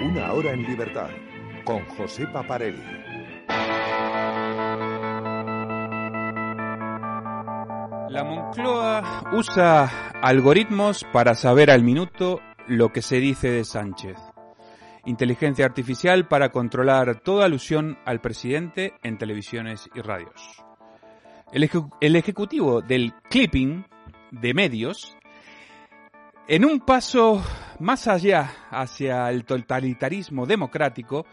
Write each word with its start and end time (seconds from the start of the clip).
Una 0.00 0.32
hora 0.32 0.52
en 0.52 0.62
libertad 0.62 1.10
con 1.62 1.84
José 1.84 2.26
Paparelli. 2.26 2.82
La 8.08 8.24
Moncloa 8.24 9.30
usa 9.32 10.10
algoritmos 10.22 11.04
para 11.12 11.34
saber 11.34 11.70
al 11.70 11.84
minuto 11.84 12.40
lo 12.66 12.92
que 12.92 13.02
se 13.02 13.20
dice 13.20 13.50
de 13.50 13.64
Sánchez. 13.64 14.16
Inteligencia 15.04 15.66
artificial 15.66 16.26
para 16.26 16.48
controlar 16.48 17.20
toda 17.20 17.44
alusión 17.44 17.98
al 18.06 18.22
presidente 18.22 18.94
en 19.02 19.18
televisiones 19.18 19.90
y 19.94 20.00
radios. 20.00 20.64
El, 21.52 22.16
ejecutivo 22.16 22.80
del 22.80 23.12
clipping 23.28 23.84
de 24.30 24.54
medios, 24.54 25.16
en 26.48 26.64
un 26.64 26.80
paso 26.80 27.42
más 27.80 28.06
allá 28.06 28.68
hacia 28.70 29.28
el 29.30 29.44
totalitarismo 29.44 30.46
democrático, 30.46 31.26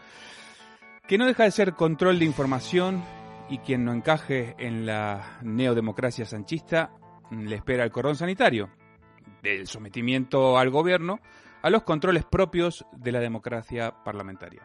que 1.06 1.18
no 1.18 1.26
deja 1.26 1.44
de 1.44 1.50
ser 1.50 1.74
control 1.74 2.18
de 2.18 2.24
información 2.24 3.04
y 3.48 3.58
quien 3.58 3.84
no 3.84 3.92
encaje 3.92 4.54
en 4.58 4.86
la 4.86 5.38
neodemocracia 5.42 6.24
sanchista 6.24 6.90
le 7.30 7.56
espera 7.56 7.84
el 7.84 7.90
cordón 7.90 8.16
sanitario, 8.16 8.70
del 9.42 9.66
sometimiento 9.66 10.58
al 10.58 10.70
gobierno 10.70 11.20
a 11.62 11.70
los 11.70 11.82
controles 11.82 12.24
propios 12.24 12.86
de 12.92 13.12
la 13.12 13.20
democracia 13.20 13.92
parlamentaria. 14.04 14.62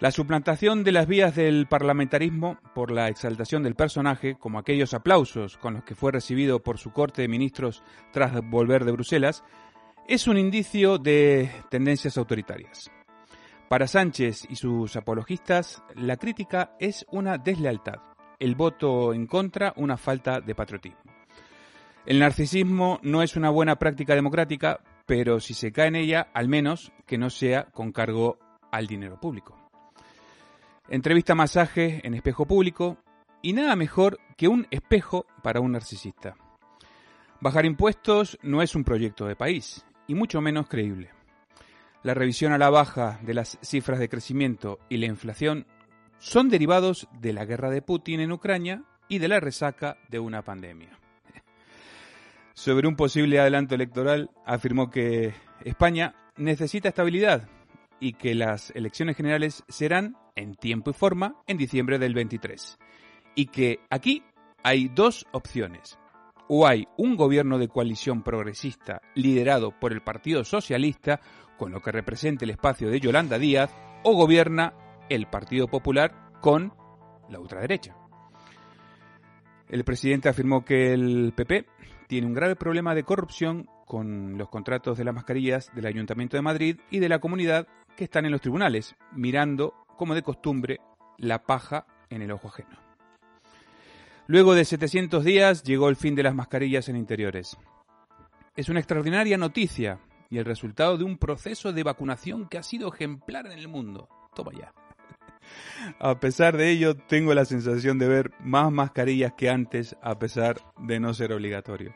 La 0.00 0.12
suplantación 0.12 0.84
de 0.84 0.92
las 0.92 1.08
vías 1.08 1.34
del 1.34 1.66
parlamentarismo 1.66 2.56
por 2.72 2.92
la 2.92 3.08
exaltación 3.08 3.64
del 3.64 3.74
personaje, 3.74 4.36
como 4.36 4.60
aquellos 4.60 4.94
aplausos 4.94 5.58
con 5.58 5.74
los 5.74 5.82
que 5.82 5.96
fue 5.96 6.12
recibido 6.12 6.62
por 6.62 6.78
su 6.78 6.92
corte 6.92 7.22
de 7.22 7.26
ministros 7.26 7.82
tras 8.12 8.32
volver 8.48 8.84
de 8.84 8.92
Bruselas, 8.92 9.42
es 10.08 10.26
un 10.26 10.38
indicio 10.38 10.96
de 10.96 11.50
tendencias 11.68 12.16
autoritarias. 12.16 12.90
Para 13.68 13.86
Sánchez 13.86 14.46
y 14.48 14.56
sus 14.56 14.96
apologistas, 14.96 15.82
la 15.94 16.16
crítica 16.16 16.74
es 16.80 17.04
una 17.10 17.36
deslealtad, 17.36 18.00
el 18.38 18.54
voto 18.54 19.12
en 19.12 19.26
contra 19.26 19.74
una 19.76 19.98
falta 19.98 20.40
de 20.40 20.54
patriotismo. 20.54 21.12
El 22.06 22.20
narcisismo 22.20 22.98
no 23.02 23.22
es 23.22 23.36
una 23.36 23.50
buena 23.50 23.76
práctica 23.76 24.14
democrática, 24.14 24.80
pero 25.04 25.40
si 25.40 25.52
se 25.52 25.72
cae 25.72 25.88
en 25.88 25.96
ella, 25.96 26.30
al 26.32 26.48
menos 26.48 26.90
que 27.06 27.18
no 27.18 27.28
sea 27.28 27.64
con 27.64 27.92
cargo 27.92 28.38
al 28.72 28.86
dinero 28.86 29.20
público. 29.20 29.58
Entrevista 30.88 31.34
masaje 31.34 32.00
en 32.02 32.14
espejo 32.14 32.46
público 32.46 32.96
y 33.42 33.52
nada 33.52 33.76
mejor 33.76 34.18
que 34.38 34.48
un 34.48 34.66
espejo 34.70 35.26
para 35.42 35.60
un 35.60 35.72
narcisista. 35.72 36.34
Bajar 37.40 37.66
impuestos 37.66 38.38
no 38.42 38.62
es 38.62 38.74
un 38.74 38.84
proyecto 38.84 39.26
de 39.26 39.36
país, 39.36 39.84
y 40.08 40.16
mucho 40.16 40.40
menos 40.40 40.66
creíble. 40.68 41.10
La 42.02 42.14
revisión 42.14 42.52
a 42.52 42.58
la 42.58 42.70
baja 42.70 43.20
de 43.22 43.34
las 43.34 43.58
cifras 43.62 44.00
de 44.00 44.08
crecimiento 44.08 44.80
y 44.88 44.96
la 44.96 45.06
inflación 45.06 45.66
son 46.18 46.48
derivados 46.48 47.06
de 47.20 47.32
la 47.32 47.44
guerra 47.44 47.70
de 47.70 47.82
Putin 47.82 48.20
en 48.20 48.32
Ucrania 48.32 48.82
y 49.08 49.18
de 49.18 49.28
la 49.28 49.38
resaca 49.38 49.98
de 50.08 50.18
una 50.18 50.42
pandemia. 50.42 50.98
Sobre 52.54 52.88
un 52.88 52.96
posible 52.96 53.38
adelanto 53.38 53.74
electoral, 53.74 54.30
afirmó 54.44 54.90
que 54.90 55.34
España 55.64 56.14
necesita 56.36 56.88
estabilidad 56.88 57.48
y 58.00 58.14
que 58.14 58.34
las 58.34 58.70
elecciones 58.70 59.16
generales 59.16 59.64
serán 59.68 60.16
en 60.34 60.54
tiempo 60.54 60.90
y 60.90 60.94
forma 60.94 61.36
en 61.46 61.56
diciembre 61.56 61.98
del 61.98 62.14
23. 62.14 62.78
Y 63.34 63.46
que 63.46 63.80
aquí 63.90 64.24
hay 64.62 64.88
dos 64.88 65.26
opciones. 65.32 65.97
O 66.48 66.66
hay 66.66 66.88
un 66.96 67.16
gobierno 67.16 67.58
de 67.58 67.68
coalición 67.68 68.22
progresista 68.22 69.02
liderado 69.14 69.78
por 69.78 69.92
el 69.92 70.00
Partido 70.00 70.44
Socialista, 70.44 71.20
con 71.58 71.72
lo 71.72 71.80
que 71.80 71.92
representa 71.92 72.44
el 72.44 72.50
espacio 72.50 72.90
de 72.90 73.00
Yolanda 73.00 73.38
Díaz, 73.38 73.70
o 74.02 74.14
gobierna 74.14 74.72
el 75.10 75.26
Partido 75.26 75.68
Popular 75.68 76.32
con 76.40 76.72
la 77.28 77.38
ultraderecha. 77.38 77.96
El 79.68 79.84
presidente 79.84 80.30
afirmó 80.30 80.64
que 80.64 80.94
el 80.94 81.32
PP 81.36 81.66
tiene 82.06 82.26
un 82.26 82.32
grave 82.32 82.56
problema 82.56 82.94
de 82.94 83.04
corrupción 83.04 83.68
con 83.84 84.38
los 84.38 84.48
contratos 84.48 84.96
de 84.96 85.04
las 85.04 85.14
mascarillas 85.14 85.70
del 85.74 85.86
Ayuntamiento 85.86 86.36
de 86.36 86.42
Madrid 86.42 86.80
y 86.90 87.00
de 87.00 87.08
la 87.08 87.18
comunidad 87.18 87.66
que 87.96 88.04
están 88.04 88.24
en 88.24 88.32
los 88.32 88.40
tribunales, 88.40 88.96
mirando, 89.12 89.74
como 89.96 90.14
de 90.14 90.22
costumbre, 90.22 90.80
la 91.18 91.42
paja 91.42 91.86
en 92.08 92.22
el 92.22 92.32
ojo 92.32 92.48
ajeno. 92.48 92.87
Luego 94.30 94.54
de 94.54 94.66
700 94.66 95.24
días 95.24 95.62
llegó 95.62 95.88
el 95.88 95.96
fin 95.96 96.14
de 96.14 96.22
las 96.22 96.34
mascarillas 96.34 96.90
en 96.90 96.96
interiores. 96.96 97.56
Es 98.56 98.68
una 98.68 98.78
extraordinaria 98.78 99.38
noticia 99.38 100.00
y 100.28 100.36
el 100.36 100.44
resultado 100.44 100.98
de 100.98 101.04
un 101.04 101.16
proceso 101.16 101.72
de 101.72 101.82
vacunación 101.82 102.46
que 102.46 102.58
ha 102.58 102.62
sido 102.62 102.92
ejemplar 102.92 103.46
en 103.46 103.52
el 103.52 103.68
mundo. 103.68 104.06
Toma 104.34 104.52
ya. 104.52 104.74
A 105.98 106.20
pesar 106.20 106.58
de 106.58 106.68
ello, 106.68 106.94
tengo 106.94 107.32
la 107.32 107.46
sensación 107.46 107.98
de 107.98 108.06
ver 108.06 108.32
más 108.40 108.70
mascarillas 108.70 109.32
que 109.32 109.48
antes, 109.48 109.96
a 110.02 110.18
pesar 110.18 110.60
de 110.78 111.00
no 111.00 111.14
ser 111.14 111.32
obligatorio. 111.32 111.94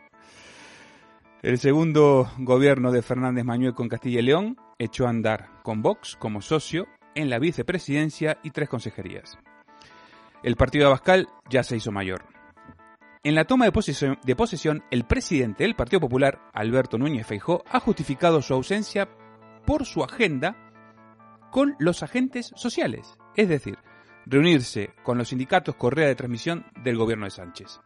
El 1.43 1.59
segundo 1.59 2.33
gobierno 2.39 2.93
de 2.93 3.03
Fernández 3.03 3.45
Mañuel 3.45 3.75
con 3.75 3.91
Castilla 3.91 4.21
y 4.21 4.23
León 4.23 4.57
echó 4.79 5.07
a 5.07 5.11
andar 5.11 5.51
con 5.63 5.83
Vox 5.83 6.17
como 6.17 6.41
socio 6.41 6.89
en 7.15 7.29
la 7.29 7.39
vicepresidencia 7.39 8.39
y 8.43 8.53
tres 8.53 8.71
consejerías. 8.71 9.39
El 10.43 10.57
partido 10.57 10.85
de 10.85 10.87
Abascal 10.89 11.29
ya 11.49 11.63
se 11.63 11.77
hizo 11.77 11.93
mayor. 11.93 12.25
En 13.25 13.35
la 13.37 13.45
toma 13.45 13.67
de 13.67 13.73
posesión, 13.73 14.19
posesión, 14.37 14.83
el 14.91 15.05
presidente 15.05 15.63
del 15.63 15.77
Partido 15.77 16.01
Popular, 16.01 16.41
Alberto 16.53 16.99
Núñez 16.99 17.27
Feijó, 17.27 17.63
ha 17.71 17.79
justificado 17.79 18.43
su 18.43 18.53
ausencia 18.53 19.09
por 19.65 19.87
su 19.87 20.03
agenda 20.03 20.57
con 21.53 21.77
los 21.79 22.03
agentes 22.03 22.53
sociales, 22.57 23.17
es 23.37 23.49
decir, 23.49 23.79
reunirse 24.27 24.91
con 25.05 25.19
los 25.19 25.29
sindicatos 25.29 25.77
Correa 25.77 26.09
de 26.09 26.17
Transmisión 26.17 26.67
del 26.83 26.97
gobierno 26.97 27.27
de 27.27 27.31
Sánchez 27.31 27.81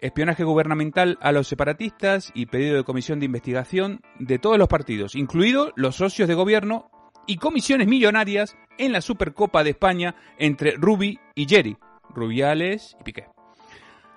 espionaje 0.00 0.44
gubernamental 0.44 1.18
a 1.20 1.32
los 1.32 1.48
separatistas 1.48 2.30
y 2.34 2.46
pedido 2.46 2.76
de 2.76 2.84
comisión 2.84 3.18
de 3.18 3.26
investigación 3.26 4.00
de 4.18 4.38
todos 4.38 4.58
los 4.58 4.68
partidos, 4.68 5.14
incluidos 5.14 5.72
los 5.76 5.96
socios 5.96 6.28
de 6.28 6.34
gobierno 6.34 6.90
y 7.28 7.36
comisiones 7.36 7.86
millonarias 7.86 8.56
en 8.78 8.90
la 8.90 9.00
Supercopa 9.00 9.62
de 9.62 9.70
España 9.70 10.16
entre 10.38 10.72
Rubi 10.72 11.20
y 11.36 11.46
Jerry, 11.46 11.76
Rubiales 12.08 12.96
y 12.98 13.04
Piqué. 13.04 13.26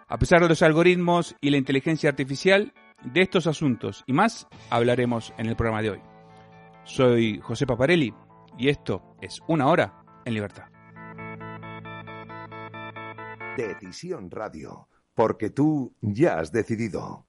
A 0.07 0.17
pesar 0.17 0.41
de 0.41 0.49
los 0.49 0.63
algoritmos 0.63 1.35
y 1.41 1.51
la 1.51 1.57
inteligencia 1.57 2.09
artificial, 2.09 2.73
de 3.03 3.21
estos 3.21 3.47
asuntos 3.47 4.03
y 4.07 4.13
más 4.13 4.47
hablaremos 4.69 5.33
en 5.37 5.47
el 5.47 5.55
programa 5.55 5.81
de 5.81 5.91
hoy. 5.91 6.01
Soy 6.83 7.39
José 7.39 7.65
Paparelli 7.65 8.13
y 8.57 8.69
esto 8.69 9.15
es 9.21 9.39
Una 9.47 9.67
Hora 9.67 10.03
en 10.25 10.33
Libertad. 10.33 10.65
Decisión 13.57 14.31
Radio 14.31 14.87
porque 15.13 15.49
tú 15.49 15.93
ya 16.01 16.39
has 16.39 16.51
decidido. 16.51 17.27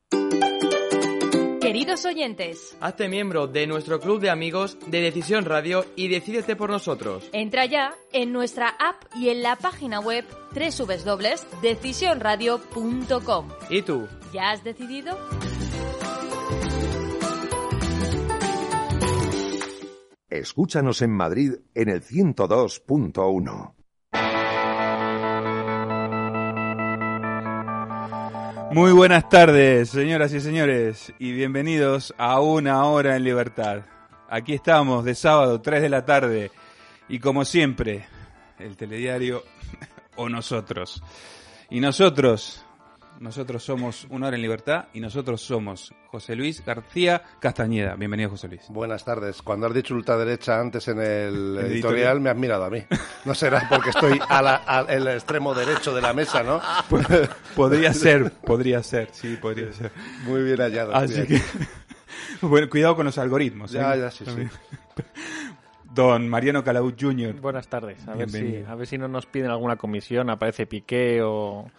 Queridos 1.73 2.05
oyentes, 2.05 2.77
hazte 2.81 3.09
miembro 3.09 3.47
de 3.47 3.67
nuestro 3.67 3.99
club 3.99 4.21
de 4.21 4.29
amigos 4.29 4.77
de 4.89 5.01
Decisión 5.01 5.47
Radio 5.47 5.87
y 5.97 6.09
decídete 6.09 6.55
por 6.55 6.69
nosotros. 6.69 7.31
Entra 7.33 7.65
ya 7.65 7.95
en 8.13 8.31
nuestra 8.31 8.69
app 8.69 9.05
y 9.17 9.31
en 9.31 9.43
la 9.43 9.57
página 9.57 9.99
web 9.99 10.27
www.decisionradio.com. 10.55 13.49
¿Y 13.71 13.81
tú? 13.81 14.07
¿Ya 14.35 14.51
has 14.51 14.63
decidido? 14.63 15.17
Escúchanos 20.29 21.01
en 21.01 21.13
Madrid 21.13 21.55
en 21.75 21.89
el 21.89 22.03
102.1. 22.03 23.82
Muy 28.73 28.93
buenas 28.93 29.29
tardes, 29.29 29.91
señoras 29.91 30.33
y 30.33 30.41
señores, 30.41 31.13
y 31.19 31.33
bienvenidos 31.33 32.15
a 32.17 32.41
Una 32.41 32.87
Hora 32.87 33.17
en 33.17 33.23
Libertad. 33.23 33.83
Aquí 34.31 34.55
estamos 34.55 35.05
de 35.05 35.15
sábado, 35.15 35.61
3 35.61 35.83
de 35.83 35.89
la 35.91 36.07
tarde, 36.07 36.51
y 37.07 37.19
como 37.19 37.45
siempre, 37.45 38.07
el 38.59 38.79
telediario 38.79 39.43
o 40.17 40.31
nosotros. 40.31 41.03
Y 41.69 41.81
nosotros, 41.81 42.65
nosotros 43.23 43.63
somos 43.63 44.05
Una 44.11 44.27
Hora 44.27 44.37
en 44.37 44.43
Libertad, 44.43 44.87
y 44.93 44.99
nosotros 44.99 45.41
somos 45.41 45.95
José 46.09 46.35
Luis 46.35 46.65
García 46.65 47.23
Castañeda. 47.39 47.95
Bienvenido, 47.95 48.31
José 48.31 48.49
Luis. 48.49 48.63
Buenas 48.69 49.05
tardes. 49.05 49.43
Cuando 49.43 49.69
has 49.69 49.75
dicho 49.75 49.95
ultraderecha 49.95 50.59
antes 50.59 50.89
en 50.89 50.99
el 50.99 51.57
editorial, 51.63 52.21
me 52.21 52.31
has 52.31 52.37
mirado 52.37 52.65
a 52.65 52.71
mí. 52.71 52.83
No 53.25 53.33
será 53.35 53.69
porque 53.71 53.91
estoy 53.91 54.19
al 54.29 55.07
extremo 55.07 55.55
derecho 55.55 55.95
de 55.95 56.03
la 56.03 56.13
mesa, 56.13 56.43
¿no? 56.43 56.61
podría 57.55 57.93
ser, 57.93 58.33
podría 58.33 58.83
ser, 58.83 59.09
sí, 59.13 59.39
podría 59.41 59.73
ser. 59.73 59.93
Muy 60.25 60.43
bien 60.43 60.59
hallado. 60.59 60.93
Así 60.93 61.25
que, 61.25 61.41
bueno, 62.43 62.69
cuidado 62.69 62.97
con 62.97 63.07
los 63.07 63.19
algoritmos. 63.19 63.73
¿eh? 63.73 63.79
Ya, 63.79 63.95
ya, 63.95 64.11
sí, 64.11 64.25
sí. 64.27 64.49
Don 65.95 66.29
Mariano 66.29 66.65
Calaú 66.65 66.93
Jr. 66.99 67.35
Buenas 67.35 67.69
tardes. 67.69 68.09
A 68.09 68.17
ver, 68.17 68.31
si, 68.31 68.65
a 68.67 68.75
ver 68.75 68.87
si 68.89 68.99
no 68.99 69.07
nos 69.07 69.27
piden 69.27 69.51
alguna 69.51 69.77
comisión, 69.77 70.29
aparece 70.29 70.67
Piqué 70.67 71.21
o, 71.23 71.71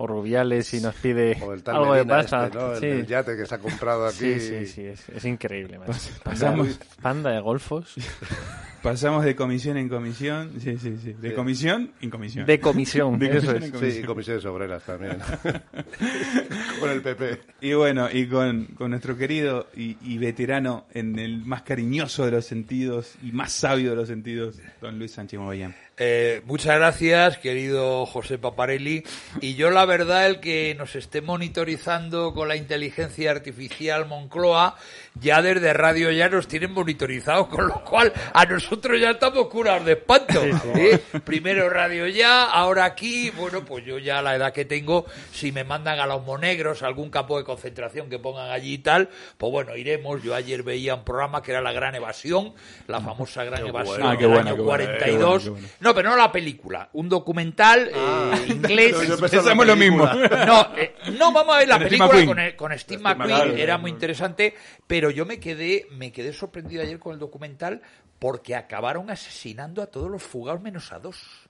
o 0.00 0.06
Rubiales 0.06 0.72
y 0.74 0.80
nos 0.80 0.94
pide 0.94 1.36
O 1.42 1.52
el 1.52 1.62
tal 1.64 1.74
algo 1.76 1.94
de 1.94 2.04
pasta. 2.06 2.46
este, 2.46 2.58
¿no? 2.58 2.72
El 2.72 2.78
sí. 2.80 2.86
del 2.86 3.06
yate 3.06 3.36
que 3.36 3.46
se 3.46 3.54
ha 3.56 3.58
comprado 3.58 4.06
aquí. 4.06 4.38
sí, 4.38 4.40
sí, 4.40 4.66
sí, 4.66 4.86
es, 4.86 5.08
es 5.08 5.24
increíble. 5.24 5.80
pasamos- 6.24 6.78
Panda 7.02 7.30
de 7.32 7.40
golfos. 7.40 7.94
Pasamos 8.82 9.24
de 9.24 9.34
comisión 9.34 9.76
en 9.76 9.88
comisión. 9.88 10.52
Sí, 10.60 10.76
sí, 10.78 10.96
sí. 11.02 11.12
De 11.14 11.30
Sí. 11.30 11.34
comisión 11.34 11.92
en 12.00 12.10
comisión. 12.10 12.46
De 12.46 12.60
comisión, 12.60 13.18
De 13.18 13.26
eso 13.26 13.46
comisión 13.46 13.56
es. 13.56 13.62
en 13.62 13.70
Sí, 13.72 13.72
comisión. 13.78 14.04
y 14.04 14.06
comisiones 14.06 14.44
obreras 14.44 14.82
también. 14.84 15.18
Con 16.80 16.90
el 16.90 17.02
PP. 17.02 17.40
Y 17.60 17.72
bueno, 17.74 18.08
y 18.12 18.26
con, 18.28 18.66
con 18.76 18.90
nuestro 18.90 19.16
querido 19.16 19.66
y, 19.76 19.96
y 20.02 20.18
veterano 20.18 20.86
en 20.94 21.18
el 21.18 21.44
más 21.44 21.62
cariñoso 21.62 22.24
de 22.24 22.30
los 22.32 22.44
sentidos 22.46 23.14
y 23.22 23.32
más 23.32 23.52
sabio 23.52 23.90
de 23.90 23.96
los 23.96 24.08
sentidos, 24.08 24.56
don 24.80 24.98
Luis 24.98 25.12
Sánchez 25.12 25.40
Mogollán. 25.40 25.74
Eh, 26.00 26.42
muchas 26.44 26.76
gracias, 26.76 27.38
querido 27.38 28.06
José 28.06 28.38
Paparelli. 28.38 29.02
Y 29.40 29.54
yo, 29.56 29.70
la 29.72 29.84
verdad, 29.84 30.28
el 30.28 30.38
que 30.38 30.76
nos 30.78 30.94
esté 30.94 31.20
monitorizando 31.20 32.32
con 32.32 32.46
la 32.46 32.54
inteligencia 32.54 33.32
artificial 33.32 34.06
Moncloa, 34.06 34.76
ya 35.20 35.42
desde 35.42 35.72
radio 35.72 36.12
ya 36.12 36.28
nos 36.28 36.46
tienen 36.46 36.70
monitorizados, 36.72 37.48
con 37.48 37.66
lo 37.66 37.82
cual 37.84 38.12
a 38.32 38.44
nosotros 38.44 38.67
ya 39.00 39.10
estamos 39.12 39.46
curados 39.48 39.84
de 39.84 39.92
espanto. 39.92 40.42
¿eh? 40.74 40.98
Primero 41.24 41.68
radio 41.70 42.06
ya, 42.08 42.44
ahora 42.44 42.84
aquí, 42.84 43.30
bueno, 43.30 43.64
pues 43.64 43.84
yo 43.84 43.98
ya 43.98 44.18
a 44.18 44.22
la 44.22 44.34
edad 44.36 44.52
que 44.52 44.64
tengo, 44.64 45.06
si 45.32 45.52
me 45.52 45.64
mandan 45.64 45.98
a 46.00 46.06
los 46.06 46.24
monegros, 46.24 46.82
a 46.82 46.86
algún 46.86 47.10
campo 47.10 47.38
de 47.38 47.44
concentración 47.44 48.08
que 48.10 48.18
pongan 48.18 48.50
allí 48.50 48.74
y 48.74 48.78
tal, 48.78 49.08
pues 49.36 49.50
bueno, 49.52 49.76
iremos. 49.76 50.22
Yo 50.22 50.34
ayer 50.34 50.62
veía 50.62 50.94
un 50.94 51.04
programa 51.04 51.42
que 51.42 51.52
era 51.52 51.60
La 51.60 51.72
Gran 51.72 51.94
Evasión, 51.94 52.54
la 52.86 53.00
famosa 53.00 53.44
Gran 53.44 53.66
Evasión 53.66 54.02
Ah, 54.06 54.16
qué 54.16 54.24
del 54.24 54.28
bueno, 54.32 54.48
año 54.50 54.56
qué 54.56 54.62
bueno, 54.62 54.84
42. 54.84 55.08
qué 55.08 55.18
bueno, 55.18 55.42
qué 55.42 55.50
bueno. 55.50 55.68
No, 55.80 55.94
pero 55.94 56.10
no 56.10 56.16
la 56.16 56.32
película, 56.32 56.88
un 56.92 57.08
documental 57.08 57.90
eh, 57.94 58.46
inglés. 58.48 58.92
Yo 58.92 59.18
pensaba 59.18 59.28
Pensamos 59.28 59.66
lo 59.66 59.76
mismo. 59.76 60.04
No, 60.06 60.68
eh, 60.76 60.94
no, 61.18 61.32
vamos 61.32 61.54
a 61.54 61.58
ver 61.58 61.68
la 61.68 61.76
Steve 61.76 61.90
película 61.90 62.26
con, 62.26 62.38
el- 62.38 62.56
con 62.56 62.78
Steve 62.78 62.98
Steve 62.98 63.02
McQueen, 63.14 63.30
McQueen, 63.38 63.58
era 63.58 63.78
muy 63.78 63.90
interesante, 63.90 64.54
pero 64.86 65.10
yo 65.10 65.24
me 65.26 65.38
quedé, 65.38 65.86
me 65.90 66.10
quedé 66.12 66.32
sorprendido 66.32 66.82
ayer 66.82 66.98
con 66.98 67.12
el 67.12 67.18
documental 67.18 67.80
porque 68.18 68.56
acabaron 68.58 69.10
asesinando 69.10 69.82
a 69.82 69.86
todos 69.86 70.10
los 70.10 70.22
fugados 70.22 70.60
menos 70.60 70.92
a 70.92 70.98
dos. 70.98 71.48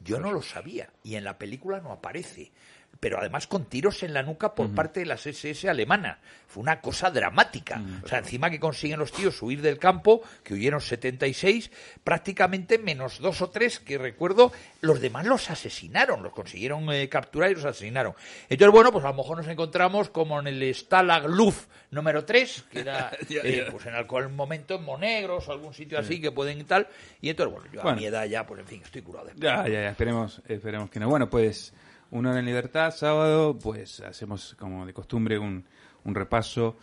Yo 0.00 0.20
no 0.20 0.32
lo 0.32 0.42
sabía 0.42 0.90
y 1.02 1.16
en 1.16 1.24
la 1.24 1.38
película 1.38 1.80
no 1.80 1.92
aparece. 1.92 2.52
Pero 3.00 3.18
además 3.18 3.46
con 3.46 3.66
tiros 3.66 4.02
en 4.02 4.12
la 4.12 4.22
nuca 4.22 4.54
por 4.54 4.74
parte 4.74 5.00
de 5.00 5.06
las 5.06 5.26
SS 5.26 5.68
alemana. 5.68 6.18
Fue 6.46 6.62
una 6.62 6.80
cosa 6.80 7.10
dramática. 7.10 7.80
O 8.02 8.08
sea, 8.08 8.18
encima 8.18 8.50
que 8.50 8.58
consiguen 8.58 8.98
los 8.98 9.12
tíos 9.12 9.40
huir 9.42 9.62
del 9.62 9.78
campo, 9.78 10.22
que 10.42 10.54
huyeron 10.54 10.80
76, 10.80 11.70
prácticamente 12.02 12.78
menos 12.78 13.18
dos 13.20 13.40
o 13.42 13.50
tres 13.50 13.78
que 13.78 13.98
recuerdo, 13.98 14.50
los 14.80 15.00
demás 15.00 15.26
los 15.26 15.50
asesinaron, 15.50 16.22
los 16.22 16.32
consiguieron 16.32 16.90
eh, 16.92 17.08
capturar 17.08 17.50
y 17.50 17.54
los 17.54 17.64
asesinaron. 17.64 18.14
Entonces, 18.48 18.72
bueno, 18.72 18.90
pues 18.90 19.04
a 19.04 19.08
lo 19.08 19.14
mejor 19.14 19.36
nos 19.36 19.48
encontramos 19.48 20.10
como 20.10 20.40
en 20.40 20.46
el 20.48 20.74
Stalag 20.74 21.28
Luft 21.28 21.68
número 21.90 22.24
3, 22.24 22.64
que 22.70 22.80
era 22.80 23.10
eh, 23.28 23.66
pues 23.70 23.86
en 23.86 23.94
algún 23.94 24.34
momento 24.34 24.76
en 24.76 24.84
Monegros 24.84 25.48
o 25.48 25.52
algún 25.52 25.74
sitio 25.74 25.98
así 25.98 26.20
que 26.20 26.32
pueden 26.32 26.60
y 26.60 26.64
tal. 26.64 26.88
Y 27.20 27.30
entonces, 27.30 27.54
bueno, 27.54 27.70
yo 27.72 27.86
a 27.86 27.94
mi 27.94 28.06
edad 28.06 28.24
ya, 28.26 28.46
pues 28.46 28.60
en 28.60 28.66
fin, 28.66 28.82
estoy 28.84 29.02
curado 29.02 29.26
de 29.26 29.34
Ya, 29.36 29.64
ya, 29.64 29.82
ya, 29.82 29.90
esperemos, 29.90 30.42
esperemos 30.46 30.90
que 30.90 31.00
no. 31.00 31.08
Bueno, 31.08 31.28
pues 31.28 31.72
una 32.10 32.30
hora 32.30 32.40
en 32.40 32.46
libertad, 32.46 32.90
sábado, 32.94 33.58
pues 33.58 34.00
hacemos 34.00 34.56
como 34.58 34.86
de 34.86 34.92
costumbre 34.92 35.38
un, 35.38 35.64
un 36.04 36.14
repaso 36.14 36.76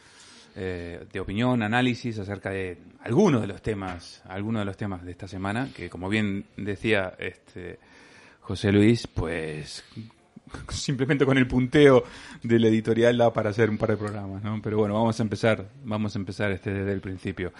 eh, 0.55 1.05
de 1.11 1.19
opinión, 1.19 1.63
análisis 1.63 2.17
acerca 2.19 2.49
de 2.49 2.77
algunos 3.03 3.41
de 3.41 3.47
los 3.47 3.61
temas, 3.61 4.23
algunos 4.25 4.61
de 4.61 4.65
los 4.65 4.77
temas 4.77 5.03
de 5.03 5.11
esta 5.11 5.27
semana, 5.27 5.69
que 5.75 5.89
como 5.89 6.07
bien 6.07 6.45
decía 6.55 7.13
este 7.19 7.77
José 8.39 8.71
Luis, 8.71 9.07
pues 9.07 9.83
simplemente 10.69 11.25
con 11.25 11.37
el 11.37 11.47
punteo 11.47 12.03
del 12.41 12.65
editorial 12.65 13.17
da 13.17 13.33
para 13.33 13.49
hacer 13.49 13.69
un 13.69 13.77
par 13.77 13.89
de 13.89 13.97
programas, 13.97 14.43
¿no? 14.43 14.61
Pero 14.61 14.77
bueno, 14.77 14.93
vamos 14.93 15.19
a 15.19 15.23
empezar, 15.23 15.67
vamos 15.83 16.15
a 16.15 16.19
empezar 16.19 16.51
este 16.51 16.71
desde 16.71 16.93
el 16.93 17.01
principio. 17.01 17.51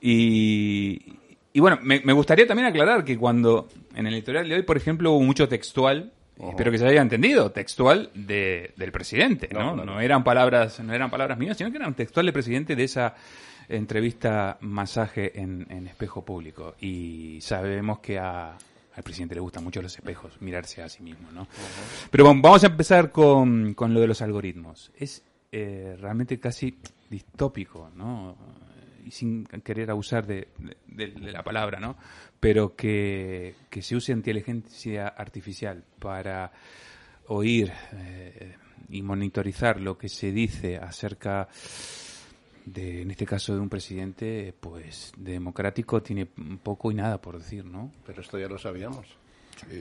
Y, 0.00 1.00
y 1.52 1.60
bueno, 1.60 1.78
me, 1.82 2.00
me 2.00 2.12
gustaría 2.12 2.46
también 2.46 2.66
aclarar 2.66 3.04
que 3.04 3.16
cuando 3.16 3.68
en 3.94 4.06
el 4.06 4.14
editorial 4.14 4.48
de 4.48 4.56
hoy, 4.56 4.62
por 4.62 4.76
ejemplo, 4.76 5.12
hubo 5.12 5.22
mucho 5.22 5.46
textual, 5.48 6.12
espero 6.50 6.70
que 6.70 6.78
se 6.78 6.86
haya 6.86 7.00
entendido, 7.00 7.50
textual 7.52 8.10
de, 8.14 8.72
del 8.76 8.92
presidente, 8.92 9.48
¿no? 9.52 9.76
No, 9.76 10.00
eran 10.00 10.24
palabras, 10.24 10.80
no 10.80 10.92
eran 10.92 11.10
palabras 11.10 11.38
mías, 11.38 11.56
sino 11.56 11.70
que 11.70 11.76
eran 11.76 11.94
textual 11.94 12.26
del 12.26 12.32
presidente 12.32 12.76
de 12.76 12.84
esa 12.84 13.14
entrevista 13.68 14.58
masaje 14.60 15.40
en, 15.40 15.66
en 15.70 15.86
espejo 15.86 16.24
público. 16.24 16.74
Y 16.80 17.38
sabemos 17.40 18.00
que 18.00 18.18
a, 18.18 18.56
al 18.94 19.02
presidente 19.02 19.34
le 19.34 19.40
gustan 19.40 19.64
mucho 19.64 19.80
los 19.80 19.94
espejos, 19.94 20.40
mirarse 20.40 20.82
a 20.82 20.88
sí 20.88 21.02
mismo, 21.02 21.30
¿no? 21.32 21.46
Pero 22.10 22.24
bueno, 22.24 22.40
vamos 22.42 22.64
a 22.64 22.66
empezar 22.66 23.10
con, 23.10 23.74
con 23.74 23.94
lo 23.94 24.00
de 24.00 24.06
los 24.06 24.20
algoritmos. 24.22 24.92
Es 24.96 25.22
eh, 25.50 25.96
realmente 26.00 26.38
casi 26.38 26.78
distópico, 27.08 27.90
¿no? 27.94 28.36
Y 29.04 29.10
sin 29.10 29.44
querer 29.64 29.90
abusar 29.90 30.26
de, 30.26 30.48
de- 30.86 31.08
de 31.08 31.32
la 31.32 31.42
palabra, 31.42 31.80
¿no? 31.80 31.96
Pero 32.40 32.74
que, 32.76 33.54
que 33.70 33.82
se 33.82 33.96
use 33.96 34.12
inteligencia 34.12 35.08
artificial 35.08 35.82
para 35.98 36.52
oír 37.26 37.72
eh, 37.94 38.56
y 38.88 39.02
monitorizar 39.02 39.80
lo 39.80 39.96
que 39.98 40.08
se 40.08 40.32
dice 40.32 40.76
acerca 40.76 41.48
de, 42.64 43.02
en 43.02 43.10
este 43.10 43.26
caso, 43.26 43.54
de 43.54 43.60
un 43.60 43.68
presidente, 43.68 44.54
pues, 44.60 45.12
democrático, 45.16 46.00
tiene 46.02 46.26
poco 46.26 46.90
y 46.92 46.94
nada 46.94 47.20
por 47.20 47.38
decir, 47.38 47.64
¿no? 47.64 47.90
Pero 48.06 48.20
esto 48.20 48.38
ya 48.38 48.46
lo 48.48 48.58
sabíamos. 48.58 49.06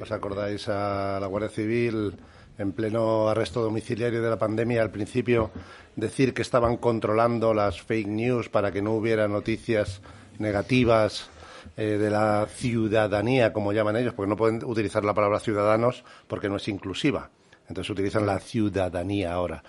¿Os 0.02 0.12
acordáis 0.12 0.68
a 0.68 1.20
la 1.20 1.28
Guardia 1.28 1.50
Civil 1.50 2.14
en 2.58 2.72
pleno 2.74 3.30
arresto 3.30 3.62
domiciliario 3.62 4.22
de 4.22 4.30
la 4.30 4.38
pandemia 4.38 4.82
al 4.82 4.92
principio 4.92 5.52
decir 5.96 6.34
que 6.34 6.42
estaban 6.42 6.78
controlando 6.78 7.54
las 7.54 7.82
fake 7.82 8.08
news 8.08 8.50
para 8.50 8.72
que 8.72 8.82
no 8.82 8.94
hubiera 8.94 9.28
noticias 9.28 10.02
negativas 10.40 11.30
eh, 11.78 11.98
de 11.98 12.10
la 12.10 12.48
ciudadanía, 12.48 13.54
como 13.54 13.74
llaman 13.74 13.96
ellos, 13.96 14.14
porque 14.14 14.30
no 14.30 14.36
pueden 14.36 14.64
utilizar 14.66 15.04
la 15.04 15.14
palabra 15.14 15.40
ciudadanos 15.40 16.04
porque 16.28 16.50
no 16.50 16.58
es 16.58 16.68
inclusiva. 16.68 17.30
Entonces 17.68 17.90
utilizan 17.90 18.26
la 18.26 18.40
ciudadanía 18.40 19.34
ahora. 19.34 19.64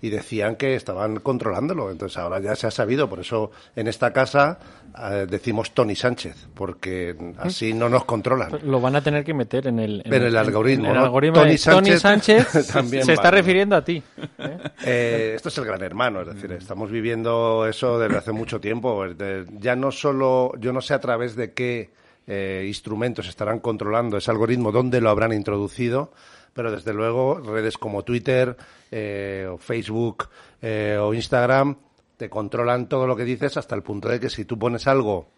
Y 0.00 0.10
decían 0.10 0.56
que 0.56 0.74
estaban 0.74 1.16
controlándolo. 1.20 1.90
Entonces 1.90 2.16
ahora 2.18 2.40
ya 2.40 2.54
se 2.54 2.66
ha 2.66 2.70
sabido. 2.70 3.08
Por 3.08 3.20
eso 3.20 3.50
en 3.74 3.88
esta 3.88 4.12
casa 4.12 4.58
eh, 5.10 5.26
decimos 5.28 5.72
Tony 5.72 5.96
Sánchez, 5.96 6.48
porque 6.54 7.16
así 7.38 7.72
no 7.74 7.88
nos 7.88 8.04
controlan. 8.04 8.50
Lo 8.62 8.80
van 8.80 8.96
a 8.96 9.02
tener 9.02 9.24
que 9.24 9.34
meter 9.34 9.66
en 9.66 9.78
el, 9.80 10.02
En 10.04 10.14
el 10.14 10.36
algoritmo, 10.36 10.86
en 10.86 10.90
el 10.92 10.98
¿no? 10.98 11.04
algoritmo 11.04 11.40
Tony 11.40 11.50
de 11.52 11.58
Tony 11.58 11.98
Sánchez 11.98 12.48
Sánchez 12.48 12.68
también 12.72 13.04
se 13.04 13.12
está 13.12 13.24
vale. 13.24 13.36
refiriendo 13.38 13.76
a 13.76 13.84
ti. 13.84 14.02
¿eh? 14.38 14.58
Eh, 14.84 15.32
esto 15.36 15.48
es 15.48 15.58
el 15.58 15.64
gran 15.64 15.82
hermano, 15.82 16.22
es 16.22 16.28
decir, 16.28 16.52
estamos 16.52 16.90
viviendo 16.90 17.66
eso 17.66 17.98
desde 17.98 18.16
hace 18.16 18.32
mucho 18.32 18.60
tiempo. 18.60 19.04
Ya 19.58 19.76
no 19.76 19.90
solo, 19.90 20.52
yo 20.58 20.72
no 20.72 20.80
sé 20.80 20.94
a 20.94 21.00
través 21.00 21.36
de 21.36 21.52
qué 21.52 21.90
eh, 22.26 22.64
instrumentos 22.66 23.26
estarán 23.28 23.58
controlando 23.60 24.18
ese 24.18 24.30
algoritmo, 24.30 24.70
dónde 24.70 25.00
lo 25.00 25.10
habrán 25.10 25.32
introducido, 25.32 26.12
pero 26.58 26.72
desde 26.72 26.92
luego 26.92 27.38
redes 27.38 27.78
como 27.78 28.02
Twitter 28.02 28.56
eh, 28.90 29.46
o 29.48 29.58
Facebook 29.58 30.28
eh, 30.60 30.98
o 31.00 31.14
Instagram 31.14 31.76
te 32.16 32.28
controlan 32.28 32.88
todo 32.88 33.06
lo 33.06 33.14
que 33.14 33.22
dices 33.22 33.56
hasta 33.56 33.76
el 33.76 33.84
punto 33.84 34.08
de 34.08 34.18
que 34.18 34.28
si 34.28 34.44
tú 34.44 34.58
pones 34.58 34.88
algo 34.88 35.28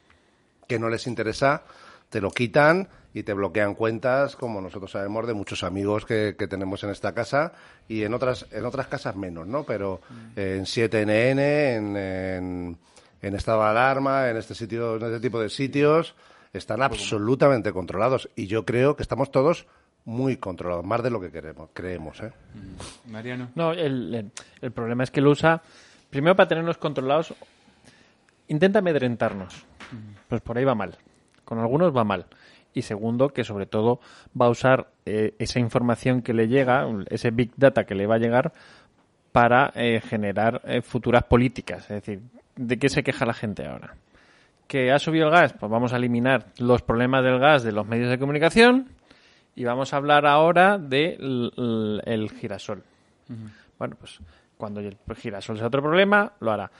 que 0.67 0.79
no 0.79 0.89
les 0.89 1.07
interesa, 1.07 1.65
te 2.09 2.23
lo 2.23 2.31
quitan 2.31 2.89
y 3.13 3.23
te 3.23 3.35
bloquean 3.35 3.75
cuentas, 3.75 4.35
como 4.35 4.63
nosotros 4.63 4.93
sabemos 4.93 5.27
de 5.27 5.35
muchos 5.35 5.63
amigos 5.63 6.07
que, 6.07 6.37
que 6.39 6.49
tenemos 6.49 6.83
en 6.85 6.89
esta 6.89 7.13
casa 7.13 7.53
y 7.87 8.03
en 8.03 8.15
otras 8.15 8.47
en 8.51 8.65
otras 8.65 8.87
casas 8.87 9.15
menos, 9.15 9.47
¿no? 9.47 9.65
Pero 9.65 10.01
eh, 10.37 10.57
en 10.57 10.65
7NN, 10.65 11.39
en, 11.39 11.97
en, 11.99 12.79
en 13.21 13.35
estado 13.35 13.61
de 13.61 13.69
alarma, 13.69 14.31
en 14.31 14.39
este 14.39 14.55
sitio, 14.55 14.97
en 14.97 15.03
este 15.03 15.21
tipo 15.21 15.39
de 15.39 15.51
sitios, 15.51 16.15
están 16.55 16.81
absolutamente 16.81 17.75
controlados. 17.75 18.31
Y 18.37 18.47
yo 18.47 18.65
creo 18.65 18.97
que 18.97 19.03
estamos 19.03 19.31
todos 19.31 19.67
muy 20.05 20.37
controlados, 20.39 20.85
más 20.85 21.03
de 21.03 21.11
lo 21.11 21.21
que 21.21 21.31
queremos, 21.31 21.71
creemos, 21.73 22.21
¿eh? 22.21 22.33
Mariano. 23.09 23.49
No, 23.55 23.73
el, 23.73 24.15
el- 24.15 24.31
el 24.61 24.71
problema 24.73 25.05
es 25.05 25.11
que 25.11 25.21
lo 25.21 25.31
usa 25.31 25.63
primero 26.11 26.35
para 26.37 26.49
tenernos 26.49 26.79
controlados. 26.79 27.35
Intenta 28.49 28.81
amedrentarnos. 28.81 29.65
Pues 30.29 30.41
por 30.41 30.59
ahí 30.59 30.65
va 30.65 30.75
mal. 30.75 30.97
Con 31.45 31.59
algunos 31.59 31.97
va 31.97 32.05
mal. 32.05 32.27
Y 32.73 32.83
segundo, 32.83 33.31
que 33.31 33.45
sobre 33.45 33.67
todo 33.67 34.01
va 34.41 34.47
a 34.47 34.51
usar 34.51 34.89
eh, 35.07 35.35
esa 35.39 35.59
información 35.61 36.23
que 36.23 36.33
le 36.35 36.49
llega, 36.49 36.87
ese 37.09 37.31
big 37.31 37.53
data 37.57 37.85
que 37.85 37.95
le 37.95 38.07
va 38.07 38.17
a 38.17 38.19
llegar, 38.19 38.53
para 39.33 39.73
eh, 39.75 40.01
generar 40.01 40.61
eh, 40.65 40.83
futuras 40.83 41.25
políticas. 41.25 41.83
Es 41.85 41.89
decir, 42.05 42.21
¿de 42.57 42.79
qué 42.79 42.89
se 42.89 43.03
queja 43.03 43.27
la 43.27 43.35
gente 43.35 43.67
ahora? 43.67 43.95
¿Que 44.67 44.93
ha 44.93 44.99
subido 45.01 45.27
el 45.27 45.33
gas? 45.33 45.53
Pues 45.53 45.71
vamos 45.71 45.93
a 45.93 45.97
eliminar 45.97 46.47
los 46.59 46.83
problemas 46.83 47.25
del 47.25 47.39
gas 47.41 47.63
de 47.65 47.73
los 47.73 47.87
medios 47.87 48.09
de 48.11 48.19
comunicación 48.19 48.89
y 49.55 49.65
vamos 49.65 49.93
a 49.93 49.97
hablar 49.97 50.27
ahora 50.27 50.79
del 50.79 51.53
el- 51.57 52.03
el 52.05 52.31
girasol. 52.31 52.83
Bueno, 53.79 53.97
pues 53.99 54.19
cuando 54.57 54.81
el 54.81 54.97
girasol 55.17 55.57
sea 55.59 55.67
otro 55.69 55.83
problema, 55.83 56.33
lo 56.41 56.51
hará. 56.53 56.71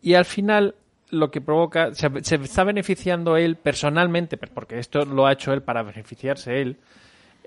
Y 0.00 0.14
al 0.14 0.24
final 0.24 0.74
lo 1.10 1.30
que 1.30 1.40
provoca, 1.40 1.94
se, 1.94 2.08
se 2.24 2.36
está 2.36 2.64
beneficiando 2.64 3.36
él 3.36 3.56
personalmente, 3.56 4.36
porque 4.38 4.78
esto 4.78 5.04
lo 5.04 5.26
ha 5.26 5.32
hecho 5.32 5.52
él 5.52 5.62
para 5.62 5.82
beneficiarse 5.82 6.62
él, 6.62 6.76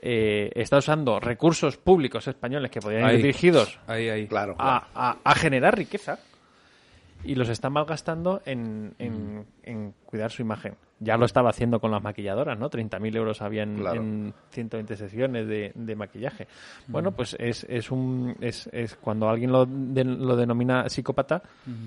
eh, 0.02 0.52
está 0.54 0.78
usando 0.78 1.20
recursos 1.20 1.78
públicos 1.78 2.28
españoles 2.28 2.70
que 2.70 2.80
podrían 2.80 3.06
Ahí. 3.06 3.16
ir 3.16 3.22
dirigidos 3.24 3.80
Ahí, 3.88 4.08
ahí. 4.10 4.28
Claro. 4.28 4.56
a, 4.60 4.86
a- 4.94 5.18
a 5.24 5.36
generar 5.36 5.76
riqueza 5.76 6.20
y 7.26 7.36
los 7.36 7.50
está 7.50 7.70
malgastando 7.70 8.42
en, 8.46 8.94
en- 9.00 9.46
en 9.64 9.94
cuidar 10.06 10.32
su 10.32 10.42
imagen. 10.42 10.76
Ya 11.00 11.18
lo 11.18 11.26
estaba 11.26 11.50
haciendo 11.50 11.80
con 11.82 11.92
las 11.92 12.02
maquilladoras, 12.02 12.58
¿no? 12.58 12.70
30.000 12.70 13.16
euros 13.18 13.42
había 13.42 13.64
en, 13.64 13.76
Claro. 13.76 14.00
en 14.02 14.34
120 14.52 14.96
sesiones 14.96 15.48
de, 15.48 15.72
de 15.76 15.96
maquillaje. 15.96 16.48
Bueno, 16.88 17.12
pues 17.12 17.36
es, 17.38 17.66
es 17.70 17.92
un 17.92 18.36
es, 18.40 18.70
es 18.72 18.96
cuando 18.96 19.28
alguien 19.28 19.52
lo, 19.52 19.66
de- 19.66 20.06
lo 20.06 20.36
denomina 20.38 20.88
psicópata, 20.88 21.42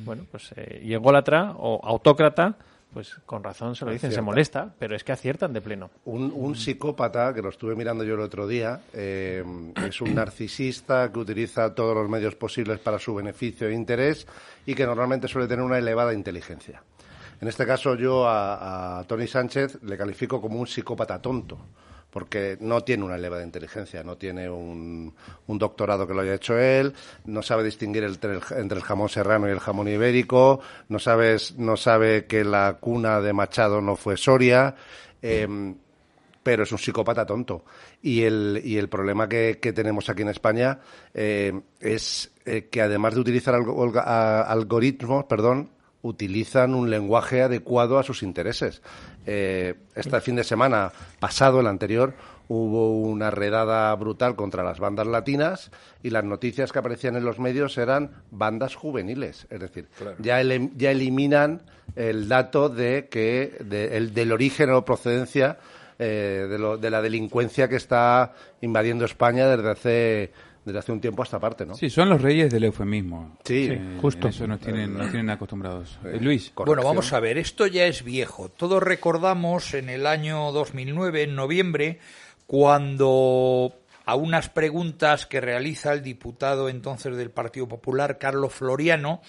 bueno, 0.04 0.25
pues 0.30 0.52
eh, 0.57 0.83
y 0.85 0.92
ególatra 0.92 1.52
o 1.57 1.80
autócrata, 1.83 2.57
pues 2.92 3.16
con 3.26 3.45
razón 3.45 3.76
se 3.76 3.85
lo 3.85 3.92
dicen, 3.92 4.12
se 4.12 4.21
molesta, 4.21 4.75
pero 4.78 4.97
es 4.97 5.04
que 5.04 5.12
aciertan 5.12 5.52
de 5.52 5.61
pleno. 5.61 5.90
Un, 6.04 6.33
un 6.35 6.57
psicópata, 6.57 7.35
que 7.35 7.42
lo 7.42 7.50
estuve 7.50 7.76
mirando 7.76 8.04
yo 8.04 8.14
el 8.14 8.21
otro 8.21 8.47
día, 8.47 8.80
eh, 8.92 9.45
es 9.87 10.00
un 10.00 10.14
narcisista 10.14 11.12
que 11.12 11.18
utiliza 11.18 11.75
todos 11.75 11.95
los 11.95 12.09
medios 12.09 12.35
posibles 12.35 12.78
para 12.78 12.99
su 12.99 13.14
beneficio 13.14 13.68
e 13.68 13.75
interés 13.75 14.26
y 14.66 14.75
que 14.75 14.87
normalmente 14.87 15.28
suele 15.28 15.49
tener 15.49 15.64
una 15.64 15.78
elevada 15.78 16.14
inteligencia. 16.14 16.83
En 17.40 17.47
este 17.47 17.66
caso 17.66 17.95
yo 17.95 18.26
a, 18.26 18.99
a 18.99 19.04
Tony 19.04 19.26
Sánchez 19.26 19.83
le 19.83 19.97
califico 19.97 20.40
como 20.40 20.59
un 20.59 20.66
psicópata 20.66 21.21
tonto, 21.21 21.59
porque 22.11 22.57
no 22.61 22.83
tiene 22.83 23.05
una 23.05 23.17
elevada 23.17 23.43
inteligencia, 23.43 24.03
no 24.03 24.17
tiene 24.17 24.49
un, 24.49 25.15
un 25.47 25.59
doctorado 25.59 26.07
que 26.07 26.15
lo 26.15 26.23
haya 26.23 26.35
hecho 26.35 26.59
él, 26.59 26.95
no 27.27 27.43
sabe 27.43 27.65
distinguir 27.65 28.05
el, 28.05 28.19
entre 28.57 28.79
el 28.79 28.85
jamón 28.85 29.09
serrano 29.09 29.49
y 29.49 29.53
el 29.53 29.61
jamón 29.61 29.88
ibérico, 29.88 30.61
no, 30.88 30.99
sabes, 30.99 31.57
no 31.59 31.77
sabe 31.77 32.27
que 32.27 32.45
la 32.45 32.79
cuna 32.81 33.21
de 33.21 33.33
Machado 33.33 33.81
no 33.81 33.97
fue 33.97 34.17
Soria. 34.17 34.75
em, 35.21 35.75
pero 36.49 36.62
es 36.62 36.73
un 36.73 36.79
psicópata 36.79 37.27
tonto. 37.27 37.65
Y 38.00 38.23
el, 38.23 38.62
y 38.65 38.79
el 38.79 38.88
problema 38.88 39.29
que, 39.29 39.59
que 39.61 39.75
tenemos 39.75 40.09
aquí 40.09 40.23
en 40.23 40.29
España 40.29 40.81
eh, 41.12 41.53
es 41.79 42.31
eh, 42.47 42.69
que 42.71 42.81
además 42.81 43.15
de 43.15 43.21
utilizar 43.21 43.55
algoritmos, 43.55 45.25
perdón, 45.27 45.69
utilizan 46.00 46.75
un 46.75 46.88
lenguaje 46.88 47.43
adecuado 47.43 47.99
a 47.99 48.03
sus 48.03 48.23
intereses. 48.23 48.81
Eh, 49.30 49.75
este 49.94 50.20
fin 50.23 50.37
de 50.37 50.44
semana 50.44 50.90
pasado, 51.20 51.61
el 51.61 51.66
anterior, 51.66 52.14
hubo 52.49 52.92
una 52.99 53.30
redada 53.30 53.94
brutal 53.94 54.37
contra 54.37 54.64
las 54.64 54.80
bandas 54.80 55.06
latinas 55.06 55.70
y 56.02 56.08
las 56.08 56.25
noticias 56.25 56.73
que 56.73 56.78
aparecían 56.78 57.14
en 57.16 57.25
los 57.26 57.38
medios 57.38 57.76
eran 57.76 58.23
bandas 58.30 58.75
juveniles. 58.75 59.47
Es 59.50 59.61
decir, 59.61 59.87
ya, 60.18 60.40
ele- 60.40 60.70
ya 60.76 60.92
eliminan 60.92 61.61
el 61.94 62.26
dato 62.26 62.70
de 62.70 63.08
que 63.11 63.52
de- 63.62 63.99
el, 63.99 64.14
del 64.14 64.32
origen 64.32 64.70
o 64.70 64.82
procedencia 64.85 65.58
eh, 65.99 66.47
de, 66.49 66.58
lo- 66.58 66.78
de 66.78 66.90
la 66.90 67.02
delincuencia 67.02 67.68
que 67.68 67.76
está 67.76 68.32
invadiendo 68.62 69.04
España 69.04 69.47
desde 69.49 69.70
hace 69.70 70.32
desde 70.69 70.79
hace 70.79 70.93
un 70.93 71.01
tiempo 71.01 71.23
a 71.23 71.25
esta 71.25 71.41
parte, 71.41 71.67
¿no? 71.67 71.75
Sí, 71.75 71.91
son 71.91 72.09
los 72.09 72.21
reyes 72.23 72.53
del 72.53 72.65
eufemismo. 72.65 73.37
Sí, 73.45 73.69
Eh, 73.71 73.99
justo. 74.01 74.29
Eso 74.29 74.47
nos 74.47 74.61
tienen, 74.61 74.95
nos 74.95 75.11
tienen 75.11 75.31
acostumbrados. 75.31 75.99
Eh, 76.05 76.19
Luis. 76.21 76.53
Bueno, 76.55 76.83
vamos 76.85 77.13
a 77.13 77.21
ver, 77.21 77.39
esto 77.39 77.67
ya 77.67 77.87
es 77.87 78.05
viejo. 78.05 78.49
Todos 78.51 78.83
recordamos 78.83 79.75
en 79.75 79.89
el 79.89 80.07
año 80.07 80.53
2009, 80.53 81.23
en 81.23 81.35
noviembre, 81.35 81.99
cuando 82.47 83.73
a 84.05 84.15
unas 84.15 84.49
preguntas 84.49 85.27
que 85.27 85.41
realiza 85.41 85.93
el 85.93 86.03
diputado 86.03 86.69
entonces 86.69 87.17
del 87.17 87.31
Partido 87.31 87.69
Popular, 87.69 88.19
Carlos 88.19 88.55
Floriano, 88.55 89.21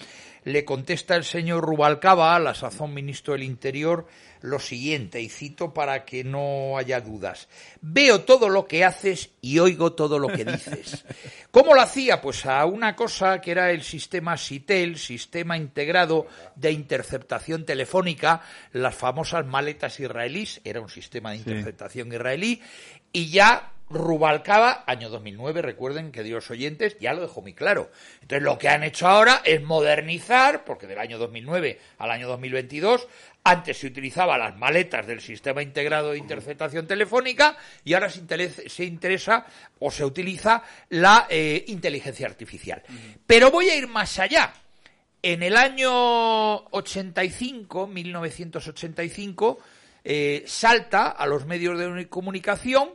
le 0.44 0.64
contesta 0.64 1.16
el 1.16 1.24
señor 1.24 1.64
Rubalcaba, 1.64 2.34
a 2.34 2.38
la 2.38 2.54
sazón 2.54 2.94
ministro 2.94 3.34
del 3.34 3.42
Interior, 3.42 4.06
lo 4.42 4.58
siguiente, 4.58 5.20
y 5.20 5.28
cito 5.28 5.74
para 5.74 6.04
que 6.04 6.24
no 6.24 6.76
haya 6.78 7.00
dudas. 7.00 7.48
Veo 7.80 8.22
todo 8.22 8.48
lo 8.48 8.66
que 8.66 8.84
haces 8.84 9.30
y 9.40 9.58
oigo 9.58 9.92
todo 9.92 10.18
lo 10.18 10.28
que 10.28 10.44
dices. 10.44 11.04
¿Cómo 11.50 11.74
lo 11.74 11.82
hacía? 11.82 12.20
Pues 12.20 12.46
a 12.46 12.64
una 12.64 12.96
cosa 12.96 13.40
que 13.40 13.50
era 13.50 13.70
el 13.70 13.82
sistema 13.82 14.36
SITEL, 14.36 14.98
Sistema 14.98 15.56
Integrado 15.56 16.26
de 16.56 16.72
Interceptación 16.72 17.64
Telefónica, 17.64 18.42
las 18.72 18.94
famosas 18.94 19.46
maletas 19.46 19.98
israelíes, 20.00 20.60
era 20.64 20.80
un 20.80 20.88
sistema 20.88 21.30
de 21.30 21.38
interceptación 21.38 22.12
israelí, 22.12 22.62
y 23.12 23.30
ya 23.30 23.72
Rubalcaba, 23.90 24.84
año 24.86 25.08
2009, 25.10 25.62
recuerden, 25.62 26.12
que 26.12 26.22
los 26.22 26.48
oyentes, 26.48 26.96
ya 27.00 27.12
lo 27.12 27.22
dejó 27.22 27.42
muy 27.42 27.54
claro. 27.54 27.90
Entonces 28.22 28.44
lo 28.44 28.56
que 28.56 28.68
han 28.68 28.84
hecho 28.84 29.08
ahora 29.08 29.42
es 29.44 29.64
modernizar, 29.64 30.64
porque 30.64 30.86
del 30.86 31.00
año 31.00 31.18
2009 31.18 31.80
al 31.98 32.12
año 32.12 32.28
2022, 32.28 33.08
antes 33.44 33.78
se 33.78 33.86
utilizaba 33.86 34.36
las 34.38 34.56
maletas 34.56 35.06
del 35.06 35.20
sistema 35.20 35.62
integrado 35.62 36.12
de 36.12 36.18
interceptación 36.18 36.86
telefónica 36.86 37.56
y 37.84 37.94
ahora 37.94 38.10
se, 38.10 38.20
interesa, 38.20 38.62
se 38.66 38.84
interesa 38.84 39.46
o 39.78 39.90
se 39.90 40.04
utiliza 40.04 40.62
la 40.90 41.26
eh, 41.28 41.64
inteligencia 41.68 42.26
artificial. 42.26 42.82
Pero 43.26 43.50
voy 43.50 43.70
a 43.70 43.76
ir 43.76 43.88
más 43.88 44.18
allá. 44.18 44.52
En 45.22 45.42
el 45.42 45.56
año 45.56 45.90
85, 46.70 47.86
1985, 47.86 49.58
eh, 50.04 50.44
salta 50.46 51.08
a 51.08 51.26
los 51.26 51.44
medios 51.44 51.78
de 51.78 52.08
comunicación 52.08 52.90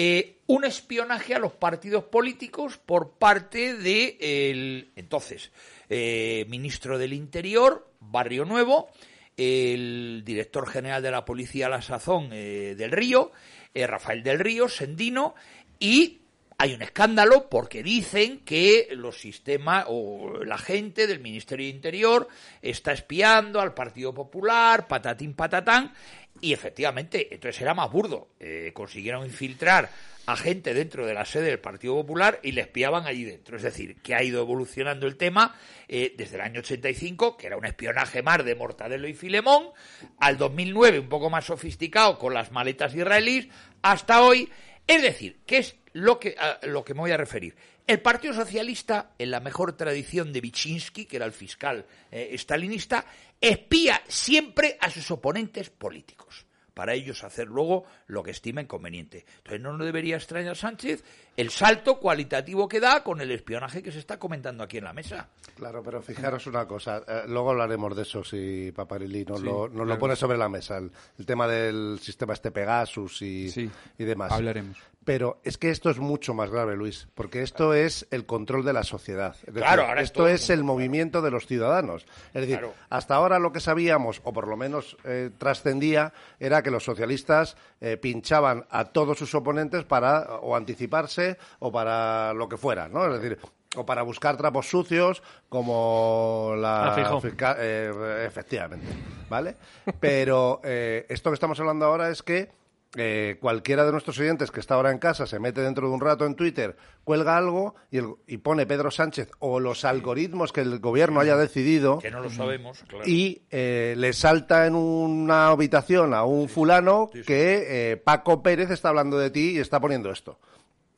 eh, 0.00 0.38
un 0.46 0.64
espionaje 0.64 1.34
a 1.34 1.40
los 1.40 1.52
partidos 1.52 2.04
políticos 2.04 2.78
por 2.78 3.18
parte 3.18 3.74
de 3.74 4.16
el 4.20 4.92
entonces 4.94 5.50
eh, 5.88 6.46
ministro 6.48 6.98
del 6.98 7.12
Interior, 7.12 7.90
Barrio 7.98 8.44
Nuevo, 8.44 8.90
el 9.38 10.22
director 10.24 10.68
general 10.68 11.00
de 11.00 11.12
la 11.12 11.24
policía 11.24 11.66
a 11.66 11.70
la 11.70 11.80
sazón 11.80 12.30
eh, 12.32 12.74
del 12.76 12.90
Río, 12.90 13.30
eh, 13.72 13.86
Rafael 13.86 14.22
del 14.22 14.40
Río, 14.40 14.68
Sendino, 14.68 15.34
y 15.78 16.18
hay 16.58 16.74
un 16.74 16.82
escándalo 16.82 17.48
porque 17.48 17.84
dicen 17.84 18.40
que 18.40 18.88
los 18.90 19.20
sistemas 19.20 19.84
o 19.88 20.42
la 20.44 20.58
gente 20.58 21.06
del 21.06 21.20
Ministerio 21.20 21.66
de 21.66 21.70
Interior 21.70 22.28
está 22.60 22.92
espiando 22.92 23.60
al 23.60 23.74
Partido 23.74 24.12
Popular, 24.12 24.88
patatín 24.88 25.34
patatán, 25.34 25.94
y 26.40 26.52
efectivamente, 26.52 27.28
entonces 27.32 27.62
era 27.62 27.74
más 27.74 27.90
burdo. 27.90 28.30
Eh, 28.40 28.72
consiguieron 28.74 29.24
infiltrar 29.24 29.88
a 30.28 30.36
gente 30.36 30.74
dentro 30.74 31.06
de 31.06 31.14
la 31.14 31.24
sede 31.24 31.46
del 31.46 31.58
Partido 31.58 31.94
Popular 31.94 32.38
y 32.42 32.52
le 32.52 32.60
espiaban 32.60 33.06
allí 33.06 33.24
dentro. 33.24 33.56
Es 33.56 33.62
decir, 33.62 33.96
que 34.02 34.14
ha 34.14 34.22
ido 34.22 34.42
evolucionando 34.42 35.06
el 35.06 35.16
tema 35.16 35.56
eh, 35.88 36.14
desde 36.18 36.36
el 36.36 36.42
año 36.42 36.60
85, 36.60 37.38
que 37.38 37.46
era 37.46 37.56
un 37.56 37.64
espionaje 37.64 38.22
más 38.22 38.44
de 38.44 38.54
Mortadelo 38.54 39.08
y 39.08 39.14
Filemón, 39.14 39.70
al 40.18 40.36
2009 40.36 40.98
un 40.98 41.08
poco 41.08 41.30
más 41.30 41.46
sofisticado 41.46 42.18
con 42.18 42.34
las 42.34 42.52
maletas 42.52 42.94
israelíes, 42.94 43.48
hasta 43.80 44.20
hoy. 44.20 44.50
Es 44.86 45.00
decir, 45.00 45.40
que 45.46 45.58
es 45.58 45.76
lo 45.94 46.20
que, 46.20 46.36
a 46.38 46.60
lo 46.66 46.84
que 46.84 46.92
me 46.92 47.00
voy 47.00 47.12
a 47.12 47.16
referir. 47.16 47.56
El 47.86 48.02
Partido 48.02 48.34
Socialista, 48.34 49.12
en 49.18 49.30
la 49.30 49.40
mejor 49.40 49.78
tradición 49.78 50.30
de 50.30 50.42
Vichinsky, 50.42 51.06
que 51.06 51.16
era 51.16 51.24
el 51.24 51.32
fiscal 51.32 51.86
eh, 52.10 52.36
stalinista, 52.36 53.06
espía 53.40 54.02
siempre 54.06 54.76
a 54.78 54.90
sus 54.90 55.10
oponentes 55.10 55.70
políticos 55.70 56.47
para 56.78 56.94
ellos 56.94 57.24
hacer 57.24 57.48
luego 57.48 57.84
lo 58.06 58.22
que 58.22 58.30
estimen 58.30 58.66
conveniente. 58.68 59.26
Entonces 59.38 59.60
no 59.60 59.72
nos 59.76 59.84
debería 59.84 60.14
extrañar 60.14 60.56
Sánchez 60.56 61.02
el 61.36 61.50
salto 61.50 61.98
cualitativo 61.98 62.68
que 62.68 62.78
da 62.78 63.02
con 63.02 63.20
el 63.20 63.32
espionaje 63.32 63.82
que 63.82 63.90
se 63.90 63.98
está 63.98 64.16
comentando 64.16 64.62
aquí 64.62 64.78
en 64.78 64.84
la 64.84 64.92
mesa. 64.92 65.28
Claro, 65.56 65.82
pero 65.82 66.00
fijaros 66.00 66.46
una 66.46 66.68
cosa, 66.68 67.02
eh, 67.08 67.22
luego 67.26 67.50
hablaremos 67.50 67.96
de 67.96 68.02
eso 68.02 68.22
si 68.22 68.70
Paparelli 68.70 69.24
nos, 69.24 69.40
Sí, 69.40 69.44
lo, 69.46 69.62
nos 69.66 69.70
claro. 69.72 69.84
lo 69.86 69.98
pone 69.98 70.14
sobre 70.14 70.38
la 70.38 70.48
mesa, 70.48 70.78
el, 70.78 70.92
el 71.18 71.26
tema 71.26 71.48
del 71.48 71.98
sistema 72.00 72.32
este 72.34 72.52
Pegasus 72.52 73.22
y, 73.22 73.50
Sí, 73.50 73.68
y 73.98 74.04
demás. 74.04 74.30
hablaremos. 74.30 74.78
Pero 75.08 75.40
es 75.42 75.56
que 75.56 75.70
esto 75.70 75.88
es 75.88 75.98
mucho 75.98 76.34
más 76.34 76.50
grave, 76.50 76.76
Luis, 76.76 77.08
porque 77.14 77.40
esto 77.42 77.72
es 77.72 78.06
el 78.10 78.26
control 78.26 78.62
de 78.62 78.74
la 78.74 78.82
sociedad. 78.82 79.34
Es 79.40 79.46
decir, 79.46 79.62
Claro, 79.62 79.86
ahora 79.86 80.02
esto 80.02 80.28
es 80.28 80.50
el 80.50 80.64
movimiento 80.64 81.22
de 81.22 81.30
los 81.30 81.46
ciudadanos. 81.46 82.04
Es 82.34 82.42
decir, 82.42 82.58
Claro. 82.58 82.74
hasta 82.90 83.14
ahora 83.14 83.38
lo 83.38 83.50
que 83.50 83.60
sabíamos, 83.60 84.20
o 84.24 84.34
por 84.34 84.46
lo 84.46 84.58
menos 84.58 84.98
eh, 85.04 85.30
trascendía, 85.38 86.12
era 86.38 86.62
que 86.62 86.70
los 86.70 86.84
socialistas 86.84 87.56
eh, 87.80 87.96
pinchaban 87.96 88.66
a 88.68 88.84
todos 88.84 89.16
sus 89.16 89.34
oponentes 89.34 89.84
para 89.84 90.36
o 90.42 90.54
anticiparse 90.54 91.38
o 91.58 91.72
para 91.72 92.34
lo 92.34 92.46
que 92.50 92.58
fuera, 92.58 92.88
¿no? 92.88 93.06
Es 93.06 93.22
decir, 93.22 93.38
o 93.76 93.86
para 93.86 94.02
buscar 94.02 94.36
trapos 94.36 94.68
sucios 94.68 95.22
como 95.48 96.52
la 96.58 96.88
A 96.88 96.94
Feijóo. 96.94 97.20
fisca- 97.22 97.56
eh, 97.58 98.24
efectivamente, 98.26 98.86
¿vale? 99.30 99.56
Pero 100.00 100.60
eh, 100.64 101.06
esto 101.08 101.30
que 101.30 101.34
estamos 101.34 101.58
hablando 101.60 101.86
ahora 101.86 102.10
es 102.10 102.22
que 102.22 102.50
eh, 102.96 103.36
cualquiera 103.40 103.84
de 103.84 103.92
nuestros 103.92 104.18
oyentes 104.18 104.50
que 104.50 104.60
está 104.60 104.74
ahora 104.74 104.90
en 104.90 104.98
casa 104.98 105.26
se 105.26 105.38
mete 105.38 105.60
dentro 105.60 105.88
de 105.88 105.94
un 105.94 106.00
rato 106.00 106.24
en 106.24 106.34
Twitter, 106.34 106.76
cuelga 107.04 107.36
algo 107.36 107.74
y, 107.90 107.98
el- 107.98 108.14
y 108.26 108.38
pone 108.38 108.64
Pedro 108.66 108.90
Sánchez 108.90 109.30
o 109.40 109.60
los 109.60 109.84
algoritmos 109.84 110.52
que 110.52 110.62
el 110.62 110.78
gobierno 110.78 111.20
haya 111.20 111.36
decidido 111.36 111.98
Que 111.98 112.10
no 112.10 112.20
lo 112.20 112.30
sabemos, 112.30 112.82
claro. 112.88 113.04
y 113.06 113.42
eh, 113.50 113.94
le 113.98 114.12
salta 114.14 114.66
en 114.66 114.74
una 114.74 115.48
habitación 115.48 116.14
a 116.14 116.24
un 116.24 116.48
fulano 116.48 117.10
que 117.26 117.92
eh, 117.92 117.96
Paco 117.98 118.42
Pérez 118.42 118.70
está 118.70 118.88
hablando 118.88 119.18
de 119.18 119.30
ti 119.30 119.50
y 119.56 119.58
está 119.58 119.80
poniendo 119.80 120.10
esto. 120.10 120.38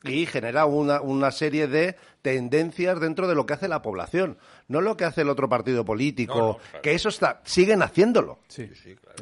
Y 0.03 0.25
genera 0.25 0.65
una, 0.65 0.99
una 1.01 1.29
serie 1.31 1.67
de 1.67 1.95
tendencias 2.23 2.99
dentro 2.99 3.27
de 3.27 3.35
lo 3.35 3.45
que 3.45 3.53
hace 3.53 3.67
la 3.67 3.81
población, 3.81 4.37
no 4.67 4.81
lo 4.81 4.97
que 4.97 5.05
hace 5.05 5.21
el 5.21 5.29
otro 5.29 5.47
partido 5.49 5.85
político, 5.85 6.33
No, 6.37 6.47
no, 6.47 6.57
claro. 6.57 6.81
que 6.81 6.93
eso 6.93 7.09
está, 7.09 7.41
siguen 7.43 7.83
haciéndolo. 7.83 8.39
Sí. 8.47 8.69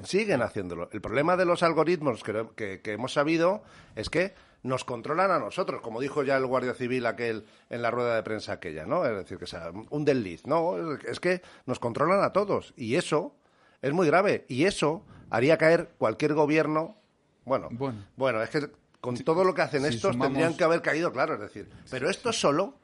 Siguen 0.03 0.41
haciéndolo. 0.41 0.89
El 0.93 1.01
problema 1.01 1.35
de 1.35 1.45
los 1.45 1.63
algoritmos 1.63 2.23
que, 2.23 2.45
que- 2.55 2.81
que 2.81 2.93
hemos 2.93 3.11
sabido 3.13 3.61
es 3.95 4.09
que 4.09 4.33
nos 4.63 4.83
controlan 4.85 5.31
a 5.31 5.39
nosotros, 5.39 5.81
como 5.81 5.99
dijo 6.01 6.23
ya 6.23 6.35
el 6.37 6.45
guardia 6.45 6.73
civil 6.73 7.05
aquel 7.05 7.45
en 7.69 7.81
la 7.81 7.91
rueda 7.91 8.15
de 8.15 8.23
prensa 8.23 8.53
aquella, 8.53 8.85
¿no? 8.85 9.05
Es 9.05 9.15
decir, 9.15 9.37
que 9.37 9.47
sea 9.47 9.71
un 9.89 10.03
desliz, 10.05 10.45
no, 10.45 10.93
es 10.97 11.19
que 11.21 11.41
nos 11.65 11.79
controlan 11.79 12.21
a 12.23 12.33
todos 12.33 12.73
y 12.75 12.95
eso 12.95 13.33
es 13.81 13.93
muy 13.93 14.05
grave 14.07 14.45
y 14.49 14.65
eso 14.65 15.05
haría 15.29 15.57
caer 15.57 15.91
cualquier 15.97 16.33
gobierno, 16.33 16.97
bueno, 17.45 17.69
Bueno. 17.71 18.05
bueno, 18.17 18.41
es 18.43 18.49
que 18.49 18.69
con 19.01 19.17
todo 19.23 19.43
lo 19.43 19.53
que 19.53 19.61
hacen 19.61 19.81
si 19.83 19.95
estos 19.95 20.13
sumamos- 20.15 20.27
tendrían 20.33 20.57
que 20.57 20.63
haber 20.63 20.81
caído, 20.81 21.11
claro, 21.11 21.35
es 21.35 21.39
decir, 21.39 21.69
pero 21.89 22.09
esto 22.09 22.31
solo 22.33 22.75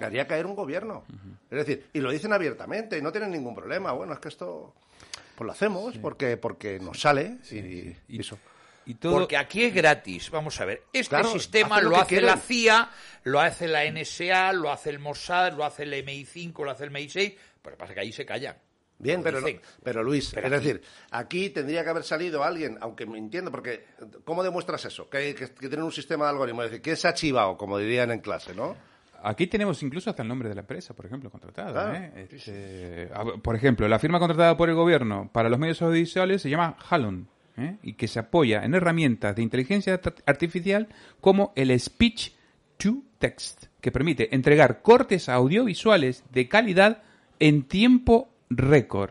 haría 0.00 0.26
caer 0.26 0.46
un 0.46 0.54
gobierno. 0.54 1.04
Es 1.50 1.58
decir, 1.66 1.86
y 1.92 2.00
lo 2.00 2.10
dicen 2.10 2.32
abiertamente 2.32 2.98
y 2.98 3.02
no 3.02 3.10
tienen 3.12 3.30
ningún 3.30 3.54
problema. 3.54 3.92
Bueno, 3.92 4.12
es 4.12 4.18
que 4.18 4.28
esto 4.28 4.74
pues 5.36 5.46
lo 5.46 5.52
hacemos 5.52 5.96
porque 5.98 6.36
porque 6.36 6.78
nos 6.78 7.00
sale 7.00 7.38
y, 7.50 7.56
y 7.58 7.96
Y- 8.08 8.20
eso. 8.20 8.38
Y 8.86 8.96
todo, 8.96 9.14
Porque 9.14 9.38
aquí 9.38 9.64
es 9.64 9.72
gratis. 9.74 10.30
Vamos 10.30 10.60
a 10.60 10.66
ver. 10.66 10.82
Este 10.92 11.08
Claro, 11.08 11.32
sistema 11.32 11.80
lo 11.80 11.96
hace 11.96 12.06
quieren. 12.08 12.26
la 12.26 12.36
CIA, 12.36 12.90
lo 13.22 13.40
hace 13.40 13.66
la 13.66 13.82
NSA, 13.86 14.52
lo 14.52 14.70
hace 14.70 14.90
el 14.90 14.98
Mossad, 14.98 15.54
lo 15.54 15.64
hace 15.64 15.84
el 15.84 15.94
MI5, 15.94 16.62
lo 16.62 16.70
hace 16.70 16.84
el 16.84 16.90
MI6. 16.90 17.34
Pero 17.62 17.78
pasa 17.78 17.94
que 17.94 18.00
ahí 18.00 18.12
se 18.12 18.26
callan. 18.26 18.56
Bien, 19.04 19.22
pero, 19.22 19.40
no- 19.40 19.46
pero 19.82 20.02
Luis, 20.02 20.32
Pero 20.34 20.46
es 20.46 20.52
decir, 20.62 20.82
aquí 21.10 21.50
tendría 21.50 21.84
que 21.84 21.90
haber 21.90 22.02
salido 22.04 22.42
alguien, 22.42 22.78
aunque 22.80 23.04
me 23.06 23.18
entiendo, 23.18 23.50
porque 23.50 23.84
¿cómo 24.24 24.42
demuestras 24.42 24.84
eso? 24.86 25.08
Que, 25.10 25.34
que, 25.34 25.48
que 25.50 25.68
tienen 25.68 25.82
un 25.82 25.92
sistema 25.92 26.24
de 26.24 26.30
algoritmos. 26.30 26.64
Es 26.64 26.70
decir, 26.72 26.82
¿quién 26.82 26.96
se 26.96 27.06
ha 27.06 27.12
chivado, 27.14 27.56
como 27.56 27.78
dirían 27.78 28.10
en 28.10 28.20
clase, 28.20 28.54
no? 28.54 28.74
Aquí 29.22 29.46
tenemos 29.46 29.82
incluso 29.82 30.10
hasta 30.10 30.22
el 30.22 30.28
nombre 30.28 30.48
de 30.48 30.54
la 30.54 30.62
empresa, 30.62 30.92
por 30.94 31.06
ejemplo, 31.06 31.30
contratada. 31.30 31.96
¿eh? 31.96 32.28
Este, 32.30 33.08
por 33.42 33.56
ejemplo, 33.56 33.86
la 33.88 33.98
firma 33.98 34.18
contratada 34.18 34.56
por 34.56 34.68
el 34.68 34.74
gobierno 34.74 35.30
para 35.32 35.48
los 35.48 35.58
medios 35.58 35.80
audiovisuales 35.82 36.42
se 36.42 36.50
llama 36.50 36.76
Halon 36.90 37.26
¿eh? 37.56 37.76
y 37.82 37.94
que 37.94 38.06
se 38.08 38.18
apoya 38.18 38.62
en 38.64 38.74
herramientas 38.74 39.34
de 39.36 39.42
inteligencia 39.42 39.94
art- 39.94 40.20
artificial 40.26 40.88
como 41.22 41.52
el 41.56 41.78
Speech 41.80 42.32
to 42.76 42.96
Text, 43.18 43.64
que 43.80 43.90
permite 43.90 44.34
entregar 44.34 44.82
cortes 44.82 45.30
audiovisuales 45.30 46.22
de 46.30 46.46
calidad 46.48 47.02
en 47.38 47.62
tiempo 47.62 48.28
récord 48.56 49.10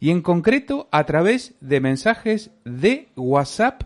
y 0.00 0.10
en 0.10 0.22
concreto 0.22 0.88
a 0.92 1.04
través 1.04 1.54
de 1.60 1.80
mensajes 1.80 2.50
de 2.64 3.08
WhatsApp 3.16 3.82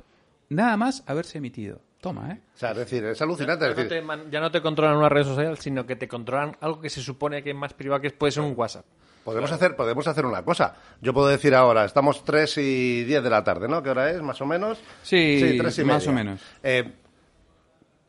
nada 0.49 0.77
más 0.77 1.03
haberse 1.07 1.39
emitido. 1.39 1.81
Toma, 2.01 2.31
¿eh? 2.33 2.41
O 2.55 2.59
sea, 2.59 2.71
es 2.71 2.77
decir, 2.79 3.05
es 3.05 3.21
alucinante. 3.21 3.65
Ya 3.65 3.71
Es 3.73 3.77
no, 3.77 3.83
decir, 3.83 3.99
te, 3.99 4.05
man- 4.05 4.31
ya 4.31 4.41
no 4.41 4.51
te 4.53 4.63
controlan 4.63 4.97
una 4.97 5.09
red 5.09 5.25
social, 5.25 5.59
sino 5.59 5.85
que 5.85 5.97
te 5.97 6.07
controlan 6.07 6.57
algo 6.61 6.81
que 6.81 6.91
se 6.91 7.01
supone 7.03 7.43
que 7.43 7.51
es 7.51 7.57
más 7.57 7.73
privado, 7.75 8.01
que 8.01 8.11
puede 8.11 8.31
ser 8.33 8.45
un 8.45 8.55
WhatsApp. 8.57 8.85
Podemos 9.25 9.51
hacer, 9.53 9.77
podemos 9.77 10.07
hacer 10.07 10.25
una 10.25 10.43
cosa. 10.45 10.75
Yo 11.03 11.13
puedo 11.13 11.27
decir 11.29 11.55
ahora, 11.55 11.85
estamos 11.85 12.25
3 12.25 12.57
y 12.59 13.05
10 13.05 13.23
de 13.23 13.31
la 13.31 13.45
tarde, 13.45 13.69
¿no? 13.69 13.83
¿Qué 13.83 13.91
hora 13.91 14.11
es, 14.11 14.23
más 14.23 14.41
o 14.41 14.47
menos? 14.47 14.79
Sí, 15.03 15.57
tres 15.59 15.79
y 15.81 15.85
más 15.85 15.99
media. 16.07 16.11
o 16.11 16.15
menos. 16.15 16.41
Eh, 16.63 16.93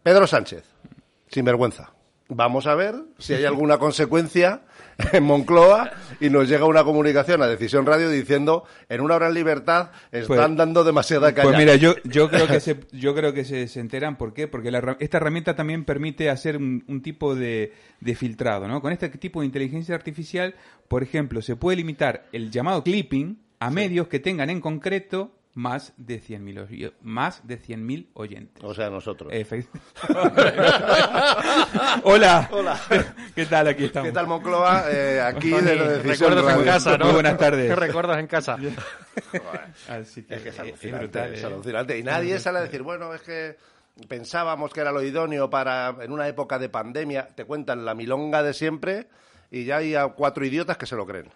Pedro 0.04 0.26
Sánchez, 0.28 0.64
sin 1.28 1.44
vergüenza. 1.44 1.92
Vamos 2.32 2.68
a 2.68 2.76
ver 2.76 2.96
si 3.18 3.34
hay 3.34 3.44
alguna 3.46 3.80
consecuencia 3.80 4.62
en 5.14 5.24
Moncloa 5.24 5.92
y 6.20 6.30
nos 6.30 6.48
llega 6.48 6.66
una 6.66 6.84
comunicación 6.84 7.42
a 7.42 7.48
Decisión 7.48 7.86
Radio 7.86 8.10
diciendo 8.10 8.66
en 8.88 9.02
una 9.02 9.16
hora 9.16 9.28
en 9.28 9.34
libertad 9.34 9.90
están 10.12 10.28
Pues- 10.28 10.58
dando 10.58 10.84
demasiada 10.84 11.34
caña. 11.34 11.48
Pues 11.50 11.58
mira, 11.58 11.76
yo, 11.76 11.96
yo 12.04 12.30
creo 12.30 12.48
que 12.48 12.60
se, 12.60 12.80
yo 12.92 13.16
creo 13.16 13.34
que 13.34 13.46
se, 13.46 13.68
se 13.68 13.80
enteran, 13.80 14.18
¿por 14.18 14.34
qué? 14.34 14.48
Porque 14.48 14.70
la 14.72 14.96
esta 15.00 15.18
herramienta 15.18 15.56
también 15.56 15.86
permite 15.86 16.30
hacer 16.30 16.58
un, 16.58 16.84
un 16.88 17.02
tipo 17.02 17.34
de, 17.36 17.74
de 18.00 18.16
filtrado, 18.16 18.68
¿no? 18.68 18.82
Con 18.82 18.94
este 18.94 19.10
tipo 19.10 19.40
de 19.40 19.48
inteligencia 19.48 19.96
artificial, 19.96 20.54
por 20.88 21.02
ejemplo, 21.04 21.42
se 21.42 21.56
puede 21.56 21.78
limitar 21.78 22.28
el 22.32 22.52
llamado 22.52 22.84
clipping 22.84 23.40
a 23.60 23.72
medios 23.72 24.08
que 24.08 24.20
tengan 24.20 24.50
en 24.50 24.62
concreto 24.62 25.32
más 25.60 25.94
de 25.98 26.22
100.000 26.22 26.68
oy- 26.70 26.94
más 27.02 27.46
de 27.46 27.62
100.000 27.62 28.08
oyentes. 28.14 28.64
O 28.64 28.74
sea, 28.74 28.90
nosotros. 28.90 29.32
Efe- 29.34 29.68
Hola. 32.04 32.48
Hola. 32.52 32.80
¿Qué 33.36 33.46
tal? 33.46 33.68
Aquí 33.68 33.86
estamos. 33.86 34.08
¿Qué 34.10 34.14
tal 34.14 34.28
Moncloa? 34.28 34.86
Eh, 34.90 35.22
aquí 35.22 35.52
Tony, 35.52 35.64
de 35.64 35.76
la 35.76 35.88
Decisión 35.90 36.32
recuerdos 36.34 36.60
en 36.60 36.66
casa, 36.66 36.98
¿no? 36.98 37.06
Muy 37.06 37.14
buenas 37.16 37.38
tardes. 37.38 37.76
recuerdos 37.78 38.18
en 38.18 38.28
casa. 38.28 38.58
Así 39.90 40.24
que, 40.24 40.36
Es 40.36 40.42
que 40.44 40.50
es 40.50 40.58
eh, 40.58 40.62
alucinante, 40.62 40.98
brutal, 41.06 41.34
es 41.34 41.44
eh. 41.44 41.46
alucinante. 41.46 41.98
Y 42.00 42.04
nadie 42.04 42.40
sale 42.40 42.60
a 42.60 42.62
decir, 42.62 42.82
bueno, 42.82 43.14
es 43.14 43.22
que 43.22 43.58
pensábamos 44.08 44.72
que 44.72 44.80
era 44.80 44.92
lo 44.94 45.04
idóneo 45.04 45.50
para, 45.50 45.96
en 46.02 46.12
una 46.12 46.28
época 46.28 46.58
de 46.58 46.70
pandemia, 46.70 47.28
te 47.36 47.44
cuentan 47.46 47.84
la 47.84 47.94
milonga 47.96 48.44
de 48.44 48.54
siempre 48.54 49.08
y 49.52 49.66
ya 49.66 49.78
hay 49.78 49.96
a 49.96 50.08
cuatro 50.08 50.46
idiotas 50.46 50.78
que 50.78 50.86
se 50.86 50.96
lo 50.96 51.06
creen. 51.06 51.30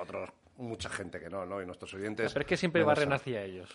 Otros, 0.00 0.30
mucha 0.58 0.88
gente 0.88 1.20
que 1.20 1.30
no, 1.30 1.46
¿no? 1.46 1.62
Y 1.62 1.66
nuestros 1.66 1.94
oyentes... 1.94 2.32
Pero 2.32 2.42
es 2.42 2.48
que 2.48 2.56
siempre 2.56 2.82
barren 2.82 3.12
hacia 3.12 3.42
ellos. 3.42 3.70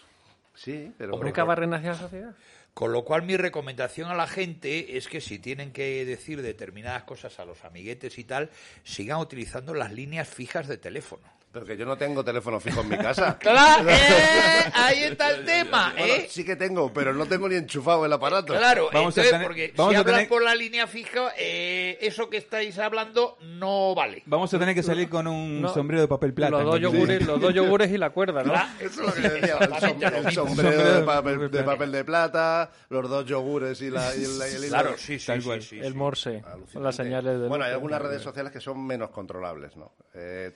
Sí, 0.53 0.93
pero... 0.97 1.17
¿Nunca 1.17 1.43
barren 1.43 1.73
hacia 1.73 1.91
la 1.91 1.97
sociedad? 1.97 2.35
Con 2.73 2.91
lo 2.91 3.03
cual 3.03 3.23
mi 3.23 3.37
recomendación 3.37 4.09
a 4.09 4.15
la 4.15 4.27
gente 4.27 4.97
es 4.97 5.07
que 5.07 5.21
si 5.21 5.39
tienen 5.39 5.71
que 5.71 6.05
decir 6.05 6.41
determinadas 6.41 7.03
cosas 7.03 7.39
a 7.39 7.45
los 7.45 7.63
amiguetes 7.63 8.17
y 8.17 8.23
tal, 8.23 8.49
sigan 8.83 9.19
utilizando 9.19 9.73
las 9.73 9.91
líneas 9.91 10.27
fijas 10.27 10.67
de 10.67 10.77
teléfono. 10.77 11.23
Pero 11.53 11.65
que 11.67 11.77
yo 11.77 11.85
no 11.85 11.95
tengo 11.95 12.23
teléfono 12.25 12.59
fijo 12.59 12.81
en 12.81 12.89
mi 12.89 12.97
casa. 12.97 13.37
Claro, 13.39 13.87
eh, 13.87 14.71
ahí 14.73 15.03
está 15.03 15.29
el 15.31 15.45
tema, 15.45 15.93
Bueno, 15.95 16.13
¿eh? 16.15 16.27
sí 16.27 16.43
que 16.43 16.55
tengo, 16.55 16.91
pero 16.91 17.13
no 17.13 17.27
tengo 17.27 17.47
ni 17.47 17.55
enchufado 17.55 18.05
el 18.05 18.11
aparato. 18.11 18.53
Claro, 18.57 18.89
Vamos 18.91 19.15
a 19.15 19.21
entonces, 19.21 19.31
tener- 19.31 19.45
porque 19.47 19.73
vamos 19.75 19.91
si 19.91 19.95
a 19.97 19.99
hablan 19.99 20.15
tener- 20.15 20.29
por 20.29 20.41
la 20.41 20.55
línea 20.55 20.87
fija, 20.87 21.31
eh, 21.37 21.99
eso 22.01 22.27
que 22.29 22.37
estáis 22.37 22.79
hablando 22.79 23.37
no 23.41 23.93
vale. 23.93 24.23
Vamos 24.25 24.51
a 24.51 24.57
tener 24.57 24.73
que 24.73 24.81
salir 24.81 25.07
con 25.09 25.27
un 25.27 25.61
No, 25.61 25.73
sombrero 25.73 26.01
de 26.01 26.07
papel 26.07 26.33
plata. 26.33 26.51
Los 26.51 26.63
dos, 26.65 26.79
yogures, 26.79 27.23
los 27.25 27.39
dos 27.39 27.53
yogures 27.53 27.91
y 27.91 27.97
la 27.99 28.09
cuerda, 28.09 28.43
¿no? 28.43 28.53
Eso 28.79 28.85
es 28.85 28.97
lo 28.97 29.13
que 29.13 29.21
decía, 29.21 29.57
el, 29.61 29.69
som- 29.69 29.73
exactamente 29.75 30.21
lo 30.21 30.27
el 30.29 30.33
sombrero 30.33 30.93
de 30.95 31.03
papel, 31.03 31.51
de 31.51 31.63
papel 31.63 31.91
de 31.91 32.03
plata, 32.03 32.71
los 32.89 33.07
dos 33.09 33.25
yogures 33.27 33.79
y, 33.81 33.91
la, 33.91 34.11
y. 34.15 34.69
Claro, 34.69 34.95
sí, 34.97 35.19
sí, 35.19 35.31
sí, 35.39 35.61
sí, 35.61 35.79
El 35.79 35.91
sí. 35.91 35.97
morse, 35.97 36.29
Alucinante. 36.45 36.79
las 36.79 36.95
señales 36.95 37.39
de... 37.41 37.47
Bueno, 37.47 37.65
hay 37.65 37.73
algunas 37.73 38.01
redes 38.01 38.23
sociales 38.23 38.51
que 38.51 38.59
son 38.59 38.83
menos 38.83 39.11
controlables, 39.11 39.75
¿no? 39.77 39.91
Eh, 40.15 40.51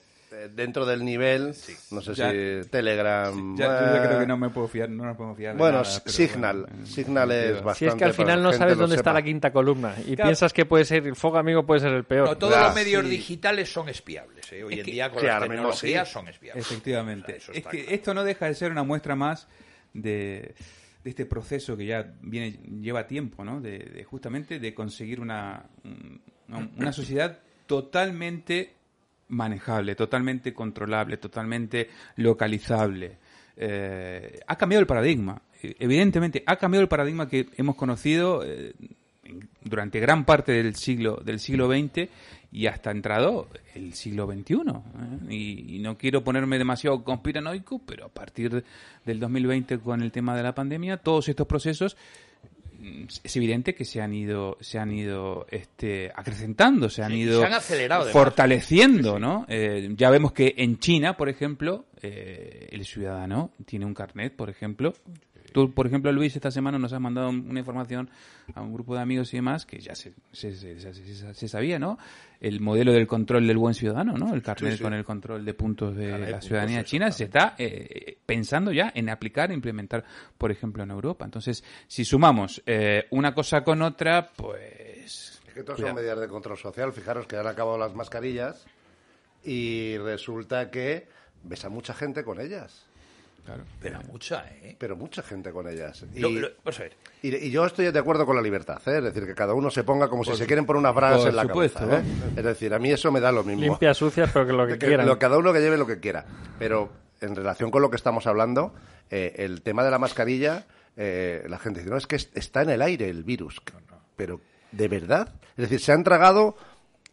dentro 0.54 0.86
del 0.86 1.06
nivel, 1.06 1.54
no 1.92 2.02
sé 2.02 2.14
Ya- 2.14 2.32
si 2.32 2.70
Telegram... 2.70 3.56
Ya, 3.58 3.66
yo 3.66 3.96
eh, 4.04 4.08
creo 4.08 4.20
que 4.20 4.26
no 4.28 4.38
me 4.38 4.50
puedo 4.50 4.68
fiar, 4.68 4.90
no 4.90 5.06
nos 5.06 5.16
podemos 5.16 5.38
fiar. 5.38 5.54
de 5.54 5.58
Bueno, 5.60 5.78
nada, 5.84 5.86
Signal. 6.06 6.62
bueno, 6.62 6.84
eh, 6.84 6.86
Signal 6.86 7.32
es 7.32 7.38
sentido. 7.46 7.64
bastante... 7.64 7.78
Si 7.80 7.86
es 7.86 7.96
que 7.96 8.04
al 8.06 8.14
final 8.14 8.44
no 8.44 8.54
sabes 8.54 8.78
dónde 8.78 8.96
está 8.98 9.14
la 9.14 9.22
quinta 9.22 9.52
columna 9.52 9.96
y 10.06 10.16
Claro. 10.16 10.28
piensas 10.30 10.52
que 10.54 10.66
puede 10.66 10.84
ser 10.86 11.08
el 11.08 11.16
fuego 11.16 11.38
amigo 11.38 11.66
puede 11.66 11.80
ser 11.82 11.94
el 11.94 12.04
peor. 12.04 12.28
No, 12.28 12.38
todos 12.38 12.60
los 12.60 12.76
medios 12.76 13.04
sí. 13.06 13.10
digitales 13.10 13.72
son 13.72 13.88
espiables. 13.90 14.52
¿eh? 14.52 14.64
Hoy 14.64 14.74
Es 14.74 14.80
en 14.80 14.86
que- 14.86 14.92
día 14.92 15.10
con 15.12 15.26
las 15.26 15.42
tecnologías 15.42 16.08
sí. 16.08 16.14
son 16.14 16.28
espiables. 16.28 16.66
Efectivamente. 16.66 17.38
O 17.38 17.40
sea, 17.40 17.40
eso 17.40 17.52
es 17.54 17.66
que 17.68 17.82
claro. 17.84 17.96
esto 17.96 18.14
no 18.14 18.24
deja 18.24 18.46
de 18.48 18.54
ser 18.56 18.72
una 18.72 18.84
muestra 18.84 19.16
más 19.16 19.48
de, 19.94 20.56
de 21.04 21.10
este 21.10 21.26
proceso 21.26 21.78
que 21.78 21.86
ya 21.86 22.06
viene 22.22 22.52
lleva 22.82 23.08
tiempo, 23.08 23.46
¿no? 23.46 23.62
De, 23.62 23.80
de 23.80 24.04
justamente 24.04 24.60
de 24.60 24.74
conseguir 24.74 25.20
una, 25.22 25.64
un- 25.86 26.22
una, 26.50 26.70
una 26.78 26.92
sociedad 26.92 27.40
totalmente 27.66 28.74
manejable, 29.30 29.96
totalmente 29.96 30.54
controlable, 30.54 31.18
totalmente 31.18 31.90
localizable. 32.18 33.18
Eh, 33.56 34.40
ha 34.46 34.56
cambiado 34.56 34.82
el 34.82 34.88
paradigma. 34.88 35.42
Evidentemente, 35.62 36.44
ha 36.46 36.56
cambiado 36.58 36.84
el 36.84 36.88
paradigma 36.88 37.28
que 37.28 37.50
hemos 37.58 37.76
conocido 37.76 38.44
eh, 38.46 38.74
durante 39.64 40.00
gran 40.00 40.24
parte 40.24 40.52
del 40.52 40.76
siglo 40.76 41.20
del 41.24 41.40
siglo 41.40 41.68
XX 41.68 42.10
y 42.52 42.68
hasta 42.68 42.92
entrado 42.92 43.48
el 43.74 43.94
siglo 43.94 44.28
XXI. 44.28 44.54
¿eh? 44.54 45.34
Y, 45.34 45.76
y 45.76 45.80
no 45.80 45.98
quiero 45.98 46.24
ponerme 46.24 46.58
demasiado 46.58 47.04
conspiranoico, 47.04 47.80
pero 47.80 48.06
a 48.06 48.10
partir 48.10 48.64
del 49.06 49.20
2020 49.20 49.80
con 49.80 50.02
el 50.02 50.12
tema 50.12 50.36
de 50.36 50.44
la 50.44 50.54
pandemia, 50.56 50.98
todos 50.98 51.28
estos 51.28 51.48
procesos 51.48 51.98
es 53.24 53.36
evidente 53.36 53.74
que 53.74 53.86
se 53.86 54.02
han 54.02 54.14
ido 54.14 54.58
se 54.62 54.78
han 54.80 54.92
ido 54.92 55.46
este 55.50 56.12
acrecentando 56.16 56.90
se 56.90 57.04
han 57.04 57.12
Sí, 57.12 57.20
ido 57.22 57.40
se 57.40 57.46
han 57.48 57.54
acelerado, 57.54 58.10
fortaleciendo 58.12 59.20
no 59.20 59.46
Eh, 59.50 59.90
ya 59.96 60.10
vemos 60.10 60.32
que 60.32 60.54
en 60.58 60.80
China 60.80 61.18
por 61.18 61.30
ejemplo 61.30 61.86
eh, 62.02 62.68
el 62.72 62.86
ciudadano 62.86 63.52
tiene 63.66 63.86
un 63.86 63.94
carnet 63.94 64.36
por 64.36 64.50
ejemplo 64.50 64.94
Tú, 65.58 65.74
por 65.74 65.88
ejemplo, 65.88 66.12
Luis, 66.12 66.36
esta 66.36 66.52
semana 66.52 66.78
nos 66.78 66.94
has 66.94 67.00
mandado 67.02 67.30
una 67.30 67.60
información 67.60 68.12
a 68.54 68.62
un 68.62 68.72
grupo 68.74 68.94
de 68.94 69.02
amigos 69.02 69.34
y 69.34 69.38
demás 69.38 69.66
que 69.66 69.80
ya 69.80 69.96
se, 69.96 70.14
se, 70.32 70.54
se- 70.56 70.80
se- 70.80 70.94
se- 70.94 71.34
se 71.34 71.48
sabía, 71.48 71.80
¿no? 71.80 71.98
El 72.40 72.60
modelo 72.60 72.94
del 72.94 73.08
control 73.08 73.48
del 73.48 73.58
buen 73.58 73.74
ciudadano, 73.74 74.14
¿no? 74.14 74.36
El 74.36 74.44
carnet 74.44 74.74
Sí, 74.74 74.78
sí. 74.78 74.84
con 74.84 74.94
el 74.94 75.04
control 75.04 75.44
de 75.44 75.54
puntos 75.56 75.96
de 75.96 76.12
la 76.12 76.18
puntos, 76.28 76.46
ciudadanía 76.46 76.84
china 76.84 77.12
se 77.12 77.24
está 77.24 77.56
eh, 77.58 78.20
pensando 78.24 78.72
ya 78.72 78.92
en 78.94 79.10
aplicar, 79.10 79.50
e 79.50 79.56
implementar, 79.56 80.04
por 80.38 80.52
ejemplo, 80.52 80.84
en 80.84 80.92
Europa. 80.92 81.26
Entonces, 81.26 81.64
si 81.88 82.06
sumamos 82.06 82.62
eh, 82.68 83.08
una 83.10 83.34
cosa 83.34 83.64
con 83.64 83.82
otra, 83.82 84.30
pues... 84.36 85.42
Es 85.48 85.54
que 85.56 85.64
todas 85.64 85.82
son 85.82 85.96
medidas 85.96 86.20
de 86.20 86.28
control 86.28 86.58
social. 86.60 86.94
Fijaros 86.94 87.26
que 87.26 87.36
han 87.38 87.48
acabado 87.48 87.80
las 87.80 87.96
mascarillas 87.96 88.64
y 89.44 89.98
resulta 89.98 90.70
que 90.70 91.08
ves 91.44 91.66
a 91.66 91.70
mucha 91.70 91.96
gente 91.96 92.24
con 92.24 92.40
ellas. 92.40 92.86
Claro. 93.48 93.64
Pero 93.82 94.02
mucha, 94.12 94.46
¿eh? 94.62 94.76
Pero 94.78 94.98
mucha 94.98 95.24
gente 95.24 95.52
con 95.54 95.70
ellas. 95.70 96.04
Y, 96.14 96.20
Lo- 96.20 96.30
lo- 96.30 96.50
vamos 96.66 96.80
a 96.80 96.84
ver. 96.84 96.94
y- 97.22 97.34
y 97.34 97.50
yo 97.50 97.66
estoy 97.66 97.90
de 97.90 97.98
acuerdo 97.98 98.26
con 98.26 98.36
la 98.36 98.42
libertad, 98.42 98.82
¿eh? 98.88 98.98
es 98.98 99.04
decir, 99.06 99.26
que 99.26 99.34
cada 99.34 99.54
uno 99.54 99.72
se 99.72 99.86
ponga 99.86 100.10
como 100.10 100.26
si 100.26 100.36
se 100.36 100.46
quieren 100.46 100.66
poner 100.66 100.82
unas 100.82 100.94
bragas 100.94 101.26
en 101.26 101.36
la 101.36 101.44
supuesto, 101.44 101.80
cabeza. 101.80 102.00
¿eh? 102.02 102.34
Es 102.36 102.44
decir, 102.44 102.74
a 102.74 102.80
mí 102.80 102.92
eso 102.92 103.10
me 103.10 103.22
da 103.22 103.32
lo 103.32 103.46
mismo. 103.46 103.62
Limpia, 103.64 103.94
sucias, 103.94 104.30
pero 104.34 104.46
que 104.46 104.52
lo 104.52 104.68
que 104.68 104.74
Que 104.80 104.88
quieran. 104.88 105.08
lo- 105.08 105.18
cada 105.18 105.38
uno 105.38 105.54
que 105.54 105.62
lleve 105.62 105.78
lo 105.78 105.88
que 105.88 106.00
quiera. 106.02 106.26
Pero 106.60 106.92
en 107.22 107.36
relación 107.38 107.72
con 107.72 107.82
lo 107.82 107.90
que 107.90 107.96
estamos 107.96 108.28
hablando, 108.28 108.74
eh, 109.10 109.34
el 109.38 109.62
tema 109.62 109.84
de 109.86 109.92
la 109.92 109.98
mascarilla 109.98 110.66
eh, 110.98 111.46
la 111.48 111.58
gente 111.60 111.80
dice, 111.80 111.90
no, 111.90 111.98
es 111.98 112.06
que 112.08 112.18
es- 112.18 112.30
está 112.34 112.64
en 112.64 112.72
el 112.72 112.82
aire 112.82 113.08
el 113.08 113.24
virus. 113.24 113.62
Pero, 114.18 114.42
¿de 114.74 114.88
verdad? 114.90 115.34
Es 115.56 115.70
decir, 115.70 115.80
se 115.80 115.92
han 115.94 116.04
tragado 116.04 116.58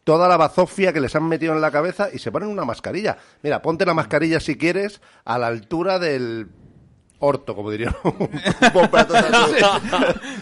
toda 0.04 0.28
la 0.28 0.36
bazofia 0.36 0.92
que 0.92 1.00
les 1.00 1.14
han 1.16 1.24
metido 1.28 1.52
en 1.54 1.60
la 1.60 1.70
cabeza 1.70 2.08
y 2.12 2.18
se 2.18 2.30
ponen 2.30 2.48
una 2.48 2.64
mascarilla. 2.64 3.16
Mira, 3.42 3.62
ponte 3.62 3.86
la 3.86 3.94
mascarilla 3.94 4.40
si 4.40 4.56
quieres 4.56 5.00
a 5.24 5.38
la 5.38 5.46
altura 5.48 5.98
del 5.98 6.48
orto, 7.20 7.54
como 7.56 7.70
diría 7.70 7.94
un 8.04 8.12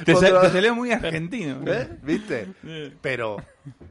Te, 0.04 0.14
te 0.14 0.50
salió 0.50 0.74
muy 0.74 0.92
argentino. 0.92 1.60
¿Eh? 1.66 1.88
¿Viste? 2.02 2.48
Pero, 3.00 3.36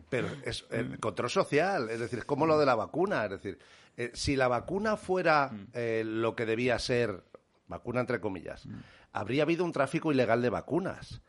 pero 0.09 0.27
es 0.43 0.65
el 0.71 0.99
control 0.99 1.29
social, 1.29 1.89
es 1.89 1.99
decir, 1.99 2.19
es 2.19 2.25
como 2.25 2.45
lo 2.45 2.59
de 2.59 2.65
la 2.65 2.75
vacuna. 2.75 3.25
Es 3.25 3.31
decir, 3.31 3.59
eh, 3.97 4.11
si 4.13 4.35
la 4.35 4.47
vacuna 4.47 4.97
fuera 4.97 5.51
eh, 5.73 6.03
lo 6.05 6.35
que 6.35 6.45
debía 6.45 6.77
ser, 6.79 7.23
vacuna 7.67 8.01
entre 8.01 8.19
comillas, 8.19 8.67
habría 9.13 9.43
habido 9.43 9.63
un 9.63 9.71
tráfico 9.71 10.11
ilegal 10.11 10.41
de 10.41 10.49
vacunas. 10.49 11.21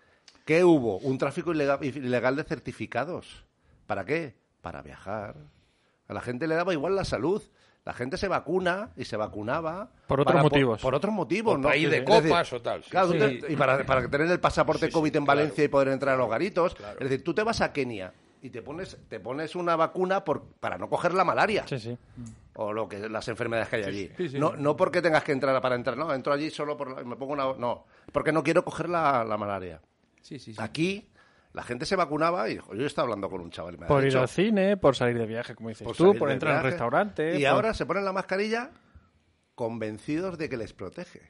¿Qué 0.45 0.65
hubo? 0.65 0.99
Un 0.99 1.19
tráfico 1.19 1.53
ilega- 1.53 1.79
ilegal 1.85 2.35
de 2.35 2.43
certificados. 2.45 3.45
¿Para 3.87 4.05
qué? 4.05 4.35
Para 4.61 4.83
viajar. 4.83 5.37
A 6.09 6.15
la 6.15 6.21
gente 6.21 6.47
le 6.47 6.55
daba 6.55 6.73
igual 6.73 6.95
la 6.97 7.05
salud. 7.05 7.43
La 7.85 7.93
gente 7.93 8.17
se 8.17 8.29
vacuna 8.29 8.91
y 8.97 9.05
se 9.07 9.17
vacunaba. 9.17 9.91
Por 10.07 10.21
otros 10.21 10.33
para- 10.35 10.43
motivos. 10.45 10.81
Por, 10.81 10.95
otros 10.95 11.13
motivos, 11.13 11.55
Por 11.55 11.61
¿no? 11.61 11.69
país 11.69 11.91
de 11.91 12.01
decir, 12.01 12.05
copas 12.29 12.53
o 12.53 12.63
tal, 12.63 12.85
sí. 12.85 12.91
claro, 12.91 13.09
tú 13.09 13.15
Sí. 13.15 13.39
te- 13.41 13.53
y 13.53 13.57
para, 13.57 13.85
para 13.85 14.09
tener 14.09 14.31
el 14.31 14.39
pasaporte 14.39 14.87
Sí, 14.87 14.87
sí, 14.87 14.93
COVID 14.93 15.17
en 15.17 15.25
claro. 15.25 15.39
Valencia 15.41 15.65
y 15.65 15.69
poder 15.69 15.89
entrar 15.89 16.15
a 16.15 16.19
los 16.19 16.31
garitos. 16.31 16.77
Es 16.93 16.99
decir, 17.01 17.25
tú 17.25 17.35
te 17.35 17.43
vas 17.43 17.61
a 17.61 17.73
Kenia 17.73 18.13
y 18.41 18.51
te 18.51 18.63
pones, 18.63 18.97
te 19.09 19.19
pones 19.19 19.57
una 19.57 19.75
vacuna 19.75 20.25
por, 20.25 20.45
para 20.61 20.79
no 20.79 20.89
coger 20.89 21.13
la 21.13 21.25
malaria 21.25 21.67
Sí, 21.67 21.81
sí. 21.81 21.99
o 22.55 22.73
lo 22.73 22.89
que 22.89 23.09
las 23.09 23.27
enfermedades 23.27 23.69
que 23.69 23.77
hay 23.77 23.83
allí. 23.85 24.11
sí, 24.17 24.29
sí. 24.29 24.39
No, 24.39 24.55
no 24.57 24.77
porque 24.77 25.03
tengas 25.03 25.25
que 25.25 25.33
entrar 25.33 25.61
para 25.61 25.75
entrar, 25.75 25.97
no, 25.97 26.15
entro 26.15 26.33
allí 26.33 26.51
solo 26.51 26.77
por 26.77 26.89
la- 26.97 27.03
me 27.03 27.17
pongo 27.17 27.33
una 27.33 27.53
no, 27.59 27.85
porque 28.13 28.31
no 28.31 28.45
quiero 28.45 28.65
coger 28.65 28.89
la, 28.89 29.25
la 29.25 29.37
malaria. 29.37 29.81
Sí, 30.21 30.39
sí, 30.39 30.53
sí. 30.55 30.61
Aquí 30.63 31.09
la 31.53 31.63
gente 31.63 31.85
se 31.87 31.97
vacunaba 31.97 32.49
y 32.49 32.57
jo, 32.59 32.75
yo 32.75 32.87
estaba 32.87 33.05
hablando 33.07 33.29
con 33.29 33.41
un 33.41 33.51
chaval 33.51 33.75
y 33.75 33.79
me 33.79 33.85
ha 33.85 33.89
Por 33.89 34.01
ir 34.03 34.07
dicho, 34.07 34.21
al 34.21 34.29
cine, 34.29 34.77
por 34.77 34.97
salir 34.97 35.19
de 35.19 35.27
viaje, 35.27 35.55
como 35.55 35.69
dices 35.69 35.87
por 35.87 35.97
tú, 35.97 36.15
por 36.15 36.31
entrar 36.31 36.53
a 36.53 36.57
un 36.57 36.63
viaje. 36.63 36.71
restaurante. 36.71 37.37
Y 37.37 37.41
por- 37.41 37.49
ahora 37.49 37.75
se 37.75 37.85
ponen 37.87 38.05
la 38.05 38.13
mascarilla 38.13 38.71
convencidos 39.55 40.39
de 40.39 40.49
que 40.49 40.57
les 40.57 40.73
protege. 40.73 41.21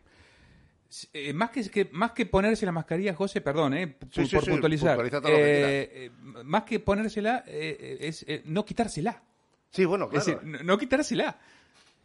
Eh, 1.15 1.33
más, 1.33 1.51
que, 1.51 1.69
que- 1.71 1.89
más 1.93 2.13
que 2.13 2.27
ponerse 2.27 2.67
la 2.67 2.73
mascarilla, 2.73 3.15
José, 3.15 3.41
perdón, 3.41 3.73
eh, 3.75 3.87
p- 3.89 4.07
Sí, 4.11 4.27
sí, 4.27 4.35
por 4.37 4.45
sí, 4.45 4.51
puntualizar. 4.51 4.99
Eh, 5.25 6.11
más 6.45 6.65
que 6.65 6.81
ponérsela, 6.81 7.45
eh, 7.47 7.77
eh, 7.81 7.97
es 8.09 8.25
eh, 8.29 8.43
no 8.45 8.65
quitársela. 8.65 9.23
Sí, 9.71 9.87
bueno, 9.87 10.09
claro. 10.09 10.21
Es 10.21 10.27
decir, 10.27 10.43
no, 10.47 10.63
no 10.63 10.79
quitársela. 10.79 11.39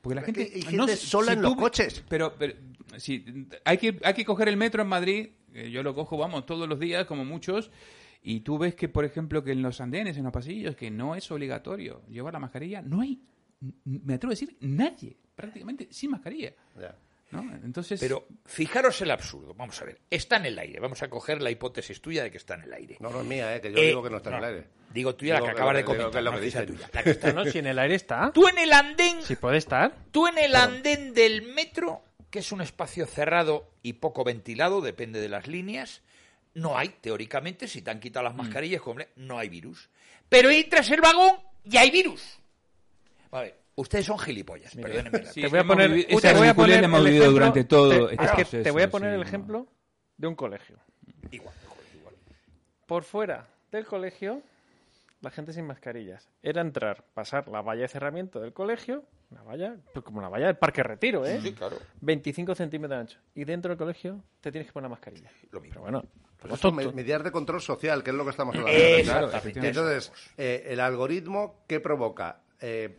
Porque 0.02 0.16
la 0.16 0.22
gente. 0.22 0.50
que 0.50 0.56
hay 0.56 0.78
no 0.78 0.86
gente 0.88 0.96
sé, 0.96 1.06
sola 1.08 1.34
en 1.34 1.42
los 1.42 1.56
coches. 1.56 2.04
Pero, 2.08 2.34
pero 2.40 2.54
sí, 2.98 3.26
hay, 3.66 3.78
que, 3.78 4.00
hay 4.04 4.14
que 4.14 4.24
coger 4.24 4.48
el 4.48 4.56
metro 4.56 4.82
en 4.82 4.88
Madrid. 4.88 5.30
eh, 5.54 5.70
yo 5.70 5.84
lo 5.84 5.94
cojo, 5.94 6.18
vamos, 6.18 6.46
todos 6.46 6.68
los 6.70 6.80
días, 6.80 7.06
como 7.06 7.26
muchos. 7.26 7.70
Y 8.22 8.42
tú 8.42 8.58
ves 8.58 8.76
que, 8.76 8.90
por 8.90 9.06
ejemplo, 9.06 9.44
que 9.44 9.52
en 9.52 9.62
los 9.62 9.80
andenes, 9.82 10.18
en 10.18 10.24
los 10.24 10.34
pasillos, 10.34 10.76
que 10.76 10.92
no 10.92 11.16
es 11.16 11.30
obligatorio 11.32 12.02
llevar 12.10 12.34
la 12.34 12.40
mascarilla, 12.40 12.82
no 12.82 13.02
hay, 13.02 13.22
me 13.86 14.16
atrevo 14.16 14.32
a 14.32 14.36
decir, 14.36 14.58
nadie, 14.62 15.18
prácticamente, 15.36 15.88
sin 15.92 16.12
mascarilla. 16.12 16.54
Ya. 16.80 16.96
¿no? 17.32 17.42
Entonces. 17.64 18.00
Pero 18.00 18.26
fijaros 18.46 19.02
el 19.02 19.12
absurdo. 19.12 19.54
Vamos 19.54 19.82
a 19.82 19.86
ver. 19.86 20.00
Está 20.10 20.38
en 20.38 20.46
el 20.46 20.58
aire. 20.60 20.80
Vamos 20.80 21.02
a 21.04 21.10
coger 21.10 21.42
la 21.42 21.52
hipótesis 21.52 22.02
tuya 22.02 22.24
de 22.24 22.32
que 22.32 22.38
está 22.38 22.56
en 22.56 22.62
el 22.62 22.74
aire. 22.74 22.98
No, 23.02 23.10
no 23.10 23.20
es 23.22 23.28
mía, 23.28 23.54
eh, 23.56 23.60
que 23.62 23.72
yo 23.72 23.78
Eh, 23.78 23.88
digo 23.88 24.02
que 24.04 24.10
no 24.10 24.18
está 24.18 24.30
en 24.30 24.36
el 24.36 24.42
no, 24.42 24.48
aire. 24.48 24.68
Digo 24.94 25.16
tuya 25.16 25.34
la 25.34 25.40
que 25.42 25.46
que 25.48 25.52
acabas 25.52 25.76
de 25.76 25.84
comentar. 25.84 26.12
que 26.12 26.18
es 26.20 26.24
lo 26.24 26.32
no 26.32 26.40
que 26.40 26.46
dice 26.46 26.66
tuya, 26.66 26.90
la 26.94 27.04
que 27.04 27.10
está. 27.12 27.34
No, 27.34 27.46
si 27.46 27.60
en 27.60 27.68
el 27.68 27.80
aire 27.80 27.96
está. 27.96 28.32
Tú 28.34 28.48
en 28.48 28.58
el 28.58 28.72
andén, 28.72 29.22
Si 29.24 29.36
puede 29.36 29.58
estar. 29.58 29.94
tú 30.12 30.28
en 30.28 30.38
el 30.38 30.56
andén 30.56 31.14
del 31.14 31.42
metro, 31.54 32.02
que 32.30 32.40
es 32.40 32.52
un 32.54 32.62
espacio 32.62 33.06
cerrado 33.06 33.70
y 33.84 33.94
poco 33.94 34.24
ventilado, 34.24 34.80
depende 34.80 35.20
de 35.20 35.28
las 35.28 35.48
líneas, 35.48 36.02
no 36.58 36.78
hay, 36.78 36.89
teóricamente, 37.02 37.67
si 37.67 37.82
te 37.82 37.91
han 37.91 38.00
quitado 38.00 38.24
las 38.26 38.34
Mm. 38.34 38.38
mascarillas, 38.38 38.82
hombre, 38.86 39.10
no 39.15 39.38
hay 39.39 39.50
virus. 39.50 39.89
Pero 40.30 40.50
entras 40.50 40.89
el 40.91 41.02
vagón 41.02 41.38
y 41.63 41.78
hay 41.78 41.89
virus. 41.91 42.38
A 43.32 43.41
ver, 43.41 43.56
ustedes 43.76 44.06
son 44.06 44.17
gilipollas, 44.20 44.74
perdónenme. 44.76 45.24
la- 45.24 45.32
Sí, 45.32 45.41
te 45.41 45.48
voy 45.48 45.58
a 45.58 45.62
hemos 45.62 45.76
poner, 45.76 45.89
te 46.06 46.34
voy 46.34 46.48
a 46.48 46.50
hemos 46.80 47.04
vivido 47.04 47.24
ejemplo- 47.26 47.32
durante 47.32 47.63
todo 47.63 47.89
te, 47.89 47.96
este 48.13 48.26
es 48.26 48.32
que 48.32 48.36
proceso, 48.38 48.63
te 48.63 48.72
voy 48.72 48.82
a 48.84 48.89
poner 48.89 49.10
sí, 49.10 49.13
el 49.15 49.22
no. 49.22 49.28
ejemplo 49.28 49.67
de 50.17 50.28
un 50.28 50.36
colegio. 50.36 50.78
Igual, 51.32 51.54
igual, 51.63 51.86
igual. 51.96 52.15
Por 52.86 53.04
fuera 53.04 53.48
del 53.72 53.86
colegio, 53.86 54.41
la 55.22 55.30
gente 55.32 55.54
sin 55.54 55.65
mascarillas. 55.65 56.28
Era 56.41 56.62
entrar, 56.62 57.04
pasar 57.13 57.48
la 57.50 57.62
valla 57.62 57.82
de 57.84 57.88
cerramiento 57.88 58.39
del 58.39 58.54
colegio, 58.54 59.04
una 59.30 59.43
valla, 59.43 59.76
pues 59.93 60.04
como 60.06 60.22
la 60.22 60.30
valla 60.30 60.48
del 60.48 60.58
Parque 60.58 60.84
Retiro, 60.84 61.26
¿eh? 61.26 61.39
Sí, 61.41 61.54
claro. 61.54 61.78
25 62.02 62.56
centímetros 62.56 62.96
de 62.98 63.02
ancho. 63.02 63.20
Y 63.36 63.43
dentro 63.43 63.70
del 63.70 63.78
colegio 63.78 64.24
te 64.41 64.52
tienes 64.52 64.67
que 64.67 64.74
poner 64.74 64.86
la 64.89 64.96
mascarilla. 64.96 65.30
Lo 65.52 65.60
mismo. 65.60 65.74
Pero 65.74 65.82
bueno, 65.82 66.04
Pues 66.39 66.93
medidas 66.93 67.23
de 67.23 67.32
control 67.32 67.62
social, 67.62 68.04
que 68.04 68.12
es 68.12 68.15
lo 68.15 68.23
que 68.23 68.30
estamos 68.32 68.56
hablando. 68.56 69.32
Entonces, 69.56 70.12
eh, 70.38 70.67
el 70.69 70.80
algoritmo, 70.80 71.63
¿qué 71.67 71.80
provoca? 71.80 72.41
Eh, 72.62 72.95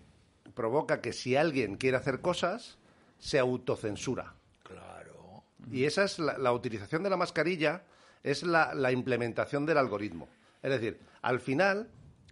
provoca 0.54 1.00
que 1.00 1.12
si 1.12 1.36
alguien 1.36 1.76
quiere 1.76 1.96
hacer 1.96 2.20
cosas, 2.20 2.78
se 3.18 3.38
autocensura. 3.38 4.34
Claro. 4.64 5.44
Y 5.70 5.84
esa 5.84 6.04
es 6.04 6.18
la, 6.18 6.36
la 6.36 6.52
utilización 6.52 7.02
de 7.02 7.10
la 7.10 7.16
mascarilla, 7.16 7.84
es 8.22 8.42
la, 8.42 8.74
la 8.74 8.90
implementación 8.90 9.66
del 9.66 9.78
algoritmo. 9.78 10.28
Es 10.62 10.70
decir, 10.70 10.98
al 11.22 11.40
final, 11.40 11.88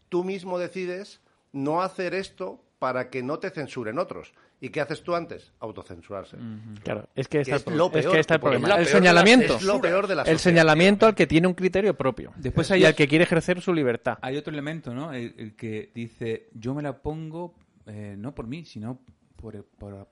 tú 0.09 0.25
mismo 0.25 0.59
decides 0.59 1.21
no 1.53 1.83
hacer 1.83 2.15
esto 2.15 2.61
para 2.79 3.11
que 3.11 3.23
no 3.23 3.39
te 3.39 3.51
censuren 3.51 3.99
otros. 3.99 4.33
¿Y 4.61 4.71
qué 4.71 4.81
haces 4.81 5.03
tú 5.03 5.15
antes? 5.15 5.53
Autocensurarse. 5.61 6.37
Claro, 6.83 7.09
es 7.15 7.29
que, 7.29 7.43
está 7.43 7.57
es 7.57 7.67
lo 7.67 7.87
es 7.87 7.93
peor, 7.93 8.13
que 8.15 8.21
está 8.21 8.35
el 8.35 8.41
problema. 8.41 8.69
es 8.75 8.79
El 8.79 8.87
señalamiento. 8.87 9.57
Es 9.57 9.63
lo 9.63 9.81
peor 9.81 10.07
de 10.07 10.15
la 10.15 10.23
El 10.23 10.39
señalamiento 10.39 11.07
al 11.07 11.15
que 11.15 11.27
tiene 11.27 11.47
un 11.47 11.53
criterio 11.55 11.95
propio. 11.95 12.33
Después 12.37 12.71
y 12.71 12.75
hay- 12.75 12.85
al 12.87 12.95
que 12.95 13.07
quiere 13.07 13.25
ejercer 13.25 13.61
su 13.61 13.75
libertad. 13.75 14.17
Hay 14.23 14.37
otro 14.37 14.53
elemento, 14.53 14.95
¿no? 14.95 15.13
El, 15.13 15.35
el 15.37 15.55
que 15.55 15.91
dice, 15.95 16.49
yo 16.55 16.75
me 16.75 16.83
la 16.83 16.97
pongo 17.03 17.55
eh, 17.87 18.15
no 18.19 18.35
por 18.35 18.47
mí, 18.47 18.65
sino 18.65 18.99
por, 19.37 19.63
por, 19.79 20.09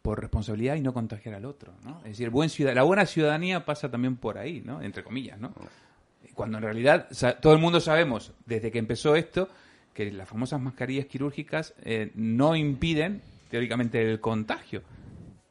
por 0.00 0.20
responsabilidad 0.20 0.76
y 0.76 0.80
no 0.80 0.94
contagiar 0.94 1.34
al 1.34 1.44
otro, 1.44 1.74
¿no? 1.84 1.98
Es 1.98 2.12
decir, 2.12 2.30
buen 2.30 2.48
ciudad, 2.48 2.74
la 2.74 2.82
buena 2.84 3.04
ciudadanía 3.04 3.64
pasa 3.66 3.90
también 3.90 4.16
por 4.16 4.38
ahí, 4.38 4.62
¿no? 4.64 4.80
Entre 4.82 5.04
comillas, 5.04 5.38
¿no? 5.38 5.52
Cuando 6.34 6.56
en 6.58 6.64
realidad 6.64 7.06
todo 7.40 7.52
el 7.52 7.58
mundo 7.60 7.80
sabemos, 7.80 8.32
desde 8.46 8.72
que 8.72 8.78
empezó 8.78 9.14
esto, 9.14 9.48
que 9.92 10.10
las 10.10 10.28
famosas 10.28 10.60
mascarillas 10.60 11.06
quirúrgicas 11.06 11.74
eh, 11.84 12.10
no 12.16 12.56
impiden, 12.56 13.22
teóricamente, 13.54 14.02
el 14.02 14.18
contagio, 14.18 14.82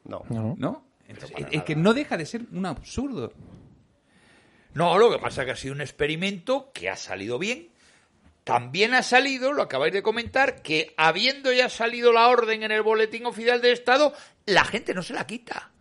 No. 0.04 0.26
No. 0.28 0.56
¿no? 0.58 0.86
Entonces, 1.08 1.38
es, 1.38 1.48
es 1.52 1.64
que 1.64 1.74
no 1.74 1.94
deja 1.94 2.18
de 2.18 2.26
ser 2.26 2.42
un 2.52 2.66
absurdo. 2.66 3.32
No, 4.74 4.98
lo 4.98 5.10
que 5.10 5.20
pasa 5.20 5.42
es 5.42 5.46
que 5.46 5.52
ha 5.54 5.56
sido 5.56 5.74
un 5.74 5.80
experimento 5.80 6.70
que 6.74 6.90
ha 6.90 6.98
salido 6.98 7.40
bien. 7.40 7.70
También 8.44 8.94
ha 8.94 9.04
salido, 9.04 9.54
lo 9.54 9.62
acabáis 9.62 9.94
de 9.94 10.04
comentar, 10.04 10.62
que 10.62 10.94
habiendo 10.98 11.54
ya 11.54 11.70
salido 11.70 12.12
la 12.12 12.28
orden 12.28 12.64
en 12.64 12.72
el 12.72 12.82
boletín 12.82 13.26
oficial 13.26 13.62
del 13.62 13.72
Estado, 13.72 14.14
la 14.46 14.66
gente 14.66 14.94
no 14.94 15.02
se 15.02 15.14
la 15.14 15.26
quita. 15.26 15.72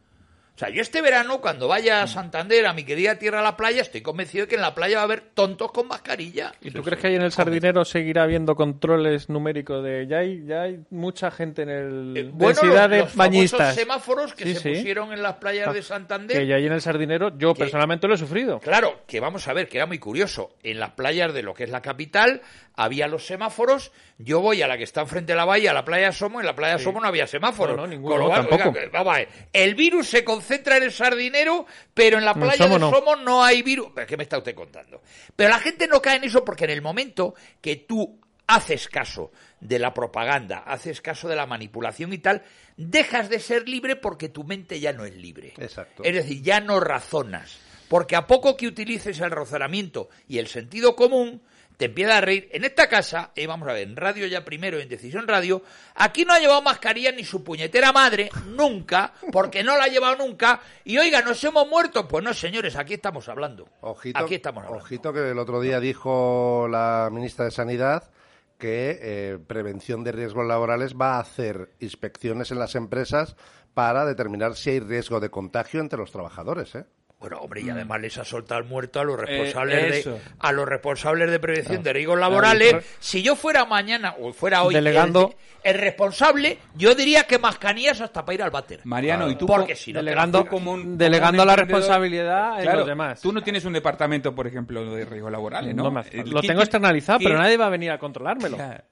O 0.54 0.58
sea, 0.58 0.68
yo 0.68 0.82
este 0.82 1.00
verano, 1.00 1.40
cuando 1.40 1.66
vaya 1.66 2.02
a 2.02 2.06
Santander, 2.06 2.66
a 2.66 2.74
mi 2.74 2.84
querida 2.84 3.18
tierra 3.18 3.40
a 3.40 3.42
la 3.42 3.56
playa, 3.56 3.80
estoy 3.80 4.02
convencido 4.02 4.44
de 4.44 4.48
que 4.50 4.54
en 4.56 4.60
la 4.60 4.74
playa 4.74 4.96
va 4.96 5.00
a 5.00 5.04
haber 5.04 5.22
tontos 5.32 5.72
con 5.72 5.88
mascarilla. 5.88 6.52
¿Y 6.60 6.70
tú 6.70 6.82
crees 6.82 7.00
que 7.00 7.06
ahí 7.08 7.14
en 7.14 7.22
el 7.22 7.32
sardinero 7.32 7.86
seguirá 7.86 8.24
habiendo 8.24 8.54
controles 8.54 9.30
numéricos 9.30 9.82
de 9.82 10.06
ya 10.06 10.18
hay, 10.18 10.44
ya 10.46 10.62
hay 10.62 10.80
mucha 10.90 11.30
gente 11.30 11.62
en 11.62 11.70
el 11.70 12.16
Eh, 12.16 12.30
bueno, 12.32 12.60
densidad 12.60 12.82
los, 12.82 12.90
de 12.90 12.98
los 12.98 13.16
bañistas? 13.16 13.58
famosos 13.58 13.74
semáforos 13.80 14.34
que 14.34 14.44
Sí, 14.44 14.54
se 14.54 14.60
sí. 14.60 14.68
pusieron 14.74 15.12
en 15.14 15.22
las 15.22 15.36
playas 15.36 15.68
Ah, 15.68 15.72
de 15.72 15.82
Santander. 15.82 16.38
Que 16.38 16.46
ya 16.46 16.56
hay 16.56 16.66
en 16.66 16.72
el 16.72 16.82
sardinero, 16.82 17.36
yo 17.38 17.54
Que- 17.54 17.60
personalmente 17.60 18.06
lo 18.06 18.14
he 18.14 18.18
sufrido. 18.18 18.60
Claro, 18.60 19.00
que 19.06 19.20
vamos 19.20 19.48
a 19.48 19.54
ver, 19.54 19.68
que 19.68 19.78
era 19.78 19.86
muy 19.86 19.98
curioso. 19.98 20.54
En 20.62 20.78
las 20.78 20.90
playas 20.90 21.32
de 21.32 21.42
lo 21.42 21.54
que 21.54 21.64
es 21.64 21.70
la 21.70 21.80
capital 21.80 22.42
había 22.76 23.08
los 23.08 23.26
semáforos. 23.26 23.90
Yo 24.18 24.40
voy 24.40 24.60
a 24.62 24.68
la 24.68 24.76
que 24.76 24.84
está 24.84 25.00
enfrente 25.00 25.32
de 25.32 25.36
la 25.36 25.44
bahía, 25.46 25.70
a 25.72 25.74
la 25.74 25.84
playa 25.84 26.12
Somo, 26.12 26.40
y 26.40 26.42
en 26.42 26.46
la 26.46 26.54
playa 26.54 26.78
Somo 26.78 27.00
no 27.00 27.08
había 27.08 27.26
semáforos. 27.26 27.74
No, 27.76 27.82
no, 27.82 27.88
ninguno, 27.88 28.14
Con 28.16 28.20
lo 28.20 28.26
cual, 28.28 28.48
tampoco. 28.48 28.78
oiga, 28.78 28.90
vamos 28.92 29.14
a 29.14 29.18
ver, 29.18 29.28
el 29.52 29.74
virus 29.74 30.08
se 30.08 30.22
concentra 30.42 30.76
en 30.76 30.82
el 30.82 30.92
sardinero, 30.92 31.66
pero 31.94 32.18
en 32.18 32.24
la 32.24 32.34
playa 32.34 32.56
Somo 32.56 32.74
de 32.74 32.80
no. 32.80 32.90
Somo 32.90 33.16
no 33.16 33.44
hay 33.44 33.62
virus. 33.62 33.92
¿Qué 34.06 34.16
me 34.16 34.24
está 34.24 34.38
usted 34.38 34.54
contando? 34.54 35.02
Pero 35.36 35.50
la 35.50 35.58
gente 35.58 35.86
no 35.86 36.02
cae 36.02 36.16
en 36.16 36.24
eso 36.24 36.44
porque 36.44 36.64
en 36.64 36.70
el 36.70 36.82
momento 36.82 37.34
que 37.60 37.76
tú 37.76 38.18
haces 38.48 38.88
caso 38.88 39.30
de 39.60 39.78
la 39.78 39.94
propaganda, 39.94 40.58
haces 40.58 41.00
caso 41.00 41.28
de 41.28 41.36
la 41.36 41.46
manipulación 41.46 42.12
y 42.12 42.18
tal, 42.18 42.42
dejas 42.76 43.28
de 43.28 43.38
ser 43.38 43.68
libre 43.68 43.96
porque 43.96 44.28
tu 44.28 44.44
mente 44.44 44.80
ya 44.80 44.92
no 44.92 45.04
es 45.04 45.14
libre. 45.14 45.54
Exacto. 45.58 46.02
Es 46.04 46.14
decir, 46.14 46.42
ya 46.42 46.60
no 46.60 46.80
razonas. 46.80 47.58
Porque 47.88 48.16
a 48.16 48.26
poco 48.26 48.56
que 48.56 48.66
utilices 48.66 49.20
el 49.20 49.30
razonamiento 49.30 50.08
y 50.26 50.38
el 50.38 50.48
sentido 50.48 50.96
común, 50.96 51.42
te 51.82 51.86
empieza 51.86 52.18
a 52.18 52.20
reír. 52.20 52.48
En 52.52 52.62
esta 52.62 52.88
casa, 52.88 53.32
y 53.34 53.44
vamos 53.44 53.68
a 53.68 53.72
ver, 53.72 53.88
en 53.88 53.96
radio 53.96 54.28
ya 54.28 54.44
primero, 54.44 54.78
en 54.78 54.88
Decisión 54.88 55.26
Radio, 55.26 55.62
aquí 55.96 56.24
no 56.24 56.32
ha 56.32 56.38
llevado 56.38 56.62
mascarilla 56.62 57.10
ni 57.10 57.24
su 57.24 57.42
puñetera 57.42 57.92
madre, 57.92 58.30
nunca, 58.46 59.12
porque 59.32 59.64
no 59.64 59.76
la 59.76 59.84
ha 59.84 59.88
llevado 59.88 60.14
nunca. 60.24 60.60
Y 60.84 60.96
oiga, 60.98 61.22
¿nos 61.22 61.42
hemos 61.42 61.68
muerto? 61.68 62.06
Pues 62.06 62.22
no, 62.22 62.32
señores, 62.34 62.76
aquí 62.76 62.94
estamos 62.94 63.28
hablando. 63.28 63.68
Ojito, 63.80 64.16
aquí 64.16 64.36
estamos 64.36 64.62
hablando. 64.62 64.84
ojito 64.84 65.12
que 65.12 65.30
el 65.30 65.38
otro 65.40 65.60
día 65.60 65.80
dijo 65.80 66.68
la 66.70 67.08
ministra 67.10 67.46
de 67.46 67.50
Sanidad 67.50 68.12
que 68.58 69.00
eh, 69.02 69.38
prevención 69.44 70.04
de 70.04 70.12
riesgos 70.12 70.46
laborales 70.46 70.94
va 70.94 71.16
a 71.16 71.20
hacer 71.20 71.70
inspecciones 71.80 72.52
en 72.52 72.60
las 72.60 72.76
empresas 72.76 73.34
para 73.74 74.04
determinar 74.04 74.54
si 74.54 74.70
hay 74.70 74.78
riesgo 74.78 75.18
de 75.18 75.30
contagio 75.30 75.80
entre 75.80 75.98
los 75.98 76.12
trabajadores. 76.12 76.76
¿eh? 76.76 76.84
Bueno, 77.22 77.38
hombre, 77.38 77.60
y 77.60 77.70
además 77.70 78.00
les 78.00 78.18
ha 78.18 78.24
soltado 78.24 78.60
el 78.60 78.66
muerto 78.66 78.98
a 78.98 79.04
los 79.04 79.16
responsables 79.18 80.04
de 80.04 80.18
a 80.40 80.50
los 80.52 80.68
responsables 80.68 81.30
de 81.30 81.38
prevención 81.38 81.80
de 81.80 81.92
riesgos 81.92 82.18
laborales. 82.18 82.84
Si 82.98 83.22
yo 83.22 83.36
fuera 83.36 83.64
mañana 83.64 84.16
o 84.20 84.32
fuera 84.32 84.64
hoy 84.64 84.74
Delegando- 84.74 85.32
el, 85.62 85.74
el 85.76 85.80
responsable, 85.80 86.58
yo 86.74 86.96
diría 86.96 87.22
que 87.28 87.38
mascarillas 87.38 88.00
hasta 88.00 88.24
para 88.24 88.34
ir 88.34 88.42
al 88.42 88.50
váter. 88.50 88.80
Mariano, 88.82 89.30
y 89.30 89.36
tú 89.36 89.46
Porque 89.46 89.76
si 89.76 89.92
Delegando, 89.92 90.44
como 90.46 90.72
un- 90.72 90.98
delegando 90.98 91.42
como 91.42 91.42
un 91.42 91.46
la 91.46 91.56
responsabilidad 91.56 92.56
en 92.58 92.62
Claro, 92.64 92.78
los 92.80 92.88
demás. 92.88 93.20
Tú 93.20 93.32
no 93.32 93.40
tienes 93.40 93.64
un 93.64 93.72
departamento, 93.72 94.34
por 94.34 94.48
ejemplo, 94.48 94.84
de 94.92 95.04
riesgos 95.04 95.30
laborales, 95.30 95.72
¿no? 95.76 95.84
No 95.84 95.90
me 95.92 96.00
hace 96.00 96.08
Eh, 96.08 96.16
falta. 96.22 96.30
Lo 96.32 96.40
¿quién- 96.40 96.50
tengo 96.50 96.62
externalizado, 96.62 97.20
pero 97.22 97.38
nadie 97.38 97.56
va 97.56 97.66
a 97.66 97.70
venir 97.70 97.92
a 97.92 97.98
controlármelo. 97.98 98.56
Claro. 98.56 98.82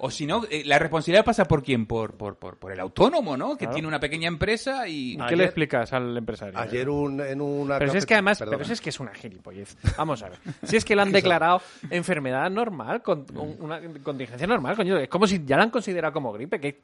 O 0.00 0.10
si 0.10 0.26
no, 0.26 0.42
eh, 0.50 0.62
la 0.66 0.78
responsabilidad 0.80 1.24
pasa 1.24 1.44
por 1.44 1.62
quién? 1.62 1.86
Por, 1.86 2.14
por, 2.16 2.36
por, 2.36 2.56
por 2.58 2.72
el 2.72 2.80
autónomo, 2.80 3.36
¿no? 3.36 3.52
Que 3.52 3.58
Claro. 3.66 3.74
tiene 3.74 3.88
una 3.88 4.00
pequeña 4.00 4.26
empresa 4.26 4.88
y... 4.88 5.16
¿Qué 5.16 5.22
Ayer- 5.22 5.38
le 5.38 5.44
explicas 5.44 5.92
al 5.92 6.16
empresario? 6.16 6.58
Ayer 6.58 6.88
un- 6.88 7.20
en 7.20 7.40
una... 7.40 7.78
Pero 7.78 7.92
si 7.92 7.98
es 7.98 8.06
que 8.06 8.14
además, 8.14 8.38
Perdona. 8.38 8.56
pero 8.58 8.66
si 8.66 8.72
es 8.72 8.80
que 8.80 8.88
es 8.90 8.98
una 8.98 9.14
gilipollez. 9.14 9.76
Vamos 9.96 10.22
a 10.22 10.30
ver. 10.30 10.38
Si 10.64 10.76
es 10.76 10.84
que 10.84 10.96
lo 10.96 11.02
han 11.02 11.12
declarado 11.12 11.62
enfermedad 11.90 12.50
normal, 12.50 13.02
con 13.02 13.26
un- 13.36 13.56
una 13.60 13.80
contingencia 14.02 14.46
normal, 14.46 14.74
coño. 14.76 14.96
Es 14.98 15.08
como 15.08 15.26
si 15.26 15.44
ya 15.44 15.56
la 15.56 15.64
han 15.64 15.70
considerado 15.70 16.12
como 16.12 16.32
gripe. 16.32 16.58
¿Qué 16.58 16.80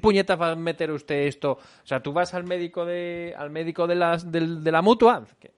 puñetas 0.00 0.40
va 0.40 0.52
a 0.52 0.56
meter 0.56 0.90
usted 0.92 1.26
esto? 1.26 1.52
O 1.52 1.60
sea, 1.86 2.00
tú 2.00 2.12
vas 2.12 2.34
al 2.34 2.44
médico 2.44 2.84
de, 2.84 3.34
al 3.36 3.50
médico 3.50 3.86
de 3.86 3.94
las, 3.96 4.30
del- 4.30 4.62
de 4.62 4.70
la 4.72 4.82
mutua. 4.82 5.24
que 5.40 5.50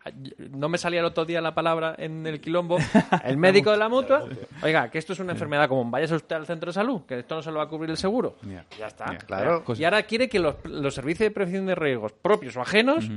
no 0.50 0.68
me 0.68 0.78
salía 0.78 1.00
el 1.00 1.06
otro 1.06 1.24
día 1.24 1.40
la 1.40 1.54
palabra 1.54 1.94
en 1.98 2.26
el 2.26 2.40
quilombo. 2.40 2.78
El 3.24 3.36
médico 3.36 3.70
de 3.70 3.76
la 3.76 3.88
mutua. 3.88 4.24
Oiga, 4.62 4.90
que 4.90 4.98
esto 4.98 5.12
es 5.12 5.18
una 5.20 5.32
enfermedad 5.32 5.68
común. 5.68 5.90
Váyase 5.90 6.14
usted 6.14 6.36
al 6.36 6.46
centro 6.46 6.68
de 6.70 6.72
salud, 6.74 6.91
que 7.06 7.18
esto 7.20 7.34
no 7.36 7.42
se 7.42 7.50
lo 7.50 7.58
va 7.58 7.64
a 7.64 7.68
cubrir 7.68 7.90
el 7.90 7.96
seguro. 7.96 8.36
Ya. 8.42 8.64
Ya 8.78 8.86
está. 8.86 9.16
Claro. 9.18 9.64
Cosas- 9.64 9.80
Y 9.80 9.84
ahora 9.84 10.02
quiere 10.04 10.28
que 10.28 10.38
los, 10.38 10.56
los 10.64 10.94
servicios 10.94 11.26
de 11.28 11.30
prevención 11.30 11.66
de 11.66 11.74
riesgos, 11.74 12.12
propios 12.12 12.56
o 12.56 12.60
ajenos, 12.60 13.08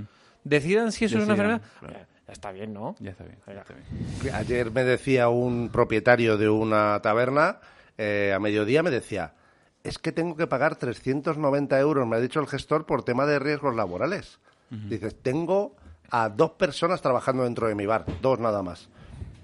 decidan 0.44 0.92
si 0.92 1.06
eso 1.06 1.18
es 1.18 1.24
una 1.24 1.34
enfermedad. 1.34 1.62
Ya, 1.82 2.08
ya 2.28 2.34
está 2.34 2.52
bien, 2.52 2.74
¿no? 2.74 2.96
Ya 3.00 3.12
está 3.12 3.24
bien, 3.24 3.38
ya 3.46 3.52
Oiga. 3.52 3.62
está 3.62 3.74
bien. 3.74 4.36
Ayer 4.36 4.72
me 4.72 4.84
decía 4.84 5.30
un 5.30 5.70
propietario 5.70 6.38
de 6.38 6.50
una 6.50 7.00
taberna, 7.02 7.60
eh, 7.98 8.34
a 8.36 8.40
mediodía 8.40 8.82
me 8.84 8.90
decía, 8.92 9.34
es 9.84 10.00
que 10.00 10.12
tengo 10.12 10.36
que 10.36 10.48
pagar 10.48 10.76
390 10.76 11.80
euros, 11.80 12.08
me 12.08 12.16
ha 12.16 12.20
dicho 12.20 12.40
el 12.40 12.48
gestor, 12.48 12.86
por 12.86 13.04
tema 13.04 13.26
de 13.26 13.40
riesgos 13.40 13.76
laborales. 13.76 14.40
Dices, 14.70 15.16
tengo 15.22 15.76
a 16.10 16.28
dos 16.30 16.52
personas 16.52 17.02
trabajando 17.02 17.44
dentro 17.44 17.68
de 17.68 17.76
mi 17.76 17.86
bar, 17.86 18.04
dos 18.22 18.40
nada 18.40 18.62
más. 18.64 18.90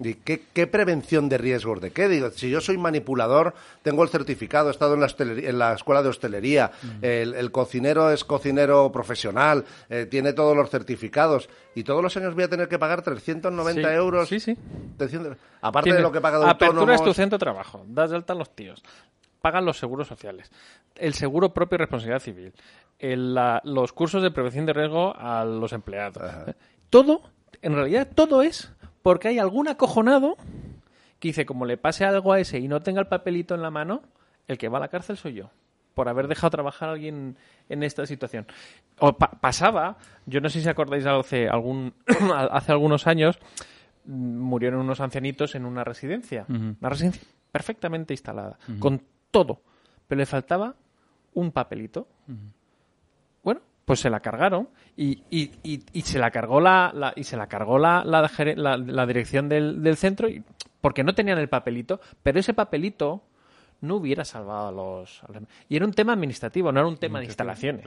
¿Y 0.04 0.14
qué, 0.14 0.42
qué 0.52 0.66
prevención 0.66 1.28
de 1.28 1.38
riesgos 1.38 1.80
de 1.80 1.90
qué? 1.90 2.08
Digo, 2.08 2.30
si 2.30 2.50
yo 2.50 2.60
soy 2.60 2.78
manipulador, 2.78 3.54
tengo 3.82 4.02
el 4.02 4.08
certificado, 4.08 4.68
he 4.68 4.72
estado 4.72 4.94
en 4.94 5.00
la, 5.00 5.08
en 5.18 5.58
la 5.58 5.72
escuela 5.74 6.02
de 6.02 6.08
hostelería, 6.08 6.70
el, 7.00 7.34
el 7.34 7.50
cocinero 7.52 8.10
es 8.10 8.24
cocinero 8.24 8.90
profesional, 8.92 9.64
eh, 9.88 10.06
tiene 10.10 10.32
todos 10.32 10.56
los 10.56 10.68
certificados, 10.70 11.48
y 11.74 11.84
todos 11.84 12.02
los 12.02 12.16
años 12.16 12.34
voy 12.34 12.44
a 12.44 12.48
tener 12.48 12.68
que 12.68 12.78
pagar 12.78 13.02
390 13.02 13.88
Sí, 13.88 13.94
euros. 13.94 14.28
Sí, 14.28 14.40
sí. 14.40 14.56
300 14.98 15.36
aparte 15.60 15.84
Tiene- 15.86 15.96
de 15.98 16.02
lo 16.02 16.12
que 16.12 16.20
paga 16.20 16.38
de 16.38 16.50
Apertura 16.50 16.94
es 16.94 17.02
tu 17.02 17.14
centro 17.14 17.38
de 17.38 17.40
trabajo. 17.40 17.84
Das 17.88 18.10
de 18.10 18.16
alta 18.16 18.32
a 18.32 18.36
los 18.36 18.54
tíos. 18.54 18.82
Pagan 19.40 19.64
los 19.64 19.78
seguros 19.78 20.06
sociales. 20.08 20.50
El 20.94 21.14
seguro 21.14 21.52
propio 21.54 21.76
y 21.76 21.78
responsabilidad 21.78 22.20
civil. 22.20 22.52
el- 22.98 23.34
la- 23.34 23.60
los 23.64 23.92
cursos 23.92 24.22
de 24.22 24.30
prevención 24.30 24.64
de 24.64 24.72
riesgo 24.72 25.12
a 25.16 25.44
los 25.44 25.72
empleados. 25.72 26.22
Todo, 26.88 27.22
en 27.60 27.74
realidad, 27.74 28.06
todo 28.14 28.42
es 28.42 28.70
porque 29.02 29.28
hay 29.28 29.38
algún 29.38 29.68
acojonado 29.68 30.36
que 31.18 31.28
dice, 31.28 31.46
como 31.46 31.66
le 31.66 31.76
pase 31.76 32.04
algo 32.04 32.32
a 32.32 32.40
ese 32.40 32.58
y 32.58 32.68
no 32.68 32.80
tenga 32.80 33.00
el 33.00 33.06
papelito 33.06 33.54
en 33.54 33.62
la 33.62 33.70
mano, 33.70 34.02
el 34.48 34.58
que 34.58 34.68
va 34.68 34.78
a 34.78 34.80
la 34.80 34.88
cárcel 34.88 35.16
soy 35.16 35.34
yo. 35.34 35.50
Por 35.94 36.08
haber 36.08 36.26
dejado 36.26 36.50
trabajar 36.50 36.88
a 36.88 36.92
alguien 36.92 37.36
en 37.68 37.82
esta 37.82 38.06
situación. 38.06 38.46
O 38.98 39.12
pa- 39.18 39.30
pasaba, 39.30 39.98
yo 40.26 40.40
no 40.40 40.48
sé 40.48 40.62
si 40.62 40.68
acordáis 40.68 41.04
hace, 41.06 41.48
algún, 41.48 41.92
hace 42.50 42.72
algunos 42.72 43.06
años, 43.06 43.38
mm, 44.06 44.38
murieron 44.38 44.80
unos 44.80 45.00
ancianitos 45.00 45.54
en 45.54 45.64
una 45.66 45.84
residencia. 45.84 46.46
Una 46.48 46.88
residencia 46.88 47.22
perfectamente 47.52 48.14
instalada, 48.14 48.58
con 48.80 49.02
todo. 49.30 49.60
Pero 50.08 50.18
le 50.18 50.26
faltaba 50.26 50.74
un 51.34 51.52
papelito. 51.52 52.08
Bueno, 53.42 53.60
pues 53.92 54.00
se 54.00 54.08
la 54.08 54.20
cargaron 54.20 54.70
y, 54.96 55.22
y, 55.28 55.50
y, 55.62 55.82
y 55.92 56.00
se 56.00 56.18
la 56.18 56.30
cargó 56.30 56.62
la, 56.62 56.90
la- 56.94 57.12
y 57.14 57.24
se 57.24 57.36
la 57.36 57.46
cargó 57.46 57.78
la, 57.78 58.02
la, 58.06 58.26
la- 58.78 59.06
dirección 59.06 59.50
del, 59.50 59.82
del 59.82 59.98
centro 59.98 60.30
y- 60.30 60.42
porque 60.80 61.04
no 61.04 61.14
tenían 61.14 61.36
el 61.36 61.50
papelito, 61.50 62.00
pero 62.22 62.40
ese 62.40 62.54
papelito 62.54 63.22
no 63.82 63.96
hubiera 63.96 64.24
salvado 64.24 64.68
a 64.68 64.72
los, 64.72 65.22
a 65.24 65.30
los- 65.30 65.42
y 65.68 65.76
era 65.76 65.84
un 65.84 65.92
tema 65.92 66.14
administrativo, 66.14 66.72
no 66.72 66.80
era 66.80 66.88
un 66.88 66.96
tema 66.96 67.18
de 67.18 67.26
instalaciones. 67.26 67.84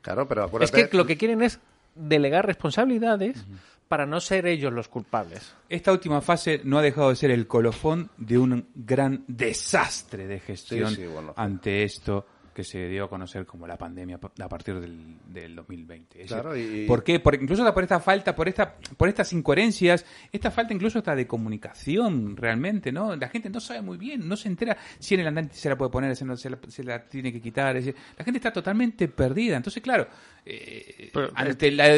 Claro, 0.00 0.26
pero 0.26 0.50
Es 0.60 0.72
que 0.72 0.88
lo 0.90 1.06
que 1.06 1.16
quieren 1.16 1.40
es 1.40 1.60
delegar 1.94 2.44
responsabilidades 2.44 3.46
para 3.86 4.04
no 4.04 4.18
ser 4.20 4.46
ellos 4.46 4.72
los 4.72 4.88
culpables. 4.88 5.54
Esta 5.68 5.92
última 5.92 6.20
fase 6.20 6.62
no 6.64 6.78
ha 6.78 6.82
dejado 6.82 7.10
de 7.10 7.14
ser 7.14 7.30
el 7.30 7.46
colofón 7.46 8.10
de 8.16 8.38
un 8.38 8.66
gran 8.74 9.22
desastre 9.28 10.26
de 10.26 10.40
gestión 10.40 10.88
Sí, 10.90 10.96
sí, 10.96 11.06
bueno. 11.06 11.32
ante 11.36 11.84
esto 11.84 12.26
que 12.54 12.64
se 12.64 12.88
dio 12.88 13.04
a 13.04 13.08
conocer 13.08 13.46
como 13.46 13.66
la 13.66 13.76
pandemia 13.78 14.18
a 14.40 14.48
partir 14.48 14.78
del, 14.80 15.16
del 15.26 15.56
2020. 15.56 16.22
Es 16.22 16.28
Claro, 16.28 16.52
decir, 16.52 16.82
y- 16.84 16.86
¿Por 16.86 17.02
qué? 17.02 17.18
Por, 17.20 17.34
incluso 17.34 17.62
hasta 17.62 17.74
por 17.74 17.82
esta 17.82 18.00
falta, 18.00 18.34
por 18.34 18.48
esta, 18.48 18.76
por 18.96 19.08
estas 19.08 19.32
incoherencias, 19.32 20.04
esta 20.30 20.50
falta 20.50 20.72
incluso 20.74 20.98
hasta 20.98 21.14
de 21.14 21.26
comunicación 21.26 22.36
realmente, 22.36 22.92
¿no? 22.92 23.16
La 23.16 23.28
gente 23.28 23.48
no 23.50 23.60
sabe 23.60 23.82
muy 23.82 23.96
bien, 23.96 24.28
no 24.28 24.36
se 24.36 24.48
entera 24.48 24.76
si 24.98 25.14
en 25.14 25.20
el 25.20 25.28
andante 25.28 25.54
se 25.54 25.68
la 25.68 25.76
puede 25.76 25.90
poner, 25.90 26.14
si 26.16 26.24
no 26.24 26.36
se 26.36 26.50
la, 26.50 26.58
se 26.68 26.84
la 26.84 27.04
tiene 27.04 27.32
que 27.32 27.40
quitar. 27.40 27.76
es 27.76 27.86
decir, 27.86 28.00
la 28.18 28.24
gente 28.24 28.38
está 28.38 28.52
totalmente 28.52 29.08
perdida. 29.08 29.56
Entonces, 29.56 29.82
claro, 29.82 30.06
eh, 30.44 31.10
ante 31.34 31.70
la 31.70 31.96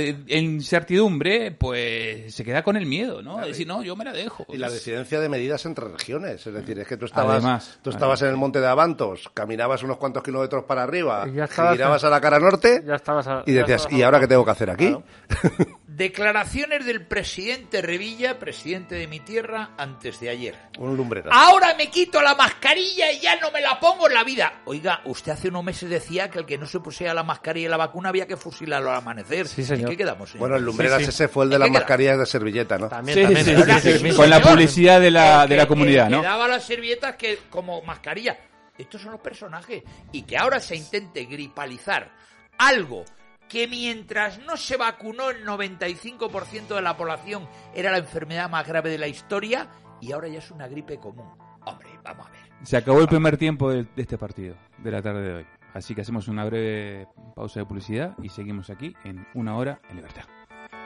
incertidumbre, 0.64 1.50
pues 1.52 2.34
se 2.34 2.44
queda 2.44 2.62
con 2.62 2.76
el 2.76 2.86
miedo, 2.86 3.22
¿no? 3.22 3.44
decir, 3.44 3.66
no, 3.66 3.82
yo 3.82 3.96
me 3.96 4.04
la 4.04 4.12
dejo. 4.12 4.46
Y 4.48 4.56
la 4.56 4.70
decidencia 4.70 5.20
de 5.20 5.28
medidas 5.28 5.64
entre 5.66 5.88
regiones. 5.88 6.46
Es 6.46 6.52
decir, 6.54 6.78
es 6.78 6.86
que 6.86 6.96
tú 6.96 7.06
estabas, 7.06 7.36
Además, 7.42 7.78
tú 7.82 7.90
estabas 7.90 8.22
en 8.22 8.28
el 8.28 8.36
monte 8.36 8.60
de 8.60 8.66
Avantos, 8.66 9.30
caminabas 9.34 9.82
unos 9.82 9.96
cuantos 9.98 10.22
kilómetros 10.22 10.43
para 10.64 10.82
arriba, 10.82 11.24
Y 11.28 11.34
ya 11.34 11.46
girabas 11.46 12.04
a 12.04 12.10
la 12.10 12.20
cara 12.20 12.38
norte 12.38 12.82
Ya 12.86 12.94
estabas 12.96 13.26
a- 13.26 13.42
y 13.46 13.54
ya 13.54 13.60
decías, 13.60 13.82
estabas 13.82 13.98
¿y 13.98 14.02
ahora 14.02 14.20
qué 14.20 14.26
tengo 14.28 14.44
que 14.44 14.50
hacer 14.50 14.70
aquí? 14.70 14.88
Claro. 14.88 15.04
Declaraciones 15.86 16.84
del 16.86 17.06
presidente 17.06 17.80
Revilla, 17.80 18.40
presidente 18.40 18.96
de 18.96 19.06
mi 19.06 19.20
tierra, 19.20 19.70
antes 19.78 20.18
de 20.18 20.28
ayer. 20.28 20.56
Un 20.78 20.96
lumbrera. 20.96 21.30
Ahora 21.32 21.74
me 21.78 21.88
quito 21.88 22.20
la 22.20 22.34
mascarilla 22.34 23.12
y 23.12 23.20
ya 23.20 23.36
no 23.38 23.52
me 23.52 23.60
la 23.60 23.78
pongo 23.78 24.08
en 24.08 24.14
la 24.14 24.24
vida. 24.24 24.54
Oiga, 24.64 25.02
usted 25.04 25.30
hace 25.30 25.48
unos 25.50 25.62
meses 25.62 25.88
decía 25.88 26.28
que 26.30 26.40
el 26.40 26.46
que 26.46 26.58
no 26.58 26.66
se 26.66 26.80
pusiera 26.80 27.14
la 27.14 27.22
mascarilla 27.22 27.66
y 27.66 27.70
la 27.70 27.76
vacuna 27.76 28.08
había 28.08 28.26
que 28.26 28.36
fusilarlo 28.36 28.90
al 28.90 28.96
amanecer. 28.96 29.46
Sí, 29.46 29.62
señor. 29.62 29.84
¿En 29.84 29.90
qué 29.90 29.96
quedamos? 29.98 30.30
señor? 30.30 30.40
Bueno, 30.40 30.56
el 30.56 30.64
lumbreras 30.64 30.98
Sí, 30.98 31.04
sí. 31.04 31.10
ese 31.10 31.28
fue 31.28 31.44
el 31.44 31.50
de 31.50 31.56
¿En 31.56 31.60
las 31.60 31.70
mascarillas 31.70 32.18
de 32.18 32.26
servilleta, 32.26 32.76
¿no? 32.76 32.88
También, 32.88 33.16
Sí, 33.18 33.22
también. 33.22 33.44
sí, 33.44 33.54
Ahora 33.54 33.80
sí, 33.80 33.92
sí, 33.92 34.10
sí, 34.10 34.16
con 34.16 34.30
la 34.30 34.40
publicidad 34.42 35.00
de 35.00 35.10
la, 35.12 35.46
de 35.46 35.56
la 35.56 35.66
comunidad, 35.66 36.10
¿no? 36.10 36.22
daba 36.22 36.48
las 36.48 36.64
servietas 36.64 37.14
que 37.14 37.38
como 37.48 37.82
mascarilla. 37.82 38.36
Estos 38.76 39.02
son 39.02 39.12
los 39.12 39.20
personajes. 39.20 39.82
Y 40.12 40.22
que 40.22 40.36
ahora 40.36 40.60
se 40.60 40.76
intente 40.76 41.24
gripalizar 41.24 42.12
algo 42.58 43.04
que 43.48 43.68
mientras 43.68 44.38
no 44.40 44.56
se 44.56 44.76
vacunó 44.76 45.30
el 45.30 45.46
95% 45.46 46.74
de 46.74 46.82
la 46.82 46.96
población 46.96 47.46
era 47.74 47.92
la 47.92 47.98
enfermedad 47.98 48.48
más 48.48 48.66
grave 48.66 48.90
de 48.90 48.98
la 48.98 49.06
historia 49.06 49.68
y 50.00 50.12
ahora 50.12 50.28
ya 50.28 50.38
es 50.38 50.50
una 50.50 50.66
gripe 50.68 50.98
común. 50.98 51.30
Hombre, 51.66 51.88
vamos 52.02 52.26
a 52.26 52.30
ver. 52.30 52.40
Se 52.62 52.76
acabó 52.76 53.00
el 53.00 53.08
primer 53.08 53.36
tiempo 53.36 53.70
de, 53.70 53.84
de 53.84 54.02
este 54.02 54.18
partido, 54.18 54.56
de 54.78 54.90
la 54.90 55.02
tarde 55.02 55.22
de 55.22 55.34
hoy. 55.34 55.46
Así 55.74 55.94
que 55.94 56.02
hacemos 56.02 56.28
una 56.28 56.44
breve 56.44 57.08
pausa 57.34 57.60
de 57.60 57.66
publicidad 57.66 58.16
y 58.22 58.28
seguimos 58.28 58.70
aquí 58.70 58.94
en 59.04 59.26
una 59.34 59.56
hora 59.56 59.80
en 59.88 59.96
libertad. 59.96 60.24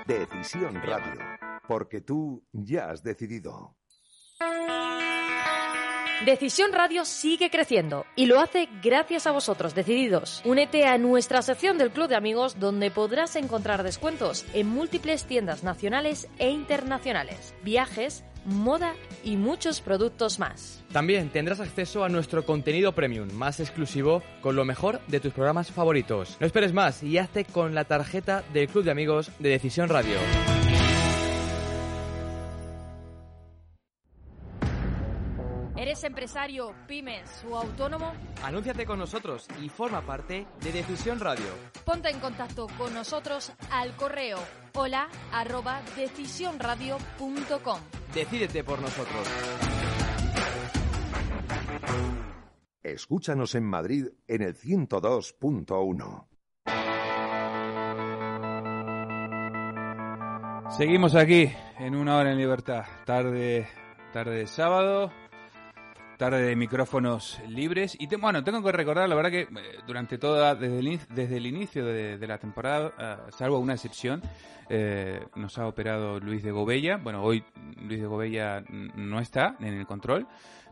Decisión 0.07 0.74
Radio. 0.77 1.20
Porque 1.66 2.01
tú 2.01 2.42
ya 2.53 2.90
has 2.90 3.03
decidido. 3.03 3.77
Decisión 6.24 6.72
Radio 6.72 7.04
sigue 7.04 7.48
creciendo 7.48 8.04
y 8.16 8.26
lo 8.26 8.40
hace 8.40 8.68
gracias 8.83 9.28
a 9.28 9.31
vosotros, 9.31 9.76
decididos. 9.76 10.42
Únete 10.44 10.85
a 10.85 10.98
nuestra 10.98 11.42
sección 11.42 11.78
del 11.78 11.92
Club 11.92 12.09
de 12.09 12.16
Amigos 12.16 12.59
donde 12.59 12.90
podrás 12.90 13.37
encontrar 13.37 13.85
descuentos 13.85 14.44
en 14.52 14.66
múltiples 14.68 15.24
tiendas 15.26 15.62
nacionales 15.62 16.28
e 16.38 16.50
internacionales, 16.50 17.54
viajes, 17.62 18.24
moda 18.44 18.94
y 19.22 19.37
muchos 19.37 19.81
productos 19.81 20.40
más. 20.40 20.83
También 20.92 21.28
tendrás 21.28 21.61
acceso 21.61 22.02
a 22.02 22.09
nuestro 22.09 22.44
contenido 22.44 22.92
premium, 22.92 23.33
más 23.33 23.61
exclusivo, 23.61 24.22
con 24.40 24.57
lo 24.57 24.64
mejor 24.64 25.00
de 25.07 25.20
tus 25.20 25.33
programas 25.33 25.70
favoritos. 25.70 26.37
No 26.40 26.46
esperes 26.46 26.72
más 26.72 27.04
y 27.04 27.18
hazte 27.18 27.44
con 27.44 27.76
la 27.76 27.85
tarjeta 27.85 28.42
del 28.52 28.66
Club 28.66 28.85
de 28.85 28.90
Amigos 28.90 29.31
de 29.38 29.50
Decisión 29.50 29.88
Radio. 29.88 30.18
¿Eres 35.98 36.11
empresario, 36.11 36.72
pymes 36.87 37.44
o 37.50 37.56
autónomo? 37.56 38.12
Anúnciate 38.44 38.87
con 38.87 39.00
nosotros 39.00 39.48
y 39.61 39.68
forma 39.68 40.00
parte 40.00 40.46
de 40.61 40.70
Decisión 40.70 41.18
Radio. 41.18 41.46
Ponte 41.84 42.08
en 42.08 42.20
contacto 42.20 42.68
con 42.78 42.94
nosotros 42.94 43.50
al 43.72 43.96
correo 43.96 44.38
hola 44.76 45.08
arroba 45.32 45.80
decisionradio.com. 45.96 47.80
Decídete 48.14 48.62
por 48.62 48.80
nosotros. 48.80 49.26
Escúchanos 52.80 53.56
en 53.56 53.64
Madrid 53.64 54.06
en 54.28 54.42
el 54.42 54.54
102.1. 54.54 56.26
Seguimos 60.76 61.16
aquí 61.16 61.50
en 61.80 61.96
una 61.96 62.18
hora 62.18 62.30
en 62.30 62.38
libertad, 62.38 62.84
tarde, 63.04 63.66
tarde 64.12 64.37
de 64.37 64.46
sábado, 64.46 65.11
tarde 66.18 66.42
de 66.42 66.54
micrófonos 66.57 67.40
libres 67.48 67.96
y 67.98 68.07
te- 68.09 68.16
bueno, 68.16 68.44
tengo 68.44 68.62
que 68.62 68.72
recordar 68.72 69.09
la 69.09 69.14
verdad 69.14 69.31
que 69.31 69.40
eh, 69.42 69.48
durante 69.87 70.18
toda 70.18 70.54
desde 70.54 70.81
el, 70.81 71.00
desde 71.09 71.37
el 71.38 71.46
inicio 71.46 71.87
de, 71.87 72.18
de 72.18 72.26
la 72.26 72.37
temporada, 72.38 72.92
ah, 72.98 73.16
salvo 73.31 73.59
una 73.59 73.72
excepción, 73.74 74.20
eh, 74.68 75.24
nos 75.37 75.57
ha 75.59 75.66
operado 75.66 76.20
Luis 76.20 76.42
de 76.42 76.50
Gobella. 76.50 76.98
Bueno, 76.98 77.22
hoy 77.22 77.42
Luis 77.87 78.00
de 78.02 78.07
Gobella 78.07 78.62
no 78.68 79.18
está 79.20 79.57
en 79.61 79.72
el 79.74 79.87
control. 79.87 80.26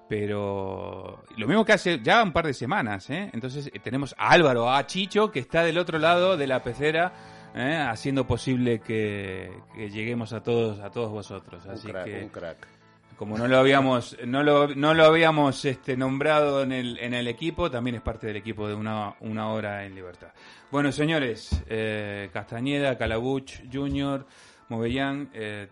Pero 0.08 1.24
lo 1.36 1.46
mismo 1.48 1.64
que 1.64 1.72
hace 1.72 2.00
ya 2.00 2.22
un 2.22 2.32
par 2.32 2.46
de 2.46 2.54
semanas, 2.54 3.10
¿eh? 3.10 3.28
Entonces 3.32 3.68
eh, 3.72 3.78
tenemos 3.80 4.14
a 4.16 4.30
Álvaro, 4.30 4.70
a 4.72 4.86
Chicho, 4.86 5.32
que 5.32 5.40
está 5.40 5.64
del 5.64 5.78
otro 5.78 5.98
lado 5.98 6.36
de 6.36 6.46
la 6.46 6.62
pecera, 6.62 7.12
¿eh? 7.56 7.76
haciendo 7.88 8.24
posible 8.26 8.78
que, 8.80 9.50
que 9.74 9.90
lleguemos 9.90 10.32
a 10.32 10.42
todos, 10.44 10.78
a 10.80 10.90
todos 10.90 11.10
vosotros. 11.10 11.64
Un 11.64 11.70
Así 11.72 11.88
crack, 11.88 12.04
que 12.04 12.22
un 12.22 12.28
crack. 12.28 12.68
Como 13.16 13.38
no 13.38 13.48
lo 13.48 13.58
habíamos, 13.58 14.16
no 14.26 14.42
lo, 14.42 14.68
no 14.74 14.94
lo 14.94 15.04
habíamos 15.04 15.64
este, 15.64 15.96
nombrado 15.96 16.62
en 16.62 16.72
el, 16.72 16.98
en 16.98 17.14
el 17.14 17.28
equipo, 17.28 17.70
también 17.70 17.96
es 17.96 18.02
parte 18.02 18.26
del 18.26 18.36
equipo 18.36 18.68
de 18.68 18.74
una, 18.74 19.14
una 19.20 19.48
hora 19.48 19.84
en 19.84 19.94
libertad. 19.94 20.28
Bueno, 20.70 20.92
señores, 20.92 21.62
eh, 21.68 22.28
Castañeda, 22.32 22.98
Calabuch, 22.98 23.62
Junior, 23.72 24.26
Movellán, 24.68 25.30
eh, 25.32 25.68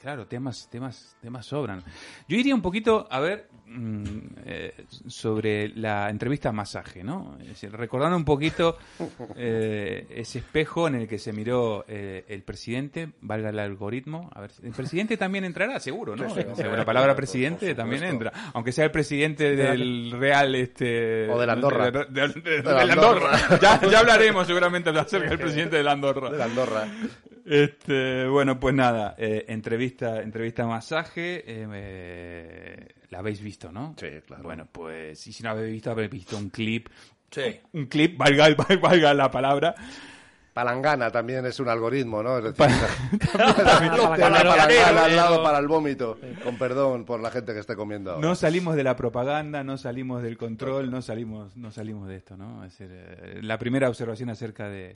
claro, 0.00 0.26
temas, 0.26 0.68
temas, 0.70 1.16
temas 1.20 1.46
sobran. 1.46 1.82
Yo 2.26 2.36
iría 2.36 2.54
un 2.54 2.62
poquito 2.62 3.06
a 3.10 3.20
ver 3.20 3.48
mm, 3.68 4.04
eh, 4.46 4.74
sobre 5.06 5.68
la 5.68 6.08
entrevista 6.10 6.48
a 6.48 6.52
masaje, 6.52 7.04
¿no? 7.04 7.36
Es 7.40 7.48
decir, 7.48 7.70
recordando 7.72 8.16
un 8.16 8.24
poquito 8.24 8.78
eh, 9.36 10.06
ese 10.10 10.38
espejo 10.40 10.88
en 10.88 10.94
el 10.96 11.08
que 11.08 11.18
se 11.18 11.32
miró 11.32 11.84
eh, 11.88 12.24
el 12.28 12.42
presidente, 12.42 13.10
valga 13.20 13.50
el 13.50 13.58
algoritmo. 13.58 14.30
A 14.34 14.40
ver, 14.40 14.50
el 14.62 14.72
presidente 14.72 15.16
también 15.16 15.44
entrará, 15.44 15.78
seguro, 15.80 16.16
¿no? 16.16 16.28
Sí, 16.34 16.40
sí, 16.56 16.62
la 16.62 16.84
palabra 16.84 17.10
por 17.12 17.16
presidente 17.16 17.74
también 17.74 18.02
entra, 18.04 18.32
aunque 18.54 18.72
sea 18.72 18.84
el 18.86 18.90
presidente 18.90 19.54
del 19.54 20.10
Real, 20.12 20.54
este, 20.54 21.28
O 21.28 21.38
de 21.38 21.46
la 21.46 21.52
Andorra. 21.52 21.90
de, 21.90 22.04
de- 22.06 22.28
de- 22.28 22.40
de 22.40 22.56
De 22.58 22.62
la 22.62 22.84
la 22.84 22.92
Andorra. 22.94 23.30
Andorra. 23.34 23.58
ya, 23.60 23.80
ya 23.90 23.98
hablaremos 24.00 24.46
seguramente 24.46 24.90
acerca 24.90 25.28
del 25.30 25.38
presidente 25.38 25.76
de 25.76 25.82
la 25.82 25.92
Andorra. 25.92 26.30
De 26.30 26.38
la 26.38 26.44
Andorra. 26.44 26.88
Este, 27.50 28.26
bueno, 28.26 28.60
pues 28.60 28.74
nada, 28.74 29.14
eh, 29.16 29.46
entrevista, 29.48 30.20
entrevista 30.20 30.64
a 30.64 30.66
masaje, 30.66 31.36
eh, 31.46 31.66
eh, 31.72 32.88
la 33.10 33.20
habéis 33.20 33.40
visto, 33.40 33.72
¿no? 33.72 33.94
Sí, 33.98 34.08
claro. 34.26 34.42
Bueno, 34.42 34.66
pues, 34.70 35.26
y 35.26 35.32
si 35.32 35.42
no 35.42 35.50
habéis 35.50 35.72
visto, 35.72 35.90
habéis 35.90 36.10
visto 36.10 36.36
un 36.36 36.50
clip. 36.50 36.88
Sí. 37.30 37.58
Un 37.72 37.86
clip, 37.86 38.18
valga, 38.18 38.48
valga 38.82 39.14
la 39.14 39.30
palabra. 39.30 39.74
Palangana 40.52 41.10
también 41.10 41.46
es 41.46 41.60
un 41.60 41.68
algoritmo, 41.68 42.22
¿no? 42.22 42.38
Es 42.38 42.44
decir, 42.44 42.56
Pa- 42.56 42.66
Tiene 43.78 43.96
la 43.96 44.08
Palangana. 44.10 44.50
palangana 44.50 45.04
al 45.04 45.16
lado 45.16 45.42
para 45.42 45.58
el 45.58 45.68
vómito. 45.68 46.18
Con 46.42 46.56
perdón 46.58 47.04
por 47.04 47.20
la 47.20 47.30
gente 47.30 47.54
que 47.54 47.60
esté 47.60 47.76
comiendo. 47.76 48.10
ahora. 48.12 48.26
No 48.28 48.34
salimos 48.34 48.74
de 48.74 48.82
la 48.82 48.96
propaganda, 48.96 49.62
no 49.64 49.78
salimos 49.78 50.22
del 50.22 50.36
control, 50.36 50.90
no 50.90 51.00
salimos, 51.00 51.56
no 51.56 51.70
salimos 51.70 52.08
de 52.08 52.16
esto, 52.16 52.36
¿no? 52.36 52.64
Es 52.64 52.76
decir, 52.76 52.90
eh, 52.92 53.38
la 53.42 53.56
primera 53.58 53.88
observación 53.88 54.30
acerca 54.30 54.68
de, 54.68 54.94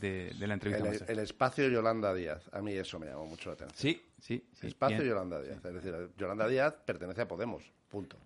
de, 0.00 0.32
de 0.38 0.46
la 0.46 0.54
entrevista. 0.54 0.84
el, 0.86 0.92
masaje. 0.92 1.12
el 1.12 1.18
espacio 1.20 1.68
Yolanda 1.68 2.12
Díaz. 2.14 2.42
A 2.52 2.60
mí 2.60 2.72
eso 2.72 2.98
me 2.98 3.06
llamó 3.06 3.26
mucho 3.26 3.50
la 3.50 3.54
atención. 3.54 3.78
Sí, 3.78 4.02
sí, 4.20 4.44
sí. 4.60 4.66
espacio 4.68 4.98
bien. 4.98 5.08
Yolanda 5.10 5.40
Díaz. 5.42 5.64
Es 5.64 5.74
decir, 5.74 5.94
Yolanda 6.18 6.48
Díaz 6.48 6.74
pertenece 6.84 7.22
a 7.22 7.28
Podemos. 7.28 7.62
Punto. 7.90 8.16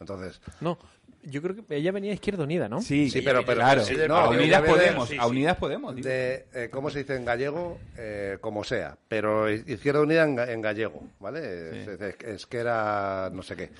Entonces, 0.00 0.40
No, 0.60 0.78
yo 1.22 1.40
creo 1.40 1.54
que 1.64 1.76
ella 1.76 1.92
venía 1.92 2.10
a 2.10 2.14
Izquierda 2.14 2.42
Unida, 2.42 2.68
¿no? 2.68 2.80
Sí, 2.82 3.08
Sí, 3.08 3.22
pero- 3.22 3.44
pero- 3.46 3.58
claro, 3.60 3.84
sí, 3.84 3.94
a 4.08 4.28
Unidas 4.28 4.62
Podemos, 4.62 5.08
sí, 5.08 5.16
a. 5.16 5.26
Unidas 5.28 5.56
Podemos. 5.58 5.94
de, 5.94 6.46
eh, 6.52 6.68
¿cómo 6.72 6.90
se 6.90 6.98
dice 7.00 7.14
en 7.14 7.24
gallego? 7.24 7.78
Eh, 7.96 8.38
como 8.40 8.64
sea. 8.64 8.98
Pero 9.08 9.48
Izquierda 9.48 10.00
Unida 10.00 10.24
en, 10.24 10.36
ga- 10.36 10.48
en 10.50 10.60
gallego, 10.60 11.04
¿vale? 11.20 11.82
Es, 11.84 12.00
es- 12.00 12.16
es 12.24 12.46
que 12.46 12.56
era 12.58 13.30
no 13.32 13.42
sé 13.44 13.54
qué. 13.54 13.70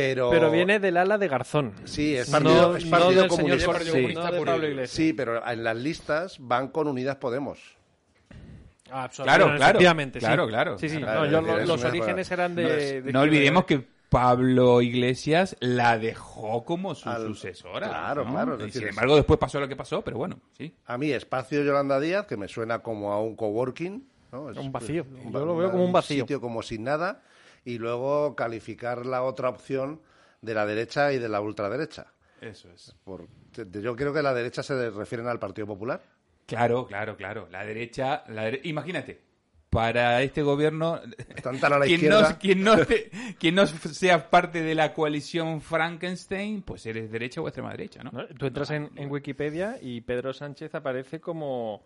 Pero, 0.00 0.30
Pero 0.30 0.50
viene 0.50 0.78
del 0.80 0.96
ala 0.96 1.18
de 1.18 1.28
Garzón. 1.28 1.72
Sí, 1.84 2.16
es 2.16 2.28
No- 2.28 2.32
partido, 2.38 2.76
es 2.76 2.84
no 2.86 2.90
partido 2.90 3.20
del 3.20 3.28
comunista. 3.28 3.58
señor 3.60 3.72
Partido 3.74 3.92
sí. 3.94 3.98
Comunista 4.00 4.24
no 4.26 4.32
de 4.32 4.38
por 4.38 4.46
Pablo 4.48 4.64
el- 4.66 4.70
Iglesias. 4.72 4.96
Sí, 4.96 5.12
pero 5.12 5.46
en 5.46 5.64
las 5.64 5.76
listas 5.76 6.36
van 6.40 6.68
con 6.68 6.88
Unidas 6.88 7.16
Podemos. 7.16 7.58
Ah, 8.92 9.08
Claro, 9.14 9.46
absolutamente, 9.46 10.18
claro, 10.18 10.44
sí. 10.46 10.48
claro, 10.48 10.48
claro. 10.48 10.78
Sí, 10.78 10.88
sí, 10.88 10.98
Claro, 10.98 11.20
no, 11.20 11.24
es 11.26 11.30
yo- 11.30 11.58
es 11.60 11.68
los 11.68 11.80
una 11.80 11.88
orígenes 11.90 12.30
eran 12.32 12.54
de... 12.56 12.62
no 12.64 12.68
es- 12.70 13.04
de 13.04 13.12
No 13.12 13.20
olvidemos 13.20 13.64
que 13.64 13.86
Pablo 14.08 14.82
Iglesias 14.82 15.56
la 15.60 15.96
dejó 15.96 16.64
como 16.64 16.96
su 16.96 17.08
Al- 17.08 17.26
sucesora. 17.28 17.86
Claro, 17.88 18.24
¿no? 18.24 18.32
claro, 18.32 18.52
es 18.54 18.58
decir, 18.58 18.72
sin 18.74 18.82
es- 18.84 18.88
embargo, 18.90 19.14
después 19.14 19.38
pasó 19.38 19.60
lo 19.60 19.68
que 19.68 19.76
pasó, 19.76 20.02
pero 20.02 20.16
bueno, 20.18 20.40
sí. 20.58 20.74
A 20.86 20.98
mí, 20.98 21.12
espacio 21.12 21.62
Yolanda 21.62 22.00
Díaz, 22.00 22.26
que 22.26 22.36
me 22.36 22.48
suena 22.48 22.80
como 22.80 23.12
a 23.12 23.20
un 23.22 23.36
coworking. 23.36 24.08
¿no? 24.32 24.50
Es- 24.50 24.56
Un 24.58 24.70
vacío. 24.72 25.04
un 25.24 25.32
Yo 25.32 25.44
lo 25.46 25.56
veo 25.56 25.70
como 25.70 25.84
un 25.84 25.92
vacío. 25.92 26.22
sitio 26.24 26.40
como 26.40 26.62
sin 26.62 26.82
nada. 26.84 27.22
Y 27.64 27.78
luego 27.78 28.34
calificar 28.36 29.04
la 29.06 29.22
otra 29.22 29.48
opción 29.48 30.00
de 30.40 30.54
la 30.54 30.66
derecha 30.66 31.12
y 31.12 31.18
de 31.18 31.28
la 31.28 31.40
ultraderecha. 31.40 32.06
Eso 32.40 32.70
es. 32.72 32.94
Por- 33.04 33.28
yo 33.72 33.94
creo 33.96 34.12
que 34.14 34.22
la 34.22 34.32
derecha 34.32 34.62
se 34.62 34.90
refieren 34.90 35.26
al 35.26 35.38
Partido 35.38 35.66
Popular. 35.66 36.02
Claro, 36.46 36.86
claro, 36.86 37.16
claro. 37.16 37.48
La 37.50 37.64
derecha, 37.64 38.24
la 38.28 38.48
dere- 38.50 38.60
imagínate, 38.64 39.20
para 39.68 40.20
este 40.22 40.42
gobierno, 40.42 41.00
Están 41.36 41.60
tan 41.60 41.74
a 41.74 41.78
la 41.78 41.84
quien, 41.84 41.96
izquierda. 42.00 42.30
no, 42.30 42.38
quien, 42.38 42.64
no 42.64 42.78
te- 42.86 43.10
quien 43.38 43.54
no 43.54 43.66
sea 43.66 44.28
parte 44.30 44.62
de 44.62 44.74
la 44.74 44.92
coalición 44.94 45.60
Frankenstein, 45.60 46.62
pues 46.62 46.86
eres 46.86 47.12
derecha 47.12 47.40
o 47.40 47.46
extrema 47.46 47.70
derecha, 47.70 48.02
¿no? 48.02 48.10
¿no? 48.10 48.26
Tú 48.28 48.46
entras 48.46 48.70
en, 48.70 48.90
en 48.96 49.10
Wikipedia 49.10 49.76
y 49.80 50.00
Pedro 50.00 50.32
Sánchez 50.32 50.74
aparece 50.74 51.20
como 51.20 51.84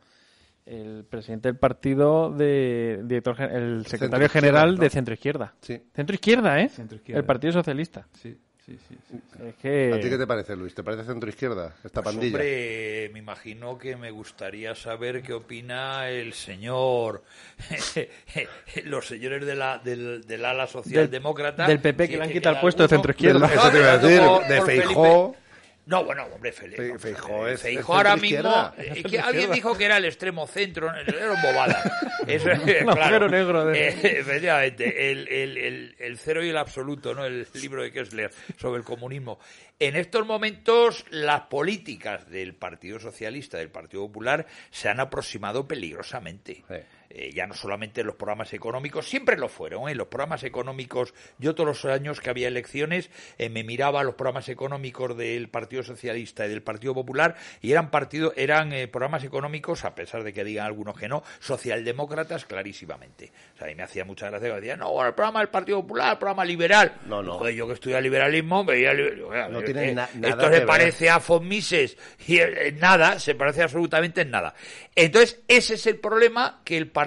el 0.66 1.04
presidente 1.08 1.48
del 1.48 1.58
partido 1.58 2.30
de 2.30 3.00
director 3.04 3.38
el 3.40 3.84
secretario 3.86 4.28
Centro 4.28 4.40
general 4.40 4.68
izquierda, 4.70 4.76
¿no? 4.76 4.82
de 4.82 4.90
centro 4.90 5.14
izquierda. 5.14 5.54
Sí. 5.60 5.82
Centro 5.94 6.14
izquierda, 6.14 6.60
¿eh? 6.60 6.68
Centro 6.70 6.96
izquierda. 6.96 7.18
El 7.20 7.26
Partido 7.26 7.52
Socialista. 7.52 8.06
Sí, 8.14 8.38
sí, 8.64 8.78
sí. 8.88 8.96
sí. 9.10 9.18
Es 9.46 9.54
que 9.56 9.92
¿A 9.92 10.00
ti 10.00 10.08
qué 10.08 10.16
te 10.16 10.26
parece, 10.26 10.56
Luis? 10.56 10.74
¿Te 10.74 10.82
parece 10.82 11.04
centro 11.04 11.28
izquierda 11.28 11.74
esta 11.84 12.00
Pues, 12.02 12.14
pandilla? 12.14 12.36
hombre, 12.36 13.10
me 13.12 13.18
imagino 13.18 13.76
que 13.76 13.96
me 13.96 14.10
gustaría 14.10 14.74
saber 14.74 15.22
qué 15.22 15.34
opina 15.34 16.08
el 16.08 16.32
señor, 16.32 17.24
los 18.84 19.06
señores 19.06 19.44
de 19.44 19.54
la, 19.54 19.78
del, 19.78 20.24
del 20.26 20.44
ala 20.44 20.66
socialdemócrata. 20.66 21.66
del 21.66 21.80
PP 21.80 22.08
que 22.08 22.16
le 22.16 22.22
han 22.24 22.30
quitado 22.30 22.54
el 22.56 22.60
puesto 22.60 22.86
de 22.86 22.94
alguno. 22.94 23.02
centroizquierda. 23.12 23.46
Eso 23.54 23.70
te 23.70 23.78
iba 23.78 23.92
a 23.92 23.98
decir, 23.98 24.48
de 24.48 24.62
Feijó. 24.62 25.32
Felipe. 25.32 25.43
No, 25.86 26.02
bueno, 26.04 26.24
hombre, 26.32 26.50
Felipe. 26.50 26.92
Fe- 26.92 26.98
Feijóo 26.98 27.46
es- 27.46 27.60
Feijóo 27.60 27.94
ahora 27.96 28.16
mismo. 28.16 28.72
eh, 28.78 29.02
que 29.02 29.18
alguien 29.18 29.50
dijo 29.52 29.76
que 29.76 29.84
era 29.84 29.98
el 29.98 30.06
extremo 30.06 30.46
centro. 30.46 30.90
Era 30.94 31.28
bobada. 31.42 31.82
Eso 32.26 32.50
es, 32.52 32.58
Un 32.58 32.64
claro. 32.66 32.90
agujero 33.02 33.28
negro 33.28 33.66
de- 33.66 33.88
Eh, 33.88 34.18
efectivamente, 34.20 35.10
el, 35.12 35.28
el, 35.28 35.58
el, 35.58 35.94
el 35.98 36.18
cero 36.18 36.42
y 36.42 36.48
el 36.48 36.56
absoluto, 36.56 37.12
¿no? 37.14 37.26
El 37.26 37.46
libro 37.54 37.82
de 37.82 37.92
Kessler 37.92 38.30
sobre 38.58 38.78
el 38.78 38.84
comunismo. 38.84 39.38
En 39.78 39.96
estos 39.96 40.24
momentos, 40.24 41.04
las 41.10 41.42
políticas 41.42 42.30
del 42.30 42.54
Partido 42.54 42.98
Socialista, 42.98 43.58
del 43.58 43.70
Partido 43.70 44.06
Popular, 44.06 44.46
se 44.70 44.88
han 44.88 45.00
aproximado 45.00 45.68
peligrosamente. 45.68 46.64
Sí. 46.66 46.74
Eh, 47.16 47.30
ya 47.32 47.46
no 47.46 47.54
solamente 47.54 48.02
los 48.02 48.16
programas 48.16 48.52
económicos, 48.54 49.08
siempre 49.08 49.36
lo 49.36 49.48
fueron. 49.48 49.88
¿eh? 49.88 49.94
Los 49.94 50.08
programas 50.08 50.42
económicos, 50.42 51.14
yo 51.38 51.54
todos 51.54 51.68
los 51.68 51.84
años 51.84 52.20
que 52.20 52.28
había 52.28 52.48
elecciones 52.48 53.08
eh, 53.38 53.48
me 53.50 53.62
miraba 53.62 54.02
los 54.02 54.16
programas 54.16 54.48
económicos 54.48 55.16
del 55.16 55.48
Partido 55.48 55.84
Socialista 55.84 56.44
y 56.44 56.48
del 56.48 56.62
Partido 56.64 56.92
Popular 56.92 57.36
y 57.62 57.70
eran 57.70 57.92
partido, 57.92 58.32
eran 58.34 58.72
eh, 58.72 58.88
programas 58.88 59.22
económicos, 59.22 59.84
a 59.84 59.94
pesar 59.94 60.24
de 60.24 60.32
que 60.32 60.42
digan 60.42 60.66
algunos 60.66 60.98
que 60.98 61.06
no, 61.06 61.22
socialdemócratas 61.38 62.46
clarísimamente. 62.46 63.30
O 63.54 63.58
sea, 63.58 63.72
me 63.72 63.82
hacía 63.84 64.04
mucha 64.04 64.28
gracia 64.28 64.48
que 64.48 64.54
decían, 64.56 64.80
no, 64.80 64.90
bueno, 64.90 65.08
el 65.10 65.14
programa 65.14 65.38
del 65.38 65.50
Partido 65.50 65.82
Popular, 65.82 66.12
el 66.14 66.18
programa 66.18 66.44
liberal. 66.44 66.96
No, 67.06 67.22
no. 67.22 67.38
Joder, 67.38 67.54
yo 67.54 67.68
que 67.68 67.74
estudié 67.74 68.00
liberalismo, 68.02 68.64
veía 68.64 68.92
liber- 68.92 69.50
No 69.50 69.62
tiene 69.62 69.94
na- 69.94 70.08
nada 70.14 70.28
esto 70.30 70.44
se 70.46 70.50
ver. 70.50 70.66
parece 70.66 71.10
a 71.10 71.20
Mises 71.40 71.96
y 72.26 72.40
en 72.40 72.80
nada, 72.80 73.20
se 73.20 73.36
parece 73.36 73.62
absolutamente 73.62 74.22
en 74.22 74.30
nada. 74.32 74.52
Entonces, 74.96 75.40
ese 75.46 75.74
es 75.74 75.86
el 75.86 76.00
problema 76.00 76.60
que 76.64 76.76
el 76.76 76.88
Partido 76.88 77.03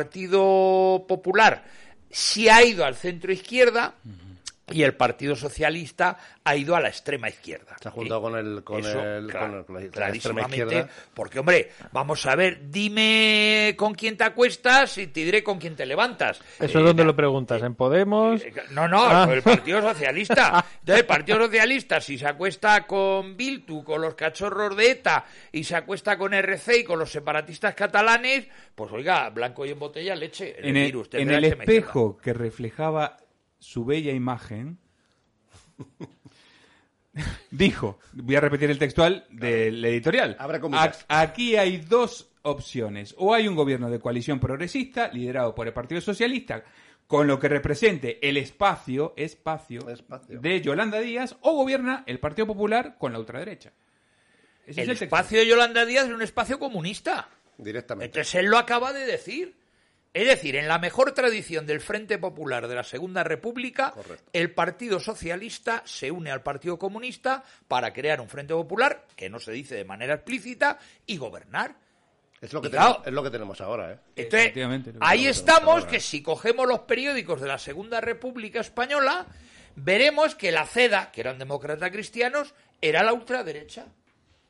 Popular 1.08 1.64
sí 2.10 2.50
ha 2.50 2.64
ido 2.64 2.86
al 2.86 2.96
centro 2.96 3.32
izquierda 3.32 3.96
y 4.72 4.84
el 4.84 4.94
Partido 4.96 5.36
Socialista 5.36 6.18
ha 6.44 6.56
ido 6.56 6.76
a 6.76 6.82
la 6.82 6.90
extrema 6.90 7.30
izquierda. 7.30 7.76
Se 7.82 7.88
ha 7.88 7.92
juntado 7.92 8.22
con 8.22 8.36
el- 8.38 8.64
con 8.64 8.80
Eso, 8.80 9.02
el- 9.02 9.32
con 9.32 9.54
el- 9.56 9.66
con 9.66 9.76
la 9.76 9.82
extrema 9.82 9.92
clarísimamente, 9.92 10.58
izquierda. 10.58 10.90
porque 11.14 11.40
hombre, 11.40 11.72
vamos 11.92 12.26
a 12.26 12.36
ver, 12.36 12.70
dime 12.70 13.74
con 13.78 13.94
quién 13.94 14.18
te 14.18 14.24
acuestas 14.26 14.98
y 14.98 15.08
te 15.08 15.22
diré 15.24 15.44
con 15.44 15.58
quién 15.58 15.76
te 15.76 15.86
levantas. 15.86 16.40
Eso 16.60 16.80
Eh, 16.80 16.82
es 16.82 16.88
donde 16.88 17.06
lo 17.06 17.16
preguntas, 17.16 17.62
en 17.64 17.76
Podemos. 17.76 18.42
eh, 18.44 18.54
No, 18.72 18.88
no, 18.88 19.06
Ah. 19.06 19.26
con 19.26 19.36
el 19.36 19.42
Partido 19.42 19.82
Socialista. 19.82 20.66
Entonces, 20.82 21.00
el 21.02 21.06
Partido 21.06 21.38
Socialista, 21.40 22.02
si 22.02 22.18
se 22.18 22.28
acuesta 22.28 22.86
con 22.86 23.38
Bildu, 23.38 23.84
con 23.84 24.02
los 24.02 24.16
cachorros 24.16 24.76
de 24.76 24.92
ETA, 24.92 25.26
y 25.52 25.64
se 25.64 25.76
acuesta 25.76 26.18
con 26.18 26.34
RC 26.34 26.80
y 26.80 26.84
con 26.84 27.00
los 27.00 27.12
separatistas 27.12 27.74
catalanes, 27.76 28.48
pues 28.76 28.92
oiga, 28.92 29.30
blanco 29.30 29.66
y 29.66 29.72
en 29.72 29.80
botella, 29.80 30.16
leche. 30.16 30.56
El 30.60 30.66
En 30.70 30.78
el, 30.78 30.86
virus, 30.86 31.06
en 31.08 31.12
tendrá 31.12 31.38
el 31.38 31.44
espejo 31.46 32.18
que 32.18 32.34
reflejaba 32.34 33.18
su 33.60 33.86
bella 33.86 34.12
imagen, 34.14 34.78
dijo, 37.52 38.00
voy 38.14 38.36
a 38.36 38.42
repetir 38.42 38.70
el 38.70 38.78
textual 38.80 39.26
del 39.30 39.84
editorial. 39.86 40.38
Comillas. 40.62 41.06
A- 41.08 41.22
aquí 41.22 41.56
hay 41.56 41.78
dos 41.78 42.30
opciones. 42.44 43.16
O 43.18 43.34
hay 43.34 43.48
un 43.48 43.56
gobierno 43.56 43.90
de 43.90 44.00
coalición 44.00 44.40
progresista, 44.40 45.10
liderado 45.12 45.54
por 45.56 45.68
el 45.68 45.74
Partido 45.74 46.00
Socialista, 46.02 46.64
con 47.08 47.26
lo 47.28 47.40
que 47.40 47.48
represente 47.50 48.20
el 48.28 48.38
espacio, 48.38 49.14
espacio, 49.18 49.90
Espacio. 49.90 50.40
de 50.40 50.62
Yolanda 50.62 51.00
Díaz, 51.00 51.36
o 51.42 51.54
gobierna 51.56 52.04
el 52.06 52.20
Partido 52.20 52.48
Popular 52.48 52.98
con 52.98 53.14
la 53.14 53.20
ultraderecha. 53.20 53.72
Ese 54.66 54.82
El 54.82 54.90
es 54.90 54.94
el 54.94 55.00
textual. 55.00 55.22
espacio 55.22 55.40
de 55.40 55.48
Yolanda 55.48 55.86
Díaz 55.86 56.08
es 56.08 56.14
un 56.14 56.22
espacio 56.22 56.60
comunista. 56.60 57.30
Directamente. 57.58 58.06
Entonces 58.06 58.36
él 58.36 58.48
lo 58.48 58.58
acaba 58.58 58.94
de 58.94 59.06
decir. 59.06 59.56
Es 60.14 60.26
decir, 60.28 60.56
en 60.56 60.68
la 60.68 60.80
mejor 60.80 61.12
tradición 61.12 61.66
del 61.68 61.80
Frente 61.82 62.18
Popular 62.18 62.68
de 62.68 62.76
la 62.76 62.84
Segunda 62.84 63.24
República, 63.24 63.92
Correcto. 63.92 64.30
el 64.34 64.52
Partido 64.52 65.00
Socialista 65.00 65.84
se 65.86 66.10
une 66.10 66.32
al 66.32 66.42
Partido 66.42 66.80
Comunista 66.80 67.44
para 67.68 67.94
crear 67.94 68.20
un 68.20 68.28
Frente 68.30 68.54
Popular, 68.54 69.06
que 69.16 69.30
no 69.30 69.40
se 69.40 69.52
dice 69.52 69.76
de 69.76 69.86
manera 69.86 70.16
explícita, 70.16 70.80
y 71.06 71.18
gobernar. 71.18 71.76
Es 72.42 72.54
lo 72.54 72.62
que, 72.62 72.70
claro- 72.70 72.88
tenemos, 72.94 73.08
es 73.08 73.14
lo 73.14 73.24
que 73.24 73.30
tenemos 73.32 73.62
ahora, 73.62 73.94
¿eh? 73.94 74.00
Entonces, 74.16 74.54
que 74.54 74.96
ahí 75.02 75.28
estamos, 75.28 75.74
ahora. 75.82 75.88
que 75.88 76.00
si 76.00 76.22
cogemos 76.24 76.68
los 76.68 76.80
periódicos 76.82 77.42
de 77.42 77.48
la 77.48 77.58
Segunda 77.58 78.00
República 78.02 78.60
Española, 78.60 79.26
veremos 79.76 80.36
que 80.36 80.52
la 80.52 80.66
CEDA, 80.66 81.12
que 81.12 81.22
eran 81.22 81.38
demócratas 81.40 81.92
cristianos, 81.92 82.54
era 82.82 83.04
la 83.04 83.14
ultraderecha. 83.14 83.86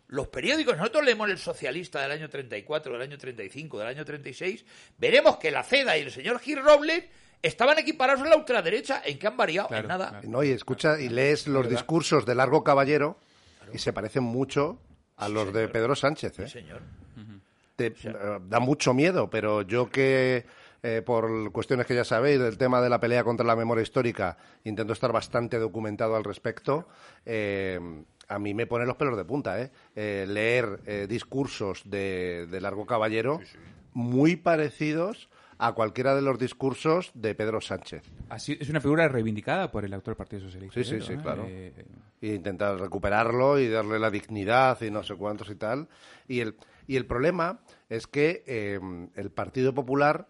Los 0.09 0.27
periódicos, 0.29 0.77
nosotros 0.77 1.03
leemos 1.03 1.29
el 1.29 1.37
socialista 1.37 2.01
del 2.01 2.11
año 2.11 2.29
34, 2.29 2.93
del 2.93 3.01
año 3.01 3.17
35, 3.17 3.79
del 3.79 3.87
año 3.87 4.05
36, 4.05 4.65
veremos 4.97 5.37
que 5.37 5.51
la 5.51 5.63
CEDA 5.63 5.97
y 5.97 6.01
el 6.03 6.11
señor 6.11 6.39
Gil 6.39 6.63
Robles 6.63 7.03
estaban 7.41 7.77
equiparados 7.77 8.21
a 8.25 8.29
la 8.29 8.37
ultraderecha. 8.37 9.01
¿En 9.05 9.19
qué 9.19 9.27
han 9.27 9.35
variado? 9.35 9.67
Claro, 9.67 9.83
en 9.83 9.87
nada. 9.89 10.09
claro. 10.09 10.29
No, 10.29 10.43
y 10.43 10.51
escucha 10.51 10.99
y 10.99 11.09
lees 11.09 11.47
los 11.47 11.67
discursos 11.69 12.25
de 12.25 12.35
Largo 12.35 12.63
Caballero 12.63 13.19
y 13.73 13.79
se 13.79 13.91
parecen 13.91 14.23
mucho 14.23 14.79
a 15.17 15.27
los 15.27 15.51
de 15.51 15.67
Pedro 15.67 15.93
Sánchez, 15.95 16.39
¿eh? 16.39 16.47
Sí, 16.47 16.53
señor. 16.53 16.81
Te- 17.75 17.87
eh, 17.87 18.13
da 18.47 18.59
mucho 18.59 18.93
miedo, 18.93 19.29
pero 19.29 19.61
yo 19.61 19.89
que 19.89 20.45
eh, 20.81 21.01
por 21.05 21.51
cuestiones 21.51 21.85
que 21.85 21.93
ya 21.95 22.03
sabéis 22.05 22.39
del 22.39 22.57
tema 22.57 22.81
de 22.81 22.89
la 22.89 22.99
pelea 22.99 23.23
contra 23.23 23.45
la 23.45 23.55
memoria 23.55 23.81
histórica 23.83 24.37
intento 24.63 24.93
estar 24.93 25.11
bastante 25.11 25.59
documentado 25.59 26.15
al 26.15 26.23
respecto. 26.23 26.87
eh, 27.25 27.79
a 28.27 28.39
mí 28.39 28.53
me 28.53 28.67
pone 28.67 28.85
los 28.85 28.95
pelos 28.97 29.17
de 29.17 29.25
punta, 29.25 29.61
¿eh? 29.61 29.71
Eh, 29.95 30.25
leer 30.27 30.81
eh, 30.85 31.07
discursos 31.09 31.81
de, 31.85 32.47
de 32.49 32.61
Largo 32.61 32.85
Caballero 32.85 33.39
muy 33.93 34.35
parecidos 34.35 35.29
a 35.59 35.73
cualquiera 35.73 36.13
de 36.15 36.21
los 36.21 36.37
discursos 36.37 37.09
de 37.15 37.33
Pedro 37.33 37.61
Sánchez. 37.61 38.03
Así- 38.29 38.57
es 38.61 38.69
una 38.69 38.79
figura 38.79 39.07
reivindicada 39.07 39.71
por 39.71 39.85
el 39.85 39.93
actual 39.93 40.15
Partido 40.15 40.43
Socialista. 40.43 40.75
Sí, 40.79 40.83
sí, 40.83 40.95
creo, 40.97 41.07
sí, 41.07 41.13
¿eh? 41.13 41.19
claro. 41.21 41.45
Eh, 41.47 41.85
y 42.21 42.33
intentar 42.33 42.79
recuperarlo 42.79 43.59
y 43.59 43.67
darle 43.69 43.97
la 43.97 44.11
dignidad 44.11 44.79
y 44.81 44.91
no 44.91 45.01
sé 45.03 45.15
cuántos 45.15 45.49
y 45.49 45.55
tal. 45.55 45.87
Y 46.27 46.41
el, 46.41 46.57
y 46.85 46.95
el 46.95 47.05
problema 47.07 47.59
es 47.89 48.05
que 48.05 48.43
eh, 48.45 48.79
el 49.15 49.31
Partido 49.31 49.73
Popular 49.73 50.27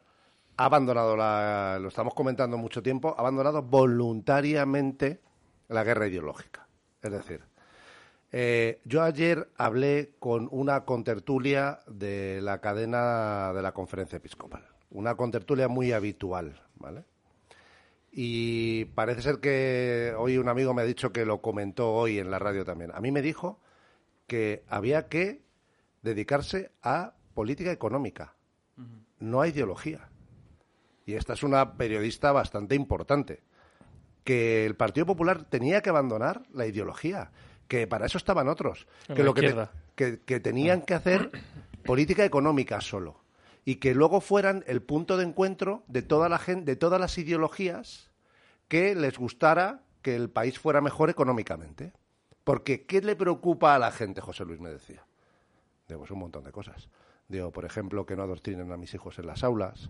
ha 0.55 0.65
abandonado, 0.65 1.17
la, 1.17 1.77
lo 1.81 1.89
estamos 1.89 2.13
comentando 2.13 2.57
mucho 2.57 2.81
tiempo, 2.81 3.13
ha 3.17 3.19
abandonado 3.19 3.61
voluntariamente 3.63 5.19
la 5.67 5.83
guerra 5.83 6.07
ideológica. 6.07 6.67
Es 7.01 7.11
decir, 7.11 7.41
eh, 8.31 8.81
yo 8.83 9.03
ayer 9.03 9.49
hablé 9.57 10.13
con 10.19 10.49
una 10.51 10.83
contertulia 10.83 11.79
de 11.87 12.41
la 12.41 12.59
cadena 12.59 13.53
de 13.53 13.61
la 13.61 13.73
conferencia 13.73 14.17
episcopal, 14.17 14.67
una 14.89 15.15
contertulia 15.15 15.67
muy 15.67 15.93
habitual, 15.93 16.61
¿vale? 16.75 17.05
Y 18.11 18.85
parece 18.85 19.21
ser 19.21 19.39
que 19.39 20.13
hoy 20.17 20.37
un 20.37 20.49
amigo 20.49 20.73
me 20.73 20.81
ha 20.81 20.85
dicho 20.85 21.13
que 21.13 21.25
lo 21.25 21.41
comentó 21.41 21.93
hoy 21.93 22.19
en 22.19 22.31
la 22.31 22.39
radio 22.39 22.65
también. 22.65 22.91
A 22.93 22.99
mí 22.99 23.11
me 23.11 23.21
dijo 23.21 23.59
que 24.25 24.63
había 24.67 25.07
que 25.07 25.41
dedicarse 26.01 26.71
a 26.81 27.13
política 27.33 27.71
económica, 27.71 28.33
no 29.19 29.41
a 29.41 29.47
ideología. 29.47 30.09
Y 31.05 31.13
esta 31.13 31.33
es 31.33 31.43
una 31.43 31.77
periodista 31.77 32.31
bastante 32.31 32.75
importante. 32.75 33.43
Que 34.23 34.65
el 34.65 34.75
Partido 34.75 35.05
Popular 35.05 35.45
tenía 35.45 35.81
que 35.81 35.89
abandonar 35.89 36.43
la 36.51 36.65
ideología, 36.65 37.31
que 37.67 37.87
para 37.87 38.05
eso 38.05 38.17
estaban 38.17 38.47
otros, 38.47 38.87
En 39.07 39.15
que 39.15 39.23
lo 39.23 39.33
que, 39.33 39.41
te- 39.41 39.47
izquierda. 39.47 39.71
que, 39.95 40.19
que 40.21 40.39
tenían 40.39 40.81
que 40.81 40.93
hacer 40.93 41.31
política 41.85 42.25
económica 42.25 42.81
solo 42.81 43.19
y 43.65 43.75
que 43.75 43.93
luego 43.93 44.21
fueran 44.21 44.63
el 44.67 44.81
punto 44.81 45.17
de 45.17 45.25
encuentro 45.25 45.83
de 45.87 46.01
toda 46.01 46.29
la 46.29 46.37
gente, 46.39 46.71
de 46.71 46.75
todas 46.75 46.99
las 47.01 47.17
ideologías 47.17 48.11
que 48.67 48.95
les 48.95 49.17
gustara 49.17 49.81
que 50.01 50.15
el 50.15 50.29
país 50.29 50.57
fuera 50.59 50.79
mejor 50.81 51.09
económicamente. 51.09 51.93
Porque 52.43 52.85
¿qué 52.85 53.01
le 53.01 53.15
preocupa 53.17 53.75
a 53.75 53.79
la 53.79 53.91
gente? 53.91 54.21
José 54.21 54.45
Luis 54.45 54.59
me 54.61 54.69
decía. 54.69 55.05
Digo, 55.87 55.99
pues 56.01 56.11
un 56.11 56.19
montón 56.19 56.43
de 56.45 56.51
cosas. 56.51 56.87
Digo, 57.27 57.51
por 57.51 57.65
ejemplo, 57.65 58.05
que 58.05 58.15
no 58.15 58.23
adoctrinen 58.23 58.71
a 58.71 58.77
mis 58.77 58.93
hijos 58.93 59.19
en 59.19 59.27
las 59.27 59.43
aulas, 59.43 59.89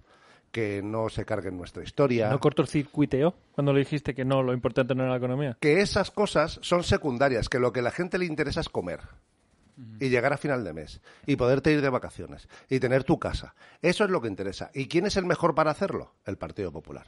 que 0.52 0.82
no 0.82 1.10
se 1.10 1.26
carguen 1.26 1.58
nuestra 1.58 1.84
historia. 1.84 2.30
¿No 2.30 2.40
cortocircuiteó 2.40 3.36
cuando 3.54 3.74
le 3.74 3.80
dijiste 3.80 4.16
que 4.16 4.26
no, 4.26 4.44
lo 4.44 4.54
importante 4.54 4.96
no 4.96 5.04
era 5.04 5.12
la 5.12 5.18
economía? 5.18 5.58
que 5.60 5.82
esas 5.82 6.12
cosas 6.12 6.60
son 6.62 6.84
secundarias, 6.84 7.50
que 7.50 7.60
lo 7.60 7.72
que 7.72 7.82
a 7.82 7.84
la 7.84 7.92
gente 7.92 8.18
le 8.18 8.26
interesa 8.26 8.62
es 8.62 8.70
comer 8.70 9.02
y 10.00 10.10
llegar 10.10 10.34
a 10.34 10.38
final 10.38 10.64
de 10.64 10.74
mes 10.74 11.02
y 11.26 11.36
poderte 11.36 11.72
ir 11.72 11.82
de 11.82 11.90
vacaciones 11.90 12.48
y 12.70 12.80
tener 12.80 13.04
tu 13.04 13.20
casa. 13.20 13.56
Eso 13.82 14.04
es 14.04 14.10
lo 14.10 14.22
que 14.22 14.28
interesa. 14.28 14.72
¿Y 14.74 14.88
quién 14.88 15.06
es 15.06 15.18
el 15.18 15.26
mejor 15.26 15.54
para 15.54 15.72
hacerlo? 15.72 16.16
El 16.26 16.38
Partido 16.38 16.72
Popular. 16.72 17.06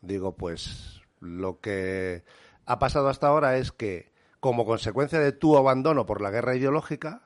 Digo, 0.00 0.36
pues 0.36 1.00
lo 1.20 1.60
que 1.60 2.24
ha 2.66 2.78
pasado 2.78 3.08
hasta 3.08 3.28
ahora 3.28 3.56
es 3.56 3.72
que 3.72 4.12
como 4.40 4.66
consecuencia 4.66 5.20
de 5.20 5.32
tu 5.32 5.56
abandono 5.56 6.04
por 6.04 6.20
la 6.20 6.30
guerra 6.30 6.56
ideológica, 6.56 7.22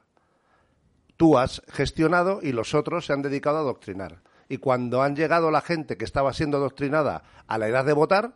tú 1.16 1.38
has 1.38 1.62
gestionado 1.68 2.40
y 2.42 2.52
los 2.52 2.74
otros 2.74 3.06
se 3.06 3.12
han 3.12 3.22
dedicado 3.22 3.56
a 3.56 3.60
adoctrinar. 3.60 4.22
Y 4.48 4.58
cuando 4.58 5.02
han 5.02 5.14
llegado 5.14 5.50
la 5.50 5.60
gente 5.60 5.96
que 5.96 6.04
estaba 6.04 6.32
siendo 6.32 6.56
adoctrinada 6.56 7.22
a 7.46 7.58
la 7.58 7.68
edad 7.68 7.84
de 7.84 7.92
votar, 7.92 8.34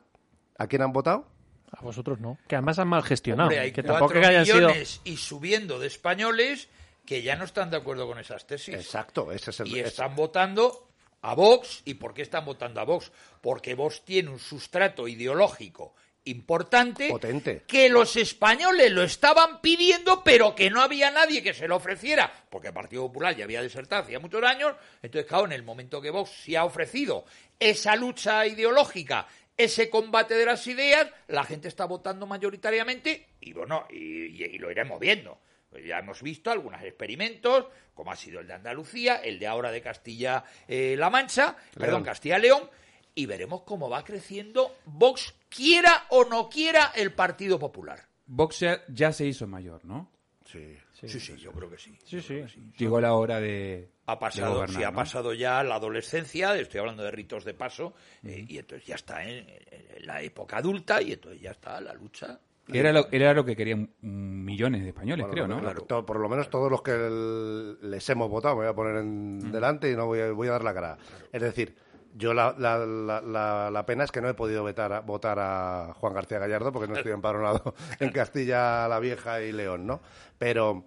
¿a 0.58 0.66
quién 0.66 0.82
han 0.82 0.92
votado? 0.92 1.26
A 1.70 1.80
vosotros 1.82 2.20
no. 2.20 2.38
Que 2.48 2.56
además 2.56 2.78
han 2.78 2.88
mal 2.88 3.02
gestionado. 3.02 3.48
Hombre, 3.48 3.60
hay 3.60 3.72
que 3.72 3.82
cuatro 3.82 3.94
tampoco 4.08 4.20
que 4.20 4.26
hayan 4.26 4.44
sido... 4.44 4.68
millones 4.68 5.00
y 5.04 5.16
subiendo 5.16 5.78
de 5.78 5.86
españoles 5.86 6.68
que 7.06 7.22
ya 7.22 7.34
no 7.36 7.44
están 7.44 7.70
de 7.70 7.78
acuerdo 7.78 8.06
con 8.06 8.18
esas 8.18 8.46
tesis. 8.46 8.74
Exacto, 8.74 9.32
ese 9.32 9.50
es 9.50 9.60
el 9.60 9.68
y 9.68 9.78
ese- 9.80 9.88
están 9.88 10.14
votando 10.14 10.88
a 11.22 11.34
Vox. 11.34 11.82
¿Y 11.86 11.94
por 11.94 12.12
qué 12.12 12.22
están 12.22 12.44
votando 12.44 12.80
a 12.80 12.84
Vox? 12.84 13.10
Porque 13.40 13.74
Vox 13.74 14.04
tiene 14.04 14.28
un 14.28 14.38
sustrato 14.38 15.08
ideológico 15.08 15.94
importante 16.24 17.08
Potente. 17.08 17.62
que 17.66 17.88
los 17.88 18.16
españoles 18.16 18.92
lo 18.92 19.02
estaban 19.02 19.60
pidiendo 19.60 20.22
pero 20.22 20.54
que 20.54 20.70
no 20.70 20.80
había 20.80 21.10
nadie 21.10 21.42
que 21.42 21.52
se 21.54 21.66
lo 21.66 21.76
ofreciera 21.76 22.32
porque 22.48 22.68
el 22.68 22.74
Partido 22.74 23.02
Popular 23.08 23.34
ya 23.36 23.44
había 23.44 23.62
desertado 23.62 24.02
hacía 24.02 24.20
muchos 24.20 24.42
años. 24.44 24.74
Entonces 25.02 25.28
claro 25.28 25.46
en 25.46 25.52
el 25.52 25.62
momento 25.64 26.00
que 26.00 26.10
Vox 26.10 26.30
se 26.30 26.56
ha 26.56 26.64
ofrecido 26.64 27.24
esa 27.58 27.96
lucha 27.96 28.46
ideológica 28.46 29.26
ese 29.56 29.90
combate 29.90 30.34
de 30.34 30.46
las 30.46 30.66
ideas 30.66 31.08
la 31.28 31.44
gente 31.44 31.68
está 31.68 31.84
votando 31.84 32.26
mayoritariamente 32.26 33.28
y 33.40 33.52
bueno 33.52 33.86
y, 33.90 34.26
y- 34.26 34.44
y 34.44 34.58
lo 34.58 34.70
iremos 34.70 34.98
viendo. 35.00 35.38
Pues 35.68 35.86
ya 35.86 35.98
hemos 36.00 36.20
visto 36.22 36.50
algunos 36.50 36.82
experimentos, 36.82 37.64
como 37.94 38.12
ha 38.12 38.16
sido 38.16 38.40
el 38.40 38.46
de 38.46 38.52
Andalucía, 38.52 39.16
el 39.24 39.38
de 39.38 39.46
ahora 39.46 39.70
de 39.72 39.80
Castilla-La 39.80 41.08
Mancha, 41.10 41.56
perdón, 41.74 42.02
Castilla-León, 42.04 42.68
y 43.14 43.26
veremos 43.26 43.62
cómo 43.62 43.88
va 43.90 44.04
creciendo 44.04 44.72
Vox, 44.86 45.34
quiera 45.48 46.04
o 46.10 46.24
no 46.24 46.48
quiera 46.48 46.92
el 46.94 47.12
Partido 47.12 47.58
Popular. 47.58 48.00
Vox 48.26 48.60
ya, 48.60 48.80
ya 48.88 49.12
se 49.12 49.26
hizo 49.26 49.46
mayor, 49.46 49.84
¿no? 49.84 50.10
Sí. 50.44 50.76
Sí, 50.92 51.18
sí, 51.18 51.36
yo 51.36 51.50
creo 51.50 51.68
que 51.68 51.78
sí. 51.78 51.98
Sí, 52.04 52.20
sí. 52.22 52.44
Llegó 52.78 53.00
la 53.00 53.14
hora 53.14 53.40
de. 53.40 53.90
Ha 54.06 54.14
de 54.14 54.20
pasado, 54.20 54.54
gobernar, 54.54 54.76
sí, 54.76 54.84
ha 54.84 54.90
¿no? 54.92 54.96
pasado 54.96 55.34
ya 55.34 55.60
la 55.64 55.74
adolescencia, 55.74 56.54
estoy 56.56 56.78
hablando 56.78 57.02
de 57.02 57.10
ritos 57.10 57.44
de 57.44 57.54
paso, 57.54 57.92
eh, 58.22 58.44
y 58.48 58.58
entonces 58.58 58.86
ya 58.86 58.94
está 58.94 59.24
en, 59.24 59.48
en 59.48 60.06
la 60.06 60.22
época 60.22 60.58
adulta, 60.58 61.02
y 61.02 61.12
entonces 61.14 61.40
ya 61.40 61.50
está 61.50 61.80
la 61.80 61.92
lucha. 61.94 62.38
Era 62.72 62.92
lo, 62.92 63.08
era 63.10 63.34
lo 63.34 63.44
que 63.44 63.56
querían 63.56 63.90
millones 64.02 64.82
de 64.82 64.88
españoles, 64.90 65.24
Por 65.26 65.34
creo, 65.34 65.48
¿no? 65.48 65.60
to- 65.86 66.06
por 66.06 66.20
lo 66.20 66.28
menos 66.28 66.48
todos 66.48 66.70
los 66.70 66.82
que 66.82 66.92
el- 66.92 67.90
les 67.90 68.08
hemos 68.08 68.30
votado, 68.30 68.54
me 68.54 68.62
voy 68.62 68.70
a 68.70 68.74
poner 68.74 68.96
en 68.98 69.50
delante 69.50 69.90
y 69.90 69.96
no 69.96 70.06
voy 70.06 70.20
a, 70.20 70.30
voy 70.30 70.46
a 70.46 70.52
dar 70.52 70.62
la 70.64 70.72
cara. 70.72 70.98
Es 71.32 71.42
decir, 71.42 71.74
yo 72.14 72.34
la, 72.34 72.54
la, 72.58 72.78
la, 72.78 73.70
la- 73.70 73.86
pena 73.86 74.04
es 74.04 74.10
que 74.12 74.20
no 74.20 74.28
he 74.28 74.34
podido 74.34 74.64
vetar 74.64 75.04
votar 75.04 75.38
a 75.40 75.94
Juan 75.94 76.14
García 76.14 76.38
Gallardo 76.38 76.72
porque 76.72 76.88
no 76.88 76.96
estoy 76.96 77.12
empadronado 77.12 77.74
en 78.00 78.10
Castilla 78.10 78.86
la 78.88 78.98
Vieja 78.98 79.40
y 79.42 79.52
León, 79.52 79.86
¿no? 79.86 80.00
Pero, 80.38 80.84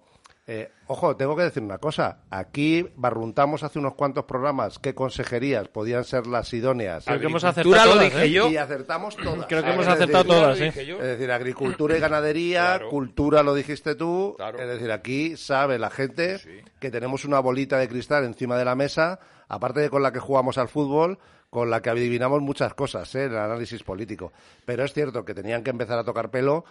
eh, 0.47 0.71
ojo, 0.87 1.15
tengo 1.15 1.35
que 1.35 1.41
decir 1.43 1.63
una 1.63 1.79
cosa. 1.79 2.19
Aquí 2.29 2.87
barruntamos 2.95 3.63
hace 3.63 3.79
unos 3.79 3.95
cuantos 3.95 4.25
programas 4.25 4.77
qué 4.77 4.93
consejerías 4.93 5.67
podían 5.69 6.03
ser 6.03 6.27
las 6.27 6.53
idóneas. 6.53 7.05
Creo 7.05 7.19
que 7.19 7.25
hemos 7.25 7.43
acertado 7.43 7.75
lo 7.85 7.91
todas, 7.93 8.03
dije 8.05 8.25
¿eh? 8.25 8.31
yo. 8.31 8.49
Y 8.51 8.57
acertamos 8.57 9.17
todas. 9.17 9.47
Creo 9.47 9.63
que 9.63 9.69
hemos 9.71 9.85
decir, 9.87 10.03
acertado 10.03 10.23
Agricultura 10.23 10.41
todas, 10.41 10.59
lo 10.59 10.63
¿eh? 10.63 10.67
dije 10.67 10.85
yo. 10.85 10.95
es 10.97 11.03
decir, 11.03 11.31
agricultura 11.31 11.97
y 11.97 11.99
ganadería, 11.99 12.65
Claro. 12.75 12.89
cultura 12.89 13.41
lo 13.41 13.55
dijiste 13.55 13.95
tú. 13.95 14.35
Claro. 14.37 14.59
Es 14.59 14.67
decir, 14.67 14.91
aquí 14.91 15.35
sabe 15.35 15.79
la 15.79 15.89
gente 15.89 16.39
que 16.79 16.91
tenemos 16.91 17.25
una 17.25 17.39
bolita 17.39 17.79
de 17.79 17.87
cristal 17.87 18.23
encima 18.23 18.55
de 18.57 18.65
la 18.65 18.75
mesa, 18.75 19.19
aparte 19.47 19.79
de 19.79 19.89
con 19.89 20.03
la 20.03 20.11
que 20.11 20.19
jugamos 20.19 20.59
al 20.59 20.67
fútbol, 20.67 21.17
con 21.55 21.69
la 21.69 21.81
que 21.81 21.89
adivinamos 21.89 22.41
muchas 22.41 22.73
cosas 22.73 23.15
¿eh? 23.15 23.23
en 23.23 23.31
el 23.31 23.37
análisis 23.37 23.81
político. 23.81 24.33
Pero 24.65 24.83
es 24.83 24.91
cierto 24.91 25.23
que 25.23 25.33
tenían 25.33 25.63
que 25.63 25.69
empezar 25.69 25.97
a 25.97 26.03
tocar 26.03 26.29
pelo 26.29 26.65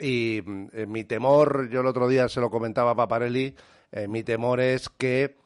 y 0.00 0.42
mm, 0.44 0.66
eh, 0.72 0.86
mi 0.86 1.04
temor, 1.04 1.68
yo 1.70 1.80
el 1.82 1.86
otro 1.86 2.08
día 2.08 2.28
se 2.28 2.40
lo 2.40 2.50
comentaba 2.50 2.90
a 2.90 2.96
Paparelli, 2.96 3.54
eh, 3.92 4.08
mi 4.08 4.24
temor 4.24 4.58
es 4.58 4.88
que 4.88 5.36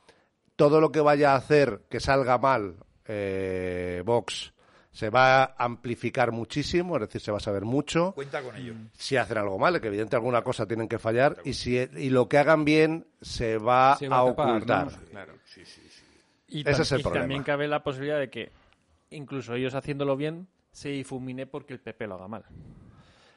todo 0.56 0.80
lo 0.80 0.90
que 0.90 1.00
vaya 1.00 1.32
a 1.34 1.36
hacer 1.36 1.82
que 1.90 2.00
salga 2.00 2.38
mal 2.38 2.76
eh, 3.04 4.02
Vox 4.06 4.54
se 4.90 5.10
va 5.10 5.42
a 5.44 5.54
amplificar 5.58 6.32
muchísimo, 6.32 6.96
es 6.96 7.02
decir, 7.02 7.20
se 7.20 7.30
va 7.30 7.36
a 7.36 7.40
saber 7.40 7.66
mucho. 7.66 8.12
Cuenta 8.14 8.40
con 8.42 8.56
ello. 8.56 8.72
Si 8.94 9.14
hacen 9.18 9.36
algo 9.36 9.58
mal, 9.58 9.78
que 9.78 9.88
evidentemente 9.88 10.16
alguna 10.16 10.42
cosa 10.42 10.66
tienen 10.66 10.88
que 10.88 10.98
fallar, 10.98 11.36
y 11.44 11.52
si 11.52 11.76
y 11.76 12.08
lo 12.08 12.30
que 12.30 12.38
hagan 12.38 12.64
bien 12.64 13.06
se 13.20 13.58
va, 13.58 13.96
Se 13.98 14.08
va 14.08 14.20
a, 14.20 14.22
a 14.22 14.26
tapar, 14.26 14.48
ocultar. 14.48 14.86
¿no? 14.92 14.98
Claro. 15.10 15.34
Y, 16.52 16.68
Ese 16.68 16.82
es 16.82 16.92
el 16.92 17.00
y 17.00 17.02
problema. 17.04 17.22
también 17.22 17.42
cabe 17.44 17.68
la 17.68 17.84
posibilidad 17.84 18.18
de 18.18 18.28
que, 18.28 18.50
incluso 19.10 19.54
ellos 19.54 19.74
haciéndlo 19.74 20.16
bien, 20.16 20.46
se 20.72 20.88
difumine 20.90 21.46
porque 21.46 21.72
el 21.74 21.80
PP 21.80 22.06
lo 22.06 22.14
haga 22.14 22.28
mal. 22.28 22.44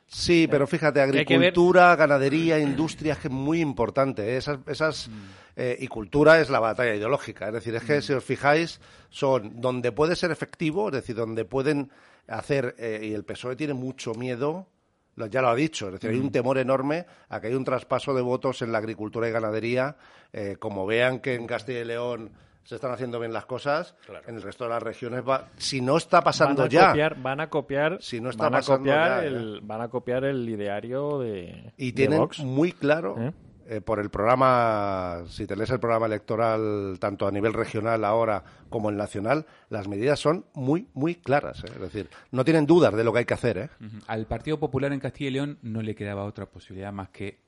Sí, 0.06 0.48
pero 0.52 0.68
fíjate, 0.68 1.02
agricultura, 1.02 1.96
ganadería, 1.96 2.60
industria, 2.60 3.14
es 3.14 3.20
que 3.20 3.30
es 3.30 3.34
muy 3.34 3.62
importante. 3.62 4.34
¿eh? 4.34 4.38
Esas, 4.38 4.60
esas, 4.68 5.08
Mm. 5.10 5.12
eh, 5.56 5.78
y 5.80 5.88
cultura 5.88 6.40
es 6.40 6.50
la 6.50 6.60
batalla 6.60 6.94
ideológica. 6.94 7.48
Es 7.48 7.54
decir, 7.54 7.74
es 7.76 7.84
que 7.84 8.02
si 8.02 8.14
os 8.14 8.24
fijáis, 8.24 8.80
son 9.10 9.60
donde 9.62 9.92
puede 9.92 10.16
ser 10.16 10.30
efectivo, 10.32 10.90
es 10.90 10.94
decir, 10.94 11.16
donde 11.16 11.46
pueden 11.46 11.90
hacer, 12.28 12.76
eh, 12.78 13.00
y 13.04 13.14
el 13.14 13.24
PSOE 13.24 13.56
tiene 13.56 13.74
mucho 13.74 14.14
miedo, 14.14 14.68
lo- 15.16 15.26
ya 15.28 15.42
lo 15.42 15.50
ha 15.50 15.56
dicho, 15.56 15.88
es 15.88 15.94
decir, 15.94 16.10
hay 16.12 16.18
un 16.20 16.32
temor 16.32 16.58
enorme 16.58 17.06
a 17.30 17.40
que 17.42 17.48
hay 17.48 17.56
un 17.56 17.64
traspaso 17.64 18.14
de 18.14 18.22
votos 18.22 18.62
en 18.62 18.72
la 18.72 18.78
agricultura 18.80 19.28
y 19.28 19.32
ganadería, 19.32 19.96
eh, 20.32 20.58
como 20.60 20.86
vean 20.86 21.20
que 21.22 21.34
en 21.36 21.48
Castilla 21.48 21.80
y 21.82 21.86
León 21.86 22.32
se 22.64 22.76
están 22.76 22.92
haciendo 22.92 23.20
bien 23.20 23.34
las 23.34 23.46
cosas, 23.46 23.96
en 24.28 24.36
el 24.36 24.42
resto 24.42 24.64
de 24.64 24.70
las 24.72 24.82
regiones 24.84 25.22
va, 25.28 25.50
si 25.58 25.82
no 25.82 25.98
está 25.98 26.22
pasando 26.22 26.62
van 26.64 26.68
a 26.68 26.72
ya, 26.72 26.88
copiar, 26.90 27.22
van 27.22 27.40
a 27.42 27.50
copiar, 27.50 27.98
Si 28.02 28.22
no 28.22 28.30
está 28.30 28.50
van 28.50 28.56
a 28.56 28.62
copiar 28.62 29.22
ya, 29.22 29.26
el, 29.28 29.62
van 29.62 29.82
a 29.82 29.88
copiar 29.90 30.24
el 30.24 30.48
ideario 30.50 31.20
de, 31.20 31.74
Y 31.78 31.88
de 31.88 31.92
tienen 31.94 32.20
Vox. 32.20 32.40
muy 32.40 32.72
claro, 32.72 33.16
¿Eh? 33.20 33.34
eh, 33.68 33.82
por 33.82 34.00
el 34.00 34.10
programa, 34.10 35.24
si 35.28 35.46
te 35.48 35.56
lees 35.56 35.70
el 35.72 35.80
programa 35.80 36.06
electoral, 36.06 36.98
tanto 37.00 37.28
a 37.28 37.32
nivel 37.32 37.54
regional 37.54 38.04
ahora 38.06 38.44
como 38.70 38.90
el 38.90 38.98
nacional, 38.98 39.46
las 39.70 39.88
medidas 39.88 40.20
son 40.20 40.46
muy, 40.54 40.88
muy 40.94 41.16
claras. 41.16 41.64
¿eh? 41.64 41.68
Es 41.74 41.80
decir, 41.82 42.10
no 42.32 42.44
tienen 42.46 42.66
dudas 42.66 42.94
de 42.94 43.04
lo 43.04 43.12
que 43.14 43.20
hay 43.20 43.26
que 43.26 43.34
hacer. 43.34 43.58
¿eh? 43.58 43.70
Al 44.08 44.26
Partido 44.26 44.60
Popular 44.60 44.92
en 44.94 45.00
Castilla 45.00 45.30
y 45.30 45.34
León 45.34 45.60
no 45.62 45.82
le 45.82 45.96
quedaba 45.96 46.24
otra 46.26 46.46
posibilidad 46.46 46.92
más 46.92 47.10
que, 47.10 47.40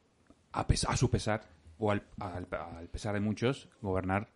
a, 0.51 0.65
pes- 0.67 0.85
a 0.85 0.95
su 0.97 1.09
pesar, 1.09 1.43
o 1.77 1.91
al, 1.91 2.03
al- 2.19 2.47
al 2.77 2.87
pesar 2.87 3.13
de 3.13 3.19
muchos, 3.19 3.67
gobernar 3.81 4.29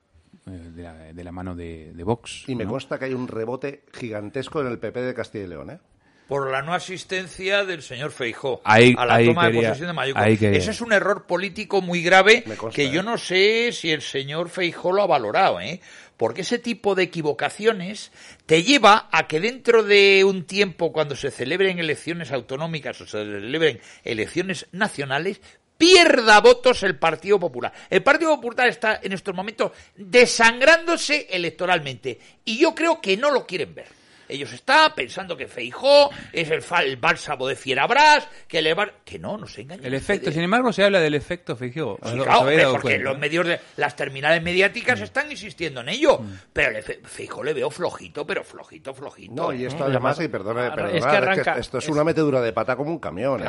de, 0.46 0.84
la, 0.84 0.94
de 1.14 1.24
la 1.24 1.32
mano 1.32 1.56
de, 1.56 1.92
de 1.94 2.04
Vox. 2.04 2.44
Y 2.48 2.56
me 2.56 2.64
¿no? 2.66 2.72
consta 2.72 2.98
que 2.98 3.06
hay 3.06 3.14
un 3.14 3.28
rebote 3.28 3.84
gigantesco 3.94 4.62
en 4.62 4.68
el 4.68 4.80
PP 4.80 5.02
de 5.02 5.14
Castilla 5.14 5.46
y 5.46 5.48
León. 5.48 5.70
¿eh? 5.72 5.80
por 6.28 6.52
la 6.52 6.62
no 6.62 6.76
asistencia 6.76 7.66
del 7.66 7.82
señor 7.82 8.12
Feijó 8.12 8.62
Ahí- 8.64 8.94
a 8.96 9.04
la 9.04 9.16
ahí 9.16 9.26
toma 9.26 9.50
de 9.50 9.56
posesión 9.56 9.88
de 9.88 9.94
Mayuco. 9.94 10.22
Ese 10.22 10.70
es 10.70 10.80
un 10.80 10.94
error 10.94 11.26
político 11.26 11.82
muy 11.82 12.04
grave 12.04 12.44
consta, 12.56 12.76
que 12.76 12.92
yo 12.92 13.02
¿eh? 13.02 13.04
no 13.04 13.18
sé 13.18 13.72
si 13.74 13.90
el 13.92 14.04
señor 14.04 14.50
Feijó 14.50 14.92
lo 14.92 15.02
ha 15.02 15.08
valorado, 15.08 15.60
¿eh? 15.60 15.82
Porque 16.18 16.42
ese 16.42 16.60
tipo 16.60 16.94
de 16.94 17.04
equivocaciones 17.04 18.12
te 18.46 18.62
lleva 18.62 19.08
a 19.12 19.26
que 19.28 19.40
dentro 19.40 19.84
de 19.84 20.24
un 20.24 20.44
tiempo, 20.46 20.92
cuando 20.92 21.16
se 21.16 21.32
celebren 21.32 21.80
elecciones 21.80 22.32
autonómicas 22.32 23.02
o 23.02 23.06
se 23.08 23.24
celebren 23.24 23.80
elecciones 24.04 24.68
nacionales, 24.72 25.42
pierda 25.80 26.42
votos 26.42 26.84
el 26.84 27.00
Partido 27.00 27.40
Popular. 27.40 27.72
El 27.90 28.04
Partido 28.04 28.36
Popular 28.36 28.68
está 28.68 29.00
en 29.02 29.14
estos 29.14 29.34
momentos 29.34 29.72
desangrándose 29.96 31.26
electoralmente 31.32 32.20
y 32.46 32.60
yo 32.60 32.76
creo 32.76 33.02
que 33.02 33.18
no 33.18 33.32
lo 33.32 33.48
quieren 33.48 33.74
ver. 33.74 33.88
Ellos 34.28 34.54
están 34.54 34.94
pensando 34.94 35.36
que 35.36 35.48
Feijó 35.48 36.12
es 36.32 36.52
el, 36.52 36.62
fa- 36.62 36.84
el 36.84 36.98
bálsamo 36.98 37.48
de 37.48 37.56
Fierabras, 37.56 38.28
que 38.48 38.62
le 38.62 38.76
va... 38.76 38.88
Que 39.04 39.18
no, 39.18 39.38
no 39.38 39.48
se 39.48 39.62
engañen. 39.62 39.84
El 39.84 39.96
efecto, 39.96 40.20
ustedes. 40.26 40.36
sin 40.36 40.44
embargo, 40.44 40.72
se 40.72 40.84
habla 40.84 41.00
del 41.00 41.16
efecto 41.16 41.56
Feijó. 41.56 41.98
Sí, 42.04 42.10
¿Os- 42.10 42.14
os 42.20 42.24
claro, 42.26 42.40
hombre, 42.42 42.64
porque 42.68 42.82
cuenta, 42.82 43.04
los 43.10 43.18
medios 43.18 43.48
de 43.48 43.60
las 43.78 43.96
terminales 43.96 44.44
mediáticas 44.44 45.02
están 45.02 45.32
insistiendo 45.32 45.82
en 45.82 45.90
ello. 45.90 46.22
Pero 46.54 46.78
el 46.78 46.84
Fe- 46.84 47.00
Feijó 47.06 47.44
le 47.44 47.54
veo 47.56 47.72
flojito, 47.72 48.28
pero 48.28 48.44
flojito, 48.44 48.94
flojito. 48.94 49.34
No, 49.34 49.52
y 49.52 49.64
¿eh? 49.64 49.68
esto 49.68 49.86
además, 49.86 50.20
y 50.22 50.28
perdone, 50.28 50.68
es 50.68 50.74
que 50.76 50.98
es 51.00 51.06
que 51.06 51.10
arranca- 51.18 51.58
esto 51.58 51.78
es 51.80 51.90
una 51.90 52.04
metedura 52.04 52.40
de 52.42 52.54
pata 52.54 52.76
como 52.76 52.92
un 52.92 53.00
camión. 53.00 53.42
¿eh? 53.42 53.46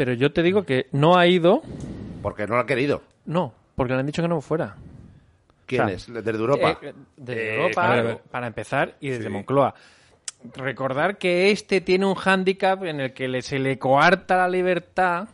Pero 0.00 0.14
yo 0.14 0.32
te 0.32 0.42
digo 0.42 0.62
que 0.62 0.86
no 0.92 1.18
ha 1.18 1.26
ido, 1.26 1.60
Porque 2.22 2.46
no 2.46 2.54
lo 2.54 2.62
ha 2.62 2.64
querido. 2.66 3.02
no, 3.26 3.52
porque 3.76 3.92
le 3.92 4.00
han 4.00 4.06
dicho 4.06 4.22
que 4.22 4.28
no 4.28 4.40
fuera. 4.40 4.74
¿Quién 5.66 5.82
O 5.82 5.86
sea, 5.88 5.94
es? 5.94 6.06
¿Desde 6.10 6.30
Europa? 6.30 6.78
Eh, 6.80 6.94
desde 7.18 7.42
Eh, 7.50 7.54
Europa, 7.54 7.82
claro. 7.86 8.20
para 8.30 8.46
empezar, 8.46 8.94
y 8.98 9.10
desde 9.10 9.28
Moncloa. 9.28 9.74
Recordar 10.54 11.18
que 11.18 11.50
este 11.50 11.82
tiene 11.82 12.06
un 12.06 12.14
hándicap 12.14 12.82
en 12.84 12.98
el 13.00 13.12
que 13.12 13.28
le- 13.28 13.42
se 13.42 13.58
le 13.58 13.78
coarta 13.78 14.38
la 14.38 14.48
libertad 14.48 15.28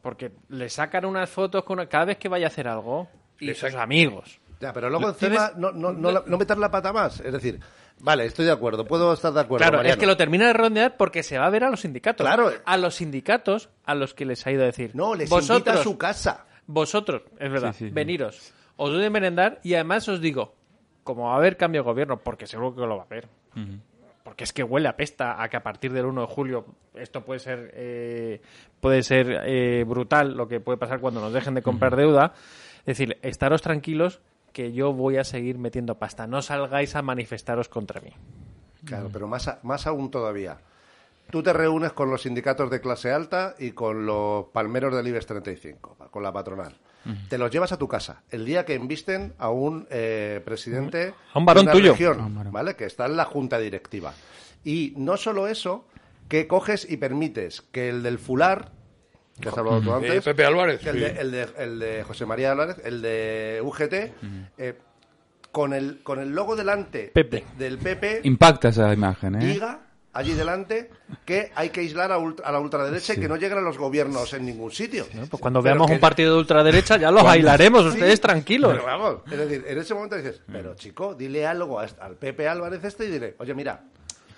porque 0.00 0.32
le 0.48 0.70
sacan 0.70 1.04
unas 1.04 1.28
fotos 1.28 1.62
con 1.64 1.84
cada 1.84 2.06
vez 2.06 2.16
que 2.16 2.30
vaya 2.30 2.46
a 2.46 2.48
hacer 2.48 2.68
algo 2.68 3.08
y 3.38 3.52
sus 3.52 3.74
amigos. 3.74 4.40
Ya, 4.60 4.72
pero 4.72 4.88
luego 4.88 5.10
encima 5.10 5.52
no, 5.58 5.72
no, 5.72 5.92
no, 5.92 6.22
no 6.26 6.38
meter 6.38 6.56
la 6.56 6.70
pata 6.70 6.90
más. 6.90 7.20
Es 7.20 7.34
decir, 7.34 7.60
vale, 8.00 8.24
estoy 8.26 8.44
de 8.46 8.52
acuerdo, 8.52 8.84
puedo 8.86 9.12
estar 9.12 9.32
de 9.32 9.40
acuerdo. 9.40 9.68
Claro, 9.68 9.82
es 9.86 9.96
que 9.96 10.06
lo 10.06 10.16
termina 10.16 10.46
de 10.46 10.52
rondear 10.52 10.96
porque 10.96 11.22
se 11.22 11.38
va 11.38 11.46
a 11.46 11.50
ver 11.50 11.64
a 11.64 11.70
los 11.70 11.80
sindicatos. 11.80 12.26
Claro. 12.26 12.50
A 12.64 12.76
los 12.76 12.96
sindicatos 12.96 13.70
a 13.84 13.94
los 13.94 14.14
que 14.14 14.24
les 14.24 14.46
ha 14.46 14.52
ido 14.52 14.62
a 14.62 14.66
decir. 14.66 14.90
No, 14.94 15.14
les 15.14 15.30
invita 15.30 15.36
vosotros, 15.36 15.76
a 15.76 15.82
su 15.82 15.98
casa. 15.98 16.46
Vosotros, 16.66 17.22
es 17.38 17.50
verdad, 17.50 17.72
Sí, 17.72 17.78
sí, 17.78 17.88
sí. 17.88 17.94
veniros. 17.94 18.52
Os 18.76 18.90
doy 18.90 19.02
de 19.02 19.10
merendar 19.10 19.60
y 19.62 19.74
además 19.74 20.08
os 20.08 20.20
digo, 20.20 20.54
como 21.04 21.24
va 21.28 21.34
a 21.34 21.36
haber 21.36 21.56
cambio 21.56 21.82
de 21.82 21.86
gobierno, 21.86 22.18
porque 22.18 22.46
seguro 22.46 22.74
que 22.74 22.80
lo 22.82 22.96
va 22.96 23.02
a 23.02 23.06
haber. 23.06 23.28
Porque 24.22 24.42
es 24.44 24.52
que 24.52 24.64
huele 24.64 24.88
a 24.88 24.96
pesta 24.96 25.40
a 25.40 25.48
que 25.48 25.56
a 25.56 25.62
partir 25.62 25.92
del 25.92 26.04
1 26.04 26.22
de 26.22 26.26
julio 26.26 26.66
esto 26.94 27.24
puede 27.24 27.38
ser 27.38 27.70
eh, 27.74 28.40
puede 28.80 29.02
ser 29.04 29.42
eh, 29.46 29.84
brutal 29.84 30.36
lo 30.36 30.48
que 30.48 30.58
puede 30.58 30.76
pasar 30.78 30.98
cuando 31.00 31.20
nos 31.20 31.32
dejen 31.32 31.54
de 31.54 31.62
comprar 31.62 31.94
deuda. 31.96 32.34
Es 32.80 32.98
decir, 32.98 33.18
estaros 33.22 33.62
tranquilos 33.62 34.20
que 34.56 34.72
yo 34.72 34.94
voy 34.94 35.18
a 35.18 35.24
seguir 35.24 35.58
metiendo 35.58 35.98
pasta. 35.98 36.26
No 36.26 36.40
salgáis 36.40 36.96
a 36.96 37.02
manifestaros 37.02 37.68
contra 37.68 38.00
mí. 38.00 38.08
Claro, 38.86 39.10
pero 39.12 39.28
más, 39.28 39.48
a- 39.48 39.58
más 39.62 39.86
aún 39.86 40.10
todavía. 40.10 40.56
Tú 41.30 41.42
te 41.42 41.52
reúnes 41.52 41.92
con 41.92 42.10
los 42.10 42.22
sindicatos 42.22 42.70
de 42.70 42.80
clase 42.80 43.12
alta 43.12 43.54
y 43.58 43.72
con 43.72 44.06
los 44.06 44.46
palmeros 44.46 44.94
del 44.94 45.08
IBEX 45.08 45.26
35, 45.26 45.96
con 46.10 46.22
la 46.22 46.32
patronal. 46.32 46.74
Te 47.28 47.36
los 47.36 47.50
llevas 47.50 47.70
a 47.72 47.76
tu 47.76 47.86
casa 47.86 48.22
el 48.30 48.46
día 48.46 48.64
que 48.64 48.72
embisten 48.74 49.34
a 49.38 49.50
un 49.50 49.86
eh, 49.90 50.40
presidente 50.42 51.12
A 51.34 51.38
un 51.38 51.44
varón 51.44 51.66
de 51.66 51.70
una 51.70 51.78
tuyo. 51.78 51.92
región, 51.92 52.20
A 52.20 52.26
un 52.26 52.34
varón. 52.34 52.52
¿vale? 52.54 52.76
Que 52.76 52.86
está 52.86 53.04
en 53.04 53.16
la 53.18 53.26
junta 53.26 53.58
directiva. 53.58 54.14
Y 54.64 54.94
no 54.96 55.18
solo 55.18 55.48
eso, 55.48 55.84
que 56.28 56.46
coges 56.48 56.90
y 56.90 56.96
permites 56.96 57.60
que 57.60 57.90
el 57.90 58.02
del 58.02 58.18
fular, 58.18 58.72
que 59.40 59.48
has 59.48 59.58
hablado 59.58 59.80
tú 59.80 59.90
Eh, 59.90 59.94
antes, 59.94 60.24
Pepe 60.24 60.44
Álvarez. 60.44 60.86
el, 60.86 60.94
sí. 60.94 61.00
de, 61.00 61.06
el, 61.20 61.30
de, 61.30 61.46
el 61.58 61.78
de 61.78 62.02
José 62.04 62.26
María 62.26 62.52
Álvarez, 62.52 62.76
el 62.84 63.02
de 63.02 63.60
UGT, 63.62 63.92
eh, 64.58 64.78
con, 65.52 65.72
el, 65.72 66.02
con 66.02 66.18
el 66.20 66.30
logo 66.30 66.56
delante 66.56 67.10
Pepe. 67.12 67.44
del 67.58 67.78
PP, 67.78 68.20
Impacta 68.24 68.68
esa 68.68 68.92
imagen, 68.92 69.34
¿eh? 69.36 69.46
diga 69.46 69.80
allí 70.12 70.32
delante 70.32 70.90
que 71.26 71.52
hay 71.54 71.68
que 71.68 71.80
aislar 71.80 72.10
a, 72.10 72.16
ultra- 72.16 72.46
a 72.48 72.52
la 72.52 72.58
ultraderecha 72.58 73.12
y 73.12 73.20
que 73.20 73.28
no 73.28 73.36
lleguen 73.36 73.58
a 73.58 73.60
los 73.60 73.76
gobiernos 73.76 74.32
en 74.32 74.46
ningún 74.46 74.70
sitio. 74.70 75.04
Pues 75.30 75.40
cuando 75.42 75.60
Pero 75.60 75.74
veamos 75.74 75.88
que- 75.88 75.92
un 75.94 76.00
partido 76.00 76.32
de 76.32 76.38
ultraderecha 76.40 76.96
ya 76.96 77.10
los 77.10 77.22
bailaremos, 77.22 77.82
Sí, 77.82 77.88
ustedes 77.90 78.18
tranquilos. 78.22 78.72
Pero 78.72 78.84
vamos, 78.86 79.16
es 79.30 79.36
decir, 79.38 79.64
en 79.68 79.76
ese 79.78 79.92
momento 79.92 80.16
dices, 80.16 80.40
pero 80.50 80.74
chico, 80.74 81.14
dile 81.14 81.46
algo 81.46 81.78
a 81.80 81.86
al 82.00 82.14
Pepe 82.16 82.48
Álvarez 82.48 82.82
este 82.84 83.04
y 83.04 83.10
dile, 83.10 83.34
oye, 83.38 83.52
mira, 83.54 83.82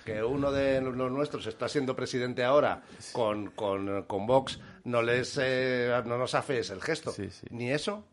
que 0.03 0.21
uno 0.23 0.51
de 0.51 0.81
los 0.81 0.95
nuestros 1.11 1.45
está 1.47 1.69
siendo 1.69 1.95
presidente 1.95 2.43
ahora 2.43 2.81
con, 3.13 3.51
con, 3.51 4.03
con 4.03 4.25
Vox, 4.27 4.59
no 4.89 5.01
les 5.01 5.37
eh, 5.41 6.01
no 6.05 6.17
nos 6.17 6.35
afees 6.35 6.69
el 6.71 6.81
gesto. 6.81 7.11
Sí, 7.11 7.29
sí. 7.29 7.47
Ni 7.51 7.71
eso. 7.71 8.03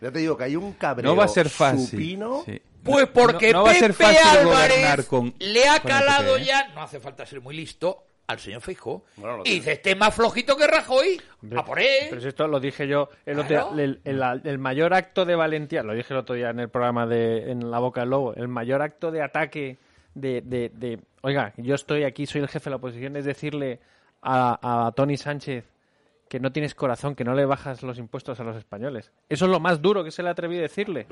Ya 0.00 0.10
te 0.10 0.18
digo 0.18 0.36
que 0.36 0.44
hay 0.44 0.56
un 0.56 0.72
cabreo 0.72 1.10
No 1.10 1.16
va 1.16 1.24
a 1.24 1.28
ser 1.28 1.48
fácil. 1.48 1.86
supino. 1.88 2.42
sí. 2.46 2.60
Pues 2.82 3.06
porque 3.06 3.52
no, 3.52 3.58
no 3.60 3.64
va 3.66 3.70
a 3.70 3.74
ser 3.74 3.94
Pepe 3.94 4.12
fácil 4.12 4.44
gobernar 4.44 4.70
Álvarez 4.72 5.06
con, 5.06 5.32
le 5.38 5.68
ha 5.68 5.78
calado 5.78 6.32
PP, 6.34 6.42
¿eh? 6.42 6.46
ya, 6.46 6.68
no 6.74 6.82
hace 6.82 6.98
falta 6.98 7.24
ser 7.24 7.40
muy 7.40 7.54
listo, 7.54 8.06
al 8.26 8.40
señor 8.40 8.60
Feijó. 8.60 9.04
Bueno, 9.14 9.36
lo 9.36 9.42
y 9.46 9.50
dice, 9.50 9.70
este 9.74 9.92
es 9.92 9.96
más 9.96 10.12
flojito 10.12 10.56
que 10.56 10.66
Rajoy. 10.66 11.20
A 11.56 11.64
por 11.64 11.78
él. 11.78 12.06
Pero 12.10 12.20
si 12.20 12.26
esto 12.26 12.48
lo 12.48 12.58
dije 12.58 12.88
yo 12.88 13.08
el, 13.24 13.38
otro 13.38 13.46
Claro. 13.46 13.72
día, 13.76 13.84
el, 13.84 14.00
el- 14.04 14.40
el 14.42 14.58
mayor 14.58 14.94
acto 14.94 15.24
de 15.24 15.36
valentía, 15.36 15.84
lo 15.84 15.94
dije 15.94 16.12
el 16.12 16.18
otro 16.18 16.34
día 16.34 16.50
en 16.50 16.58
el 16.58 16.70
programa 16.70 17.06
de 17.06 17.52
En 17.52 17.70
la 17.70 17.78
Boca 17.78 18.00
del 18.00 18.10
Lobo, 18.10 18.34
el 18.34 18.48
mayor 18.48 18.82
acto 18.82 19.12
de 19.12 19.22
ataque 19.22 19.78
de, 20.14 20.40
de, 20.40 20.70
de, 20.74 20.98
oiga, 21.20 21.52
yo 21.58 21.76
estoy 21.76 22.02
aquí, 22.02 22.26
soy 22.26 22.40
el 22.40 22.48
jefe 22.48 22.64
de 22.64 22.70
la 22.70 22.76
oposición, 22.78 23.14
es 23.14 23.24
decirle 23.24 23.78
a, 24.22 24.86
a 24.88 24.90
Tony 24.90 25.16
Sánchez 25.16 25.64
que 26.32 26.40
no 26.40 26.50
tienes 26.50 26.74
corazón, 26.74 27.14
que 27.14 27.24
no 27.24 27.34
le 27.34 27.44
bajas 27.44 27.82
los 27.82 27.98
impuestos 27.98 28.40
a 28.40 28.42
los 28.42 28.56
españoles. 28.56 29.12
Eso 29.28 29.44
es 29.44 29.50
lo 29.50 29.60
más 29.60 29.82
duro 29.82 30.02
que 30.02 30.10
se 30.10 30.22
le 30.22 30.30
ha 30.30 30.32
atrevido 30.32 30.60
a 30.60 30.62
decirle. 30.62 31.06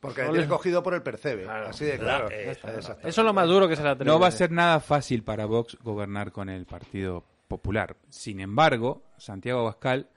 Porque 0.00 0.22
le 0.24 0.30
tienes 0.30 0.48
cogido 0.48 0.82
por 0.82 0.94
el 0.94 1.02
percebe. 1.04 1.48
Así 1.48 1.84
de 1.84 1.96
claro. 1.96 2.28
Eh. 2.28 2.50
Eso 2.50 2.96
es 3.04 3.16
lo 3.18 3.32
más 3.32 3.46
duro 3.46 3.68
que 3.68 3.76
se 3.76 3.84
le 3.84 3.90
ha 3.90 3.92
atrevido 3.92 4.12
No 4.12 4.20
va 4.20 4.26
a 4.26 4.32
ser 4.32 4.50
nada 4.50 4.80
fácil 4.80 5.22
para 5.22 5.46
Vox 5.46 5.78
gobernar 5.80 6.32
con 6.32 6.48
el 6.48 6.66
Partido 6.66 7.24
Popular. 7.46 7.96
Sin 8.08 8.40
embargo, 8.40 9.04
Santiago 9.16 9.60
Abascal 9.60 10.08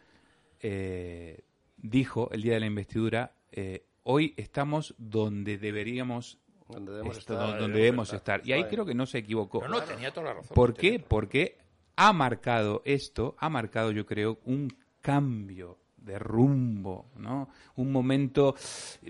eh, 0.59 1.41
dijo 1.77 2.31
el 2.31 2.41
día 2.41 2.55
de 2.55 2.61
la 2.61 2.65
investidura, 2.65 3.33
eh, 3.51 3.85
hoy 4.01 4.33
estamos 4.37 4.95
donde 4.97 5.59
deberíamos 5.59 6.39
Donde 6.67 6.93
debemos 6.93 7.19
esto 7.19 7.33
estar, 7.33 7.59
donde 7.59 7.59
debemos 7.59 7.77
debemos 7.77 8.13
estar. 8.13 8.37
estar. 8.39 8.49
Y 8.49 8.53
ahí 8.53 8.61
Vale. 8.63 8.73
creo 8.73 8.85
que 8.87 8.95
no 8.95 9.05
se 9.05 9.19
equivocó. 9.19 9.61
No, 9.61 9.67
no, 9.67 9.81
tenía 9.83 10.11
toda 10.11 10.29
la 10.29 10.33
razón. 10.33 10.55
¿Por 10.55 10.73
qué? 10.73 10.97
Porque 10.97 11.63
ha 11.95 12.13
marcado 12.13 12.81
esto, 12.85 13.35
ha 13.39 13.49
marcado 13.49 13.91
yo 13.91 14.05
creo 14.05 14.39
un 14.45 14.75
cambio 15.01 15.77
de 15.97 16.19
rumbo, 16.19 17.07
¿no? 17.17 17.49
Un 17.75 17.91
momento, 17.91 18.55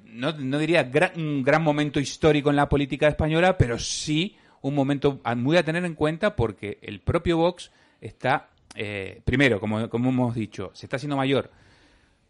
no, 0.06 0.32
no 0.32 0.58
diría 0.58 0.90
un 1.16 1.44
gran 1.44 1.62
momento 1.62 2.00
histórico 2.00 2.50
en 2.50 2.56
la 2.56 2.70
política 2.70 3.08
española, 3.08 3.58
pero 3.58 3.78
sí 3.78 4.38
un 4.62 4.74
momento 4.74 5.22
muy 5.36 5.58
a 5.58 5.64
tener 5.64 5.86
en 5.86 5.94
cuenta 5.94 6.36
porque 6.36 6.80
el 6.82 7.02
propio 7.02 7.38
Vox 7.38 7.72
está, 8.02 8.50
eh, 8.76 9.22
primero, 9.24 9.60
como, 9.60 9.90
como 9.90 10.10
hemos 10.10 10.36
dicho, 10.36 10.72
se 10.74 10.86
está 10.86 10.96
haciendo 10.96 11.18
mayor, 11.18 11.52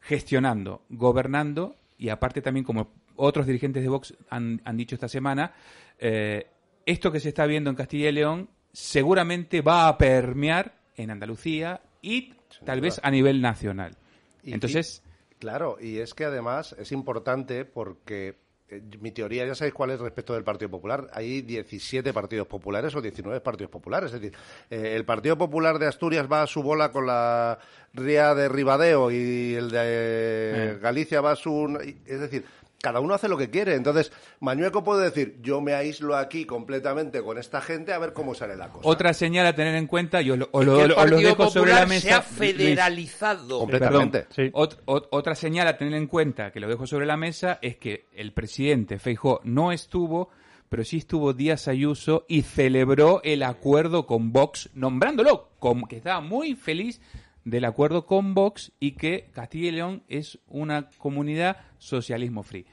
gestionando, 0.01 0.81
gobernando 0.89 1.75
y 1.97 2.09
aparte 2.09 2.41
también 2.41 2.65
como 2.65 2.91
otros 3.15 3.45
dirigentes 3.45 3.83
de 3.83 3.89
Vox 3.89 4.15
han, 4.29 4.61
han 4.65 4.77
dicho 4.77 4.95
esta 4.95 5.07
semana, 5.07 5.53
eh, 5.99 6.47
esto 6.85 7.11
que 7.11 7.19
se 7.19 7.29
está 7.29 7.45
viendo 7.45 7.69
en 7.69 7.75
Castilla 7.75 8.09
y 8.09 8.13
León 8.13 8.49
seguramente 8.75 9.61
va 9.61 9.87
a 9.87 9.97
permear 9.97 10.75
en 10.97 11.09
Andalucía 11.09 11.81
y 12.01 12.33
tal 12.65 12.81
vez 12.81 12.99
a 13.01 13.09
nivel 13.09 13.41
nacional. 13.41 13.95
Y 14.43 14.53
Entonces, 14.53 15.01
claro, 15.39 15.77
y 15.79 15.99
es 15.99 16.13
que 16.13 16.25
además 16.25 16.75
es 16.77 16.91
importante 16.91 17.65
porque 17.65 18.35
eh, 18.67 18.81
mi 18.99 19.11
teoría, 19.11 19.45
ya 19.45 19.55
sabéis 19.55 19.73
cuál 19.73 19.91
es 19.91 19.99
respecto 19.99 20.33
del 20.33 20.43
Partido 20.43 20.69
Popular. 20.69 21.07
Hay 21.13 21.41
17 21.41 22.11
partidos 22.13 22.47
populares 22.47 22.93
o 22.95 23.01
19 23.01 23.39
partidos 23.39 23.71
populares. 23.71 24.11
Es 24.11 24.19
decir, 24.19 24.37
eh, 24.69 24.93
el 24.95 25.05
Partido 25.05 25.37
Popular 25.37 25.79
de 25.79 25.87
Asturias 25.87 26.27
va 26.31 26.41
a 26.41 26.47
su 26.47 26.61
bola 26.61 26.91
con 26.91 27.05
la 27.05 27.57
ría 27.93 28.35
de 28.35 28.49
Ribadeo 28.49 29.09
y 29.09 29.55
el 29.55 29.71
de 29.71 29.79
eh, 29.81 30.79
Galicia 30.81 31.21
va 31.21 31.31
a 31.31 31.35
su. 31.35 31.79
Es 32.05 32.19
decir, 32.19 32.43
cada 32.85 32.99
uno 32.99 33.15
hace 33.15 33.27
lo 33.27 33.35
que 33.37 33.49
quiere. 33.49 33.73
Entonces, 33.73 34.11
Mañueco 34.41 34.83
puede 34.83 35.05
decir, 35.05 35.39
yo 35.41 35.59
me 35.59 35.73
aíslo 35.73 36.15
aquí 36.15 36.45
completamente 36.45 37.23
con 37.23 37.39
esta 37.39 37.59
gente 37.61 37.93
a 37.93 37.97
ver 37.97 38.13
cómo 38.13 38.35
sale 38.35 38.55
la 38.55 38.69
cosa. 38.69 38.87
otra 38.87 39.11
señal 39.15 39.47
a 39.47 39.55
tener 39.55 39.73
en 39.73 39.87
cuenta, 39.87 40.21
yo 40.21 40.37
lo, 40.37 40.49
os 40.51 40.63
lo, 40.65 40.77
que 40.77 40.83
el 40.83 40.91
os 40.91 40.97
lo 40.97 41.01
Partido 41.03 41.29
dejo 41.29 41.49
sobre 41.49 41.71
la 41.71 41.77
Popular 41.81 41.87
mesa. 41.87 42.07
se 42.07 42.13
ha 42.13 42.21
federalizado. 42.21 43.59
Completamente. 43.59 44.19
Perdón, 44.19 44.33
Sí. 44.35 44.51
ot- 44.53 44.77
ot- 44.85 45.07
otra 45.11 45.35
señal 45.35 45.67
a 45.67 45.77
tener 45.77 45.93
en 45.95 46.07
cuenta, 46.07 46.51
que 46.51 46.59
lo 46.59 46.67
dejo 46.67 46.85
sobre 46.87 47.05
la 47.05 47.17
mesa, 47.17 47.59
es 47.61 47.77
que 47.77 48.05
el 48.13 48.33
presidente 48.33 48.99
Feijó 48.99 49.41
no 49.43 49.71
estuvo, 49.71 50.29
pero 50.69 50.83
sí 50.83 50.97
estuvo 50.97 51.33
Díaz 51.33 51.67
Ayuso 51.67 52.25
y 52.27 52.41
celebró 52.43 53.21
el 53.23 53.43
acuerdo 53.43 54.05
con 54.05 54.31
Vox, 54.31 54.69
nombrándolo 54.73 55.49
como 55.59 55.87
que 55.87 55.97
estaba 55.97 56.21
muy 56.21 56.55
feliz 56.55 57.01
del 57.43 57.65
acuerdo 57.65 58.05
con 58.07 58.33
Vox 58.33 58.71
y 58.79 58.93
que 58.93 59.29
Castilla 59.31 59.67
y 59.67 59.71
León 59.71 60.03
es 60.07 60.39
una 60.47 60.89
comunidad 60.97 61.57
socialismo 61.85 62.43
free. 62.43 62.65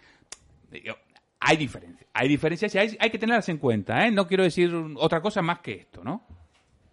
Digo, 0.70 0.94
Hay 1.40 1.56
diferencias, 1.56 2.08
hay 2.14 2.28
diferencias 2.28 2.74
y 2.74 2.78
hay, 2.78 2.96
hay 2.98 3.10
que 3.10 3.18
tenerlas 3.18 3.48
en 3.48 3.58
cuenta, 3.58 4.06
¿eh? 4.06 4.10
No 4.10 4.26
quiero 4.26 4.44
decir 4.44 4.72
otra 4.96 5.20
cosa 5.20 5.42
más 5.42 5.60
que 5.60 5.72
esto, 5.72 6.02
¿no? 6.02 6.22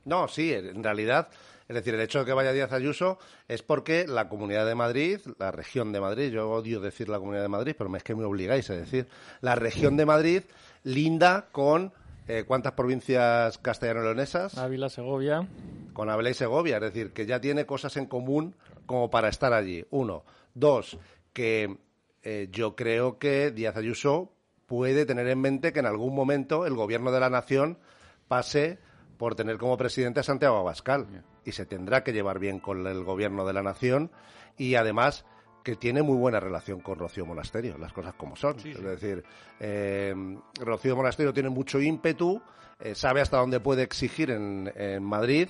No, 0.05 0.27
sí, 0.27 0.51
en 0.53 0.83
realidad, 0.83 1.29
es 1.67 1.75
decir, 1.75 1.93
el 1.93 2.01
hecho 2.01 2.19
de 2.19 2.25
que 2.25 2.33
vaya 2.33 2.51
Díaz 2.51 2.73
Ayuso 2.73 3.19
es 3.47 3.61
porque 3.61 4.07
la 4.07 4.27
Comunidad 4.27 4.65
de 4.65 4.75
Madrid, 4.75 5.19
la 5.37 5.51
región 5.51 5.91
de 5.91 6.01
Madrid, 6.01 6.31
yo 6.31 6.49
odio 6.49 6.79
decir 6.79 7.09
la 7.09 7.19
Comunidad 7.19 7.43
de 7.43 7.49
Madrid, 7.49 7.75
pero 7.77 7.95
es 7.95 8.03
que 8.03 8.15
me 8.15 8.25
obligáis 8.25 8.69
a 8.69 8.75
decir, 8.75 9.07
la 9.41 9.55
región 9.55 9.95
de 9.97 10.05
Madrid 10.05 10.43
linda 10.83 11.47
con 11.51 11.93
eh, 12.27 12.43
cuántas 12.47 12.73
provincias 12.73 13.57
castellano-leonesas, 13.59 14.57
Ávila, 14.57 14.89
Segovia. 14.89 15.47
con 15.93 16.09
Ávila 16.09 16.31
y 16.31 16.33
Segovia, 16.33 16.77
es 16.77 16.81
decir, 16.81 17.11
que 17.11 17.25
ya 17.25 17.39
tiene 17.39 17.65
cosas 17.65 17.95
en 17.97 18.07
común 18.07 18.55
como 18.87 19.09
para 19.09 19.29
estar 19.29 19.53
allí. 19.53 19.85
Uno. 19.91 20.23
Dos, 20.55 20.97
que 21.33 21.77
eh, 22.23 22.47
yo 22.51 22.75
creo 22.75 23.17
que 23.17 23.51
Díaz 23.51 23.77
Ayuso 23.77 24.33
puede 24.65 25.05
tener 25.05 25.27
en 25.27 25.41
mente 25.41 25.73
que 25.73 25.79
en 25.79 25.85
algún 25.85 26.13
momento 26.13 26.65
el 26.65 26.75
gobierno 26.75 27.11
de 27.11 27.19
la 27.19 27.29
nación 27.29 27.79
pase 28.27 28.79
por 29.17 29.35
tener 29.35 29.57
como 29.57 29.77
presidente 29.77 30.19
a 30.21 30.23
Santiago 30.23 30.57
Abascal. 30.57 31.23
Y 31.43 31.51
se 31.51 31.65
tendrá 31.65 32.03
que 32.03 32.13
llevar 32.13 32.39
bien 32.39 32.59
con 32.59 32.85
el 32.85 33.03
gobierno 33.03 33.45
de 33.45 33.53
la 33.53 33.63
nación 33.63 34.11
y 34.57 34.75
además 34.75 35.25
que 35.63 35.75
tiene 35.75 36.03
muy 36.03 36.17
buena 36.17 36.39
relación 36.39 36.79
con 36.79 36.99
Rocío 36.99 37.25
Monasterio, 37.25 37.77
las 37.77 37.91
cosas 37.91 38.13
como 38.13 38.35
son. 38.35 38.57
Es 38.59 38.81
decir, 38.81 39.23
eh, 39.59 40.13
Rocío 40.59 40.95
Monasterio 40.95 41.33
tiene 41.33 41.49
mucho 41.49 41.81
ímpetu, 41.81 42.41
eh, 42.79 42.95
sabe 42.95 43.21
hasta 43.21 43.37
dónde 43.37 43.59
puede 43.59 43.83
exigir 43.83 44.31
en, 44.31 44.71
en 44.75 45.03
Madrid, 45.03 45.49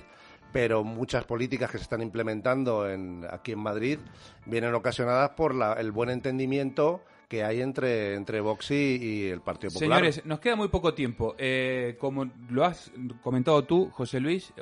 pero 0.52 0.84
muchas 0.84 1.24
políticas 1.24 1.70
que 1.70 1.78
se 1.78 1.84
están 1.84 2.02
implementando 2.02 2.88
en, 2.88 3.26
aquí 3.30 3.52
en 3.52 3.60
Madrid 3.60 3.98
vienen 4.46 4.74
ocasionadas 4.74 5.30
por 5.30 5.54
la- 5.54 5.74
el 5.74 5.92
buen 5.92 6.10
entendimiento 6.10 7.02
que 7.28 7.44
hay 7.44 7.60
entre, 7.60 8.14
entre 8.14 8.40
Vox 8.40 8.72
y, 8.72 9.28
el 9.28 9.40
Partido 9.40 9.72
Popular. 9.72 9.98
Señores, 9.98 10.26
nos 10.26 10.40
queda 10.40 10.56
muy 10.56 10.66
poco 10.68 10.94
tiempo. 10.94 11.36
Eh, 11.38 11.96
como 12.00 12.28
lo 12.48 12.64
has 12.64 12.90
comentado 13.22 13.62
tú, 13.64 13.88
José 13.92 14.18
Luis, 14.18 14.52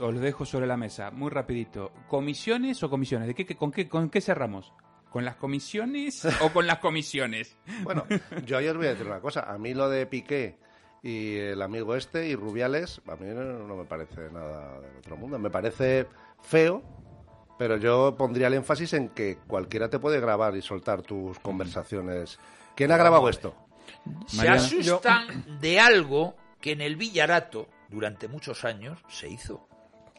os 0.00 0.14
lo 0.14 0.18
dejo 0.20 0.44
sobre 0.44 0.66
la 0.66 0.76
mesa, 0.76 1.12
muy 1.12 1.30
rapidito. 1.30 1.92
¿Comisiones 2.08 2.82
o 2.82 2.90
comisiones? 2.90 3.28
¿De 3.28 3.34
qué, 3.34 3.46
qué- 3.46 3.56
con, 3.56 3.70
qué, 3.70 3.88
¿Con 3.88 4.10
qué 4.10 4.20
cerramos? 4.20 4.72
¿Con 5.10 5.24
las 5.24 5.36
comisiones 5.36 6.26
o 6.42 6.52
con 6.52 6.66
las 6.66 6.78
comisiones? 6.80 7.56
Bueno, 7.84 8.04
yo 8.44 8.58
ayer 8.58 8.76
voy 8.76 8.86
a 8.86 8.90
decir 8.90 9.06
una 9.06 9.20
cosa. 9.20 9.42
A 9.50 9.56
mí 9.56 9.72
lo 9.72 9.88
de 9.88 10.04
Piqué 10.06 10.58
y 11.02 11.36
el 11.36 11.62
amigo 11.62 11.94
este 11.94 12.28
y 12.28 12.34
Rubiales, 12.34 13.00
a 13.06 13.16
mí 13.16 13.26
no, 13.34 13.76
me 13.76 13.84
parece 13.84 14.30
nada 14.32 14.80
del 14.80 14.96
otro 14.98 15.16
mundo. 15.16 15.38
Me 15.38 15.50
parece 15.50 16.06
feo, 16.42 16.82
pero 17.58 17.76
yo 17.76 18.16
pondría 18.16 18.48
el 18.48 18.54
énfasis 18.54 18.92
en 18.94 19.10
que 19.10 19.38
cualquiera 19.46 19.88
te 19.88 19.98
puede 19.98 20.20
grabar 20.20 20.56
y 20.56 20.62
soltar 20.62 21.02
tus 21.02 21.38
conversaciones. 21.38 22.38
¿Quién 22.74 22.92
ha 22.92 22.96
grabado 22.96 23.28
esto? 23.28 23.54
Se 24.26 24.48
asustan 24.48 25.58
de 25.60 25.80
algo 25.80 26.36
que 26.60 26.72
en 26.72 26.80
el 26.80 26.96
Villarato, 26.96 27.68
durante 27.88 28.28
muchos 28.28 28.64
años, 28.64 28.98
se 29.08 29.28
hizo. 29.28 29.68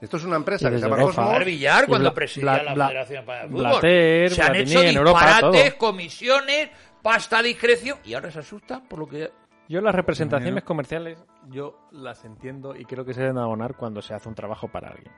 Esto 0.01 0.17
es 0.17 0.23
una 0.23 0.37
empresa 0.37 0.69
que 0.69 0.77
se 0.77 0.83
llama 0.83 1.01
Europa. 1.01 1.23
Cosmos. 1.25 1.45
Villar, 1.45 1.83
Y 1.83 1.87
cuando 1.87 2.13
presidía 2.13 2.63
la 2.63 2.87
Federación 2.87 3.19
Española 3.19 3.41
de 3.43 3.49
Fútbol. 3.49 3.61
Blatter, 3.61 4.31
se 4.31 4.41
han 4.41 4.51
Platini, 4.53 4.71
hecho 4.71 4.97
Europa, 4.97 5.19
disparates, 5.19 5.73
comisiones, 5.75 6.69
pasta 7.01 7.39
a 7.39 7.43
discreción, 7.43 7.99
y 8.05 8.13
ahora 8.13 8.31
se 8.31 8.39
asustan 8.39 8.85
por 8.87 8.99
lo 8.99 9.07
que... 9.07 9.29
Yo 9.69 9.81
las 9.81 9.93
representaciones 9.93 10.63
comerciales, 10.63 11.23
yo 11.47 11.87
las 11.91 12.25
entiendo 12.25 12.75
y 12.75 12.85
creo 12.85 13.05
que 13.05 13.13
se 13.13 13.21
deben 13.21 13.37
abonar 13.37 13.75
cuando 13.75 14.01
se 14.01 14.15
hace 14.15 14.27
un 14.27 14.33
trabajo 14.33 14.67
para 14.67 14.89
alguien. 14.89 15.13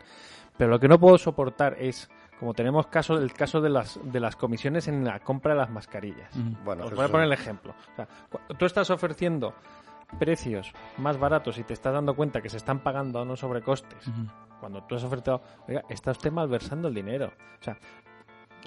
Pero 0.58 0.70
lo 0.70 0.78
que 0.78 0.90
no 0.90 1.00
puedo 1.00 1.18
soportar 1.18 1.78
es, 1.80 2.12
como 2.38 2.54
tenemos 2.54 2.88
caso, 2.88 3.16
el 3.16 3.32
caso 3.32 3.62
de 3.62 3.70
las, 3.70 3.98
de 4.04 4.20
las 4.20 4.36
comisiones 4.36 4.90
en 4.90 5.06
la 5.06 5.22
compra 5.22 5.54
de 5.54 5.60
las 5.60 5.70
mascarillas. 5.70 6.38
Bueno, 6.66 6.84
Os 6.84 6.94
voy 6.94 7.06
a 7.06 7.08
poner 7.08 7.28
el 7.28 7.34
ejemplo. 7.34 7.74
O 7.94 7.96
sea, 7.96 8.08
tú 8.58 8.66
estás 8.66 8.90
ofreciendo 8.90 9.56
precios 10.20 10.74
más 10.98 11.18
baratos 11.18 11.58
y 11.58 11.64
te 11.64 11.74
estás 11.74 11.94
dando 11.94 12.14
cuenta 12.14 12.42
que 12.42 12.50
se 12.50 12.58
están 12.58 12.80
pagando 12.80 13.20
a 13.20 13.22
unos 13.22 13.40
sobrecostes. 13.40 14.12
Cuando 14.60 14.84
tú 14.84 14.96
has 14.96 15.04
ofertado, 15.06 15.42
oiga, 15.70 15.84
está 15.88 16.12
usted 16.12 16.30
malversando 16.30 16.90
el 16.90 16.94
dinero. 16.94 17.32
O 17.60 17.64
sea, 17.64 17.78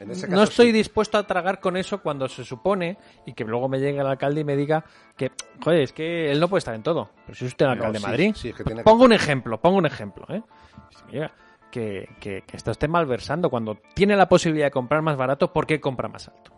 en 0.00 0.10
ese 0.10 0.28
no 0.28 0.42
estoy 0.42 0.66
sí. 0.66 0.72
dispuesto 0.72 1.18
a 1.18 1.26
tragar 1.26 1.60
con 1.60 1.76
eso 1.76 2.00
cuando 2.02 2.28
se 2.28 2.44
supone 2.44 2.96
y 3.26 3.32
que 3.32 3.44
luego 3.44 3.68
me 3.68 3.78
llegue 3.78 4.00
el 4.00 4.06
alcalde 4.06 4.40
y 4.40 4.44
me 4.44 4.56
diga 4.56 4.84
que, 5.16 5.30
joder, 5.62 5.80
es 5.82 5.92
que 5.92 6.30
él 6.32 6.40
no 6.40 6.48
puede 6.48 6.58
estar 6.58 6.74
en 6.74 6.82
todo. 6.82 7.10
Pero 7.26 7.36
si 7.38 7.44
es 7.44 7.52
usted 7.52 7.66
el 7.66 7.70
No, 7.70 7.72
alcalde 7.74 7.98
sí, 7.98 8.04
de 8.04 8.10
Madrid, 8.10 8.32
sí, 8.34 8.48
es 8.48 8.54
que 8.56 8.64
tiene 8.64 8.80
que- 8.80 8.84
pongo 8.84 9.04
un 9.04 9.12
ejemplo, 9.12 9.60
pongo 9.60 9.78
un 9.78 9.86
ejemplo, 9.86 10.26
¿eh? 10.28 10.42
Dice, 10.90 11.04
"Mira, 11.12 11.32
que, 11.70 12.08
que, 12.20 12.42
que 12.46 12.56
está 12.56 12.70
usted 12.70 12.88
malversando 12.88 13.50
cuando 13.50 13.78
tiene 13.94 14.16
la 14.16 14.28
posibilidad 14.28 14.66
de 14.66 14.70
comprar 14.70 15.02
más 15.02 15.16
barato, 15.16 15.52
¿por 15.52 15.66
qué 15.66 15.80
compra 15.80 16.08
más 16.08 16.28
alto? 16.28 16.52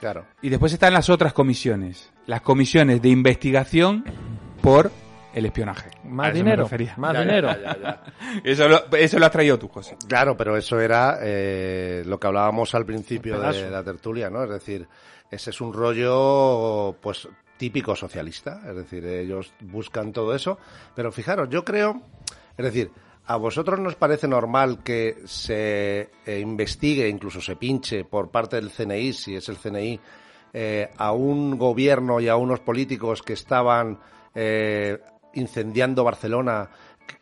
Claro. 0.00 0.26
Y 0.42 0.48
después 0.48 0.72
están 0.72 0.92
las 0.92 1.08
otras 1.10 1.32
comisiones. 1.32 2.12
Las 2.26 2.42
comisiones 2.42 3.02
de 3.02 3.08
investigación 3.08 4.04
por 4.62 4.90
el 5.38 5.46
espionaje. 5.46 5.90
Más 6.04 6.34
dinero, 6.34 6.68
más 6.96 7.14
Ya, 7.14 7.20
dinero. 7.20 7.48
ya, 7.48 7.58
ya, 7.60 7.78
ya. 7.80 8.02
Eso, 8.44 8.68
lo, 8.68 8.84
eso 8.96 9.18
lo 9.18 9.26
has 9.26 9.32
traído 9.32 9.58
tú, 9.58 9.68
José. 9.68 9.96
Claro, 10.08 10.36
pero 10.36 10.56
eso 10.56 10.80
era 10.80 11.18
eh, 11.22 12.02
lo 12.06 12.18
que 12.18 12.26
hablábamos 12.26 12.74
al 12.74 12.84
principio 12.84 13.38
de 13.40 13.70
la 13.70 13.82
tertulia, 13.82 14.30
¿no? 14.30 14.44
Es 14.44 14.50
decir, 14.50 14.86
ese 15.30 15.50
es 15.50 15.60
un 15.60 15.72
rollo, 15.72 16.96
pues, 17.00 17.28
típico 17.56 17.94
socialista. 17.96 18.62
Es 18.68 18.74
decir, 18.76 19.04
ellos 19.06 19.52
buscan 19.60 20.12
todo 20.12 20.34
eso. 20.34 20.58
Pero 20.94 21.12
fijaros, 21.12 21.48
yo 21.50 21.64
creo, 21.64 22.00
es 22.56 22.64
decir, 22.64 22.90
¿a 23.26 23.36
vosotros 23.36 23.78
nos 23.80 23.94
parece 23.96 24.26
normal 24.28 24.82
que 24.82 25.16
se 25.26 26.10
eh, 26.26 26.40
investigue, 26.40 27.08
incluso 27.08 27.40
se 27.40 27.56
pinche 27.56 28.04
por 28.04 28.30
parte 28.30 28.56
del 28.56 28.70
CNI, 28.70 29.12
si 29.12 29.36
es 29.36 29.48
el 29.48 29.56
CNI, 29.56 30.00
eh, 30.54 30.88
a 30.96 31.12
un 31.12 31.58
gobierno 31.58 32.20
y 32.20 32.28
a 32.28 32.36
unos 32.36 32.60
políticos 32.60 33.22
que 33.22 33.34
estaban 33.34 33.98
eh, 34.34 34.98
incendiando 35.34 36.04
Barcelona 36.04 36.70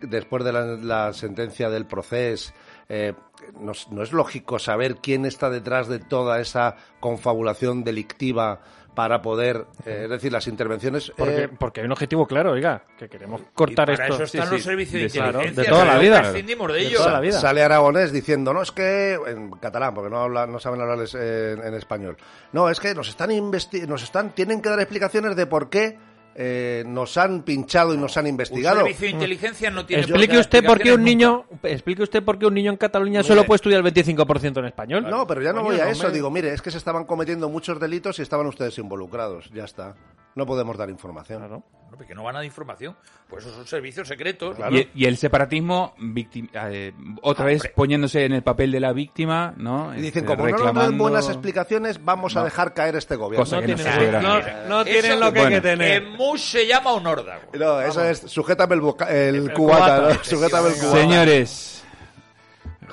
después 0.01 0.45
de 0.45 0.53
la, 0.53 0.61
la 0.65 1.13
sentencia 1.13 1.71
del 1.71 1.87
proceso? 1.87 2.53
Eh, 2.89 3.15
no, 3.61 3.73
es- 3.73 3.89
no 3.91 4.03
es 4.03 4.13
lógico 4.13 4.59
saber 4.59 4.97
quién 4.97 5.25
está 5.27 5.51
detrás 5.51 5.89
de 5.89 5.99
toda 5.99 6.41
esa 6.41 6.77
confabulación 7.01 7.85
delictiva 7.85 8.61
para 8.95 9.21
poder, 9.21 9.67
eh, 9.85 10.03
es 10.05 10.09
decir, 10.11 10.33
las 10.33 10.47
intervenciones. 10.47 11.13
Porque, 11.15 11.43
eh, 11.45 11.49
porque 11.49 11.81
hay 11.81 11.87
un 11.87 11.93
objetivo 11.93 12.27
claro, 12.27 12.53
oiga, 12.53 12.83
que 12.99 13.11
queremos 13.11 13.43
cortar 13.53 13.91
y 13.91 13.93
para 13.97 14.05
esto. 14.09 14.15
eso 14.15 14.25
están 14.25 14.47
Sí, 14.47 14.53
los 14.55 14.63
sí, 14.63 14.69
servicios 14.69 15.03
de 15.03 15.09
de- 15.09 15.11
claro, 15.11 15.29
inteligencia. 15.45 15.63
de 15.65 15.69
toda 15.69 15.85
la 15.85 15.99
vida. 15.99 16.33
de 16.33 16.43
De 16.43 16.81
ellos. 16.81 17.01
toda 17.03 17.13
la 17.13 17.21
vida. 17.21 17.39
Sale 17.39 17.63
Aragonés 17.63 18.11
diciendo, 18.11 18.55
no, 18.55 18.63
es 18.63 18.73
que, 18.73 19.19
en 19.27 19.51
catalán, 19.51 19.93
porque 19.93 20.09
no, 20.09 20.19
habla, 20.23 20.47
no 20.47 20.59
saben 20.59 20.81
hablarles 20.81 21.15
en, 21.15 21.63
en 21.63 21.75
español. 21.75 22.17
No, 22.53 22.71
es 22.71 22.81
que 22.81 22.95
nos 22.95 23.09
están, 23.11 23.31
investi 23.33 23.83
nos 23.87 24.03
están, 24.03 24.31
tienen 24.35 24.63
que 24.63 24.71
dar 24.71 24.81
explicaciones 24.81 25.37
de 25.37 25.45
por 25.47 25.69
qué 25.69 25.99
eh, 26.39 26.85
nos 26.87 27.17
han 27.17 27.43
pinchado 27.43 27.95
y 27.95 27.97
nos 27.97 28.17
han 28.19 28.27
Un 28.27 28.31
investigado. 28.31 28.77
servicio 28.81 29.07
de 29.07 29.13
inteligencia 29.15 29.71
no 29.71 29.87
tiene 29.87 30.03
Explique 30.03 30.39
usted 30.39 30.63
por 30.65 30.79
qué 30.79 30.93
un 30.93 31.03
niño, 31.03 31.47
explique 31.63 32.03
usted 32.03 32.23
por 32.23 32.39
qué 32.39 32.47
un 32.47 32.53
niño 32.55 32.71
en 32.71 32.77
Cataluña 32.77 33.21
Mire. 33.21 33.29
solo 33.29 33.45
puede 33.45 33.57
estudiar 33.57 33.85
el 33.85 33.93
25% 33.93 34.59
en 34.59 34.67
español. 34.67 35.07
No, 35.09 35.27
pero 35.27 35.41
ya 35.41 35.53
no 35.55 35.63
voy 35.63 35.81
a 35.81 35.89
eso. 35.89 36.11
Digo, 36.11 36.31
mire, 36.31 36.53
es 36.53 36.61
que 36.61 36.71
se 36.71 36.77
estaban 36.79 37.05
cometiendo 37.07 37.49
muchos 37.49 37.81
delitos 37.81 38.19
y 38.19 38.23
estaban 38.23 38.47
ustedes 38.47 38.77
involucrados. 38.79 39.51
Ya 39.55 39.65
está. 39.65 39.95
No 40.35 40.45
podemos 40.45 40.77
dar 40.77 40.91
información. 40.91 41.39
Claro. 41.39 41.63
Nunca. 41.87 41.91
No, 41.91 41.97
porque 41.97 42.15
no 42.15 42.23
van 42.25 42.37
a 42.37 42.39
dar 42.41 42.45
información. 42.45 42.97
Pues 43.29 43.45
esos 43.45 43.57
son 43.57 43.67
servicios 43.67 44.07
secretos. 44.07 44.57
Y, 44.71 44.89
y 44.95 45.07
el 45.07 45.17
separatismo, 45.17 45.95
victim- 45.99 46.49
eh, 46.55 46.93
otra 47.23 47.45
vez 47.47 47.61
Hombre. 47.61 47.73
poniéndose 47.75 48.25
en 48.25 48.33
el 48.35 48.43
papel 48.43 48.71
de 48.73 48.81
la 48.81 48.93
víctima, 48.93 49.55
¿no? 49.57 49.93
Y 49.95 50.01
dicen, 50.03 50.25
Este, 50.25 50.25
como 50.25 50.45
no 50.45 50.51
nos 50.51 50.61
dan 50.61 50.75
reclamando- 50.75 51.03
buenas 51.03 51.29
explicaciones, 51.29 52.05
vamos 52.05 52.37
a 52.37 52.45
dejar 52.45 52.75
caer 52.75 52.97
este 52.97 53.17
gobierno. 53.17 53.45
Cosa 53.45 53.57
No 53.61 53.63
que 53.67 53.69
no 53.77 53.77
tienen, 53.83 54.13
no, 54.23 54.41
no 54.69 54.81
Eso- 54.83 54.85
tienen 54.85 55.21
lo 55.21 55.33
que 55.33 55.39
hay 55.41 55.45
que 55.47 55.61
bueno. 55.61 55.63
tener. 55.63 56.03
En 56.03 56.13
mus 56.17 56.41
se 56.43 56.67
llama 56.67 56.93
un 56.95 57.07
órdago. 57.07 57.43
No, 57.59 57.81
eso 57.81 58.05
es, 58.05 58.19
sujétame 58.21 58.75
el, 58.75 58.81
boca- 58.81 59.07
el 59.11 59.35
El 59.37 59.53
cubata, 59.53 59.79
cubata. 60.03 60.15
¿no? 60.15 60.25
Sujétame 60.25 60.69
el 60.69 60.75
cubata. 60.75 61.01
Señores, 61.01 61.76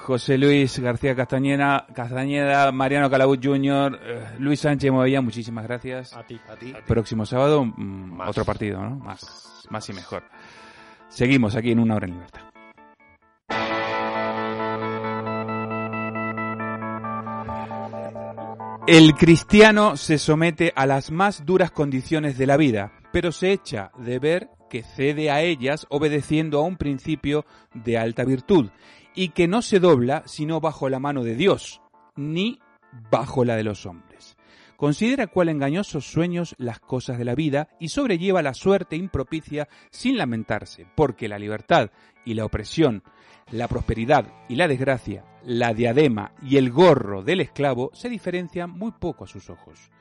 José 0.04 0.38
Luis 0.38 0.80
García 0.80 1.16
Castañeda, 1.16 1.88
Castañeda 1.94 2.70
Mariano 2.74 3.10
Calabut 3.10 3.40
Jr., 3.42 4.00
eh, 4.04 4.26
Luis 4.38 4.60
Sánchez 4.60 4.92
Movilla, 4.92 5.22
muchísimas 5.22 5.66
gracias. 5.66 6.14
A 6.14 6.24
ti. 6.24 6.38
A 6.50 6.56
ti. 6.58 6.74
Próximo 6.86 7.26
sábado, 7.26 7.64
mm, 7.64 8.18
Más. 8.18 8.30
otro 8.30 8.44
partido, 8.44 8.82
¿no? 8.82 8.98
Más, 8.98 9.66
más 9.70 9.88
y 9.90 9.94
mejor. 9.94 10.24
Seguimos 11.08 11.56
aquí 11.56 11.72
en 11.72 11.80
Una 11.80 11.96
Hora 11.96 12.08
en 12.08 12.14
Libertad. 12.16 12.42
El 18.88 19.14
cristiano 19.14 19.96
se 19.96 20.18
somete 20.18 20.74
a 20.76 20.86
las 20.86 21.12
más 21.12 21.46
duras 21.46 21.72
condiciones 21.72 22.38
de 22.38 22.48
la 22.48 22.58
vida, 22.58 22.92
pero 23.14 23.32
se 23.32 23.54
echa 23.54 23.92
de 23.98 24.20
ver 24.20 24.50
que 24.70 24.84
cede 24.84 25.32
a 25.32 25.42
ellas 25.42 25.86
obedeciendo 25.90 26.60
a 26.60 26.64
un 26.64 26.76
principio 26.76 27.46
de 27.74 27.98
alta 27.98 28.26
virtud, 28.26 28.70
y 29.16 29.30
que 29.30 29.48
no 29.48 29.62
se 29.62 29.80
dobla 29.80 30.24
sino 30.26 30.60
bajo 30.60 30.90
la 30.90 31.00
mano 31.00 31.24
de 31.24 31.36
Dios, 31.36 31.82
ni 32.16 32.60
bajo 33.12 33.46
la 33.46 33.56
de 33.56 33.64
los 33.64 33.86
hombres. 33.86 34.38
Considera 34.76 35.28
cuál 35.28 35.50
engañosos 35.50 36.06
sueños 36.06 36.56
las 36.58 36.80
cosas 36.80 37.18
de 37.18 37.26
la 37.26 37.36
vida 37.36 37.70
y 37.80 37.90
sobrelleva 37.90 38.42
la 38.42 38.54
suerte 38.54 38.96
impropicia 38.96 39.70
sin 39.92 40.18
lamentarse, 40.18 40.86
porque 40.96 41.30
la 41.30 41.40
libertad 41.40 41.92
y 42.26 42.34
la 42.34 42.46
opresión, 42.46 43.04
la 43.52 43.68
prosperidad 43.68 44.26
y 44.50 44.56
la 44.56 44.68
desgracia, 44.68 45.24
la 45.46 45.74
diadema 45.74 46.34
y 46.42 46.58
el 46.58 46.72
gorro 46.72 47.24
del 47.24 47.42
esclavo 47.42 47.92
se 47.94 48.10
diferencian 48.10 48.72
muy 48.72 48.92
poco 48.92 49.24
a 49.24 49.28
sus 49.28 49.50
ojos. 49.50 49.92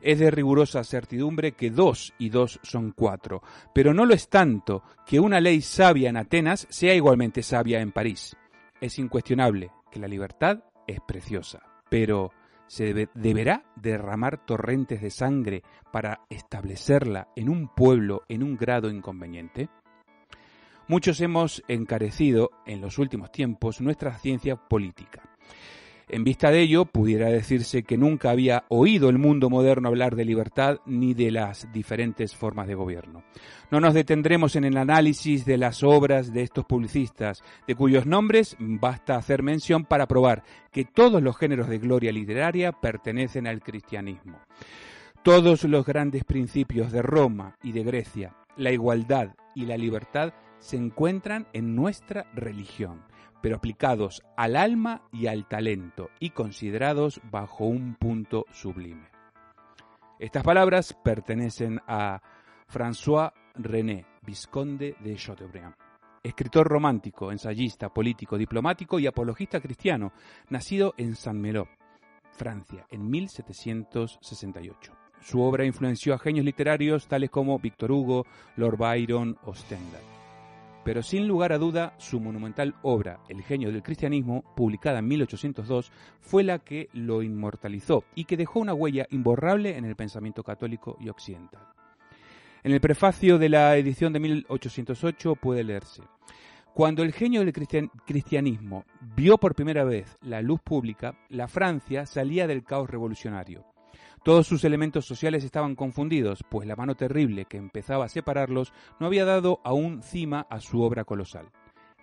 Es 0.00 0.18
de 0.18 0.30
rigurosa 0.30 0.84
certidumbre 0.84 1.52
que 1.52 1.70
dos 1.70 2.12
y 2.18 2.28
dos 2.28 2.60
son 2.62 2.92
cuatro, 2.92 3.42
pero 3.72 3.94
no 3.94 4.04
lo 4.04 4.14
es 4.14 4.28
tanto 4.28 4.82
que 5.06 5.20
una 5.20 5.40
ley 5.40 5.60
sabia 5.60 6.10
en 6.10 6.16
Atenas 6.16 6.66
sea 6.70 6.94
igualmente 6.94 7.42
sabia 7.42 7.80
en 7.80 7.92
París. 7.92 8.36
Es 8.84 8.98
incuestionable 8.98 9.70
que 9.90 9.98
la 9.98 10.06
libertad 10.06 10.62
es 10.86 11.00
preciosa, 11.00 11.62
pero 11.88 12.32
¿se 12.66 12.92
debe- 12.92 13.08
deberá 13.14 13.64
derramar 13.76 14.44
torrentes 14.44 15.00
de 15.00 15.08
sangre 15.08 15.62
para 15.90 16.20
establecerla 16.28 17.28
en 17.34 17.48
un 17.48 17.68
pueblo 17.68 18.24
en 18.28 18.42
un 18.42 18.58
grado 18.58 18.90
inconveniente? 18.90 19.70
Muchos 20.86 21.22
hemos 21.22 21.62
encarecido 21.66 22.50
en 22.66 22.82
los 22.82 22.98
últimos 22.98 23.32
tiempos 23.32 23.80
nuestra 23.80 24.18
ciencia 24.18 24.56
política. 24.56 25.22
En 26.14 26.22
vista 26.22 26.52
de 26.52 26.60
ello, 26.60 26.84
pudiera 26.84 27.28
decirse 27.28 27.82
que 27.82 27.98
nunca 27.98 28.30
había 28.30 28.66
oído 28.68 29.08
el 29.08 29.18
mundo 29.18 29.50
moderno 29.50 29.88
hablar 29.88 30.14
de 30.14 30.24
libertad 30.24 30.78
ni 30.86 31.12
de 31.12 31.32
las 31.32 31.66
diferentes 31.72 32.36
formas 32.36 32.68
de 32.68 32.76
gobierno. 32.76 33.24
No 33.72 33.80
nos 33.80 33.94
detendremos 33.94 34.54
en 34.54 34.62
el 34.62 34.76
análisis 34.76 35.44
de 35.44 35.58
las 35.58 35.82
obras 35.82 36.32
de 36.32 36.42
estos 36.42 36.66
publicistas, 36.66 37.42
de 37.66 37.74
cuyos 37.74 38.06
nombres 38.06 38.54
basta 38.60 39.16
hacer 39.16 39.42
mención 39.42 39.86
para 39.86 40.06
probar 40.06 40.44
que 40.70 40.84
todos 40.84 41.20
los 41.20 41.36
géneros 41.36 41.68
de 41.68 41.78
gloria 41.78 42.12
literaria 42.12 42.70
pertenecen 42.70 43.48
al 43.48 43.60
cristianismo. 43.60 44.38
Todos 45.24 45.64
los 45.64 45.84
grandes 45.84 46.22
principios 46.22 46.92
de 46.92 47.02
Roma 47.02 47.56
y 47.60 47.72
de 47.72 47.82
Grecia, 47.82 48.36
la 48.56 48.70
igualdad 48.70 49.34
y 49.52 49.66
la 49.66 49.76
libertad, 49.76 50.32
se 50.60 50.76
encuentran 50.76 51.48
en 51.52 51.74
nuestra 51.74 52.30
religión, 52.34 53.02
pero 53.44 53.56
aplicados 53.56 54.22
al 54.38 54.56
alma 54.56 55.02
y 55.12 55.26
al 55.26 55.46
talento 55.46 56.08
y 56.18 56.30
considerados 56.30 57.20
bajo 57.30 57.66
un 57.66 57.94
punto 57.94 58.46
sublime. 58.50 59.10
Estas 60.18 60.42
palabras 60.42 60.96
pertenecen 61.04 61.78
a 61.86 62.22
François 62.72 63.34
René, 63.54 64.06
Visconde 64.22 64.96
de 64.98 65.14
Chateaubriand, 65.16 65.74
escritor 66.22 66.66
romántico, 66.66 67.30
ensayista, 67.30 67.92
político, 67.92 68.38
diplomático 68.38 68.98
y 68.98 69.06
apologista 69.06 69.60
cristiano, 69.60 70.14
nacido 70.48 70.94
en 70.96 71.14
Saint-Malo, 71.14 71.68
Francia, 72.32 72.86
en 72.90 73.10
1768. 73.10 74.92
Su 75.20 75.42
obra 75.42 75.66
influenció 75.66 76.14
a 76.14 76.18
genios 76.18 76.46
literarios 76.46 77.06
tales 77.08 77.28
como 77.28 77.58
Víctor 77.58 77.92
Hugo, 77.92 78.24
Lord 78.56 78.78
Byron 78.78 79.36
o 79.44 79.52
Stendhal. 79.52 80.13
Pero 80.84 81.02
sin 81.02 81.26
lugar 81.26 81.52
a 81.52 81.58
duda, 81.58 81.94
su 81.98 82.20
monumental 82.20 82.74
obra, 82.82 83.20
El 83.28 83.42
genio 83.42 83.72
del 83.72 83.82
cristianismo, 83.82 84.44
publicada 84.54 84.98
en 84.98 85.08
1802, 85.08 85.90
fue 86.20 86.44
la 86.44 86.58
que 86.58 86.88
lo 86.92 87.22
inmortalizó 87.22 88.04
y 88.14 88.24
que 88.24 88.36
dejó 88.36 88.60
una 88.60 88.74
huella 88.74 89.06
imborrable 89.10 89.76
en 89.76 89.86
el 89.86 89.96
pensamiento 89.96 90.42
católico 90.42 90.96
y 91.00 91.08
occidental. 91.08 91.62
En 92.62 92.72
el 92.72 92.80
prefacio 92.80 93.38
de 93.38 93.48
la 93.48 93.76
edición 93.76 94.12
de 94.12 94.20
1808 94.20 95.36
puede 95.36 95.64
leerse, 95.64 96.02
cuando 96.74 97.02
el 97.02 97.12
genio 97.12 97.40
del 97.40 97.52
cristian- 97.52 97.90
cristianismo 98.04 98.84
vio 99.16 99.38
por 99.38 99.54
primera 99.54 99.84
vez 99.84 100.18
la 100.22 100.42
luz 100.42 100.60
pública, 100.60 101.14
la 101.28 101.46
Francia 101.48 102.04
salía 102.04 102.46
del 102.46 102.64
caos 102.64 102.90
revolucionario. 102.90 103.64
Todos 104.24 104.46
sus 104.46 104.64
elementos 104.64 105.04
sociales 105.04 105.44
estaban 105.44 105.74
confundidos, 105.74 106.42
pues 106.48 106.66
la 106.66 106.76
mano 106.76 106.94
terrible 106.94 107.44
que 107.44 107.58
empezaba 107.58 108.06
a 108.06 108.08
separarlos 108.08 108.72
no 108.98 109.06
había 109.06 109.26
dado 109.26 109.60
aún 109.64 110.02
cima 110.02 110.46
a 110.48 110.60
su 110.60 110.80
obra 110.80 111.04
colosal. 111.04 111.50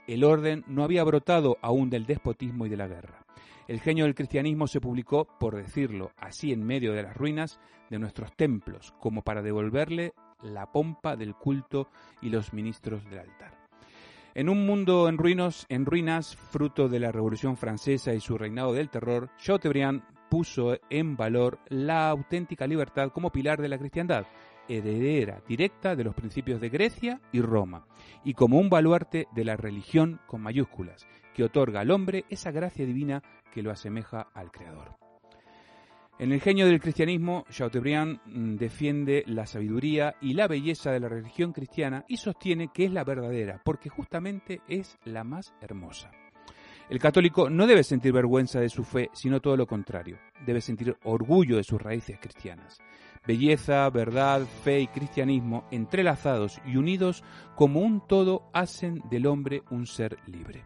El 0.06 0.24
orden 0.24 0.64
no 0.68 0.84
había 0.84 1.04
brotado 1.04 1.58
aún 1.64 1.90
del 1.90 2.06
despotismo 2.06 2.68
y 2.68 2.70
de 2.70 2.78
la 2.78 2.88
guerra. 2.88 3.26
El 3.68 3.80
genio 3.80 4.06
del 4.06 4.14
cristianismo 4.14 4.68
se 4.68 4.80
publicó, 4.80 5.26
por 5.40 5.56
decirlo 5.56 6.12
así, 6.16 6.54
en 6.54 6.64
medio 6.64 6.94
de 6.94 7.02
las 7.02 7.18
ruinas 7.18 7.60
de 7.90 7.98
nuestros 7.98 8.36
templos, 8.36 8.94
como 9.00 9.24
para 9.24 9.42
devolverle 9.42 10.14
la 10.44 10.72
pompa 10.72 11.16
del 11.16 11.34
culto 11.34 11.90
y 12.22 12.30
los 12.30 12.54
ministros 12.54 13.04
del 13.10 13.18
altar. 13.18 13.58
En 14.36 14.48
un 14.48 14.68
mundo 14.68 15.10
en 15.10 15.18
ruinas, 15.18 15.66
en 15.70 15.88
ruinas, 15.88 16.36
fruto 16.36 16.88
de 16.88 17.00
la 17.00 17.12
Revolución 17.12 17.58
Francesa 17.58 18.14
y 18.14 18.20
su 18.20 18.38
reinado 18.38 18.74
del 18.74 18.92
terror, 18.92 19.32
Chateaubriand 19.40 20.04
puso 20.32 20.78
en 20.90 21.18
valor 21.18 21.60
la 21.68 22.10
auténtica 22.10 22.66
libertad 22.66 23.12
como 23.12 23.34
pilar 23.34 23.62
de 23.62 23.68
la 23.68 23.78
cristiandad, 23.78 24.26
heredera 24.70 25.42
directa 25.46 25.94
de 25.94 26.06
los 26.06 26.16
principios 26.16 26.62
de 26.62 26.70
Grecia 26.70 27.20
y 27.34 27.42
Roma, 27.42 27.86
y 28.24 28.34
como 28.34 28.58
un 28.58 28.70
baluarte 28.70 29.28
de 29.36 29.44
la 29.44 29.58
religión 29.58 30.22
con 30.28 30.40
mayúsculas, 30.42 31.06
que 31.36 31.44
otorga 31.44 31.82
al 31.82 31.92
hombre 31.92 32.24
esa 32.30 32.52
gracia 32.52 32.86
divina 32.86 33.22
que 33.54 33.62
lo 33.62 33.72
asemeja 33.72 34.30
al 34.34 34.54
Creador. 34.54 34.96
En 36.18 36.32
el 36.32 36.40
genio 36.40 36.66
del 36.66 36.80
cristianismo, 36.80 37.44
Chateaubriand 37.50 38.22
defiende 38.58 39.26
la 39.28 39.46
sabiduría 39.46 40.16
y 40.22 40.34
la 40.34 40.48
belleza 40.48 40.92
de 40.92 41.02
la 41.02 41.10
religión 41.10 41.52
cristiana 41.52 42.06
y 42.08 42.16
sostiene 42.16 42.70
que 42.74 42.86
es 42.86 42.92
la 42.94 43.04
verdadera, 43.04 43.60
porque 43.66 43.90
justamente 43.90 44.62
es 44.70 44.98
la 45.04 45.26
más 45.26 45.54
hermosa. 45.60 46.12
El 46.92 47.00
católico 47.00 47.50
no 47.50 47.68
debe 47.68 47.86
sentir 47.86 48.12
vergüenza 48.12 48.60
de 48.60 48.68
su 48.68 48.84
fe, 48.84 49.10
sino 49.14 49.40
todo 49.40 49.56
lo 49.56 49.66
contrario. 49.66 50.20
Debe 50.46 50.60
sentir 50.60 50.98
orgullo 51.06 51.56
de 51.56 51.64
sus 51.64 51.82
raíces 51.82 52.20
cristianas. 52.20 52.80
Belleza, 53.26 53.90
verdad, 53.90 54.42
fe 54.42 54.82
y 54.82 54.88
cristianismo, 54.88 55.64
entrelazados 55.72 56.60
y 56.66 56.76
unidos 56.76 57.24
como 57.56 57.80
un 57.80 58.06
todo, 58.06 58.44
hacen 58.52 59.02
del 59.10 59.28
hombre 59.28 59.64
un 59.70 59.88
ser 59.88 60.18
libre. 60.28 60.66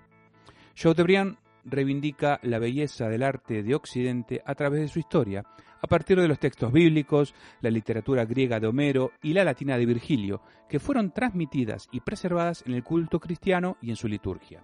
Chateaubriand 0.73 1.37
reivindica 1.63 2.39
la 2.41 2.57
belleza 2.57 3.07
del 3.07 3.21
arte 3.21 3.61
de 3.61 3.75
Occidente 3.75 4.41
a 4.43 4.55
través 4.55 4.81
de 4.81 4.87
su 4.87 4.97
historia, 4.97 5.43
a 5.79 5.85
partir 5.85 6.19
de 6.19 6.27
los 6.27 6.39
textos 6.39 6.73
bíblicos, 6.73 7.35
la 7.61 7.69
literatura 7.69 8.25
griega 8.25 8.59
de 8.59 8.65
Homero 8.65 9.11
y 9.21 9.33
la 9.33 9.43
latina 9.43 9.77
de 9.77 9.85
Virgilio, 9.85 10.41
que 10.67 10.79
fueron 10.79 11.11
transmitidas 11.11 11.87
y 11.91 11.99
preservadas 11.99 12.63
en 12.65 12.73
el 12.73 12.83
culto 12.83 13.19
cristiano 13.19 13.77
y 13.79 13.91
en 13.91 13.95
su 13.95 14.07
liturgia. 14.07 14.63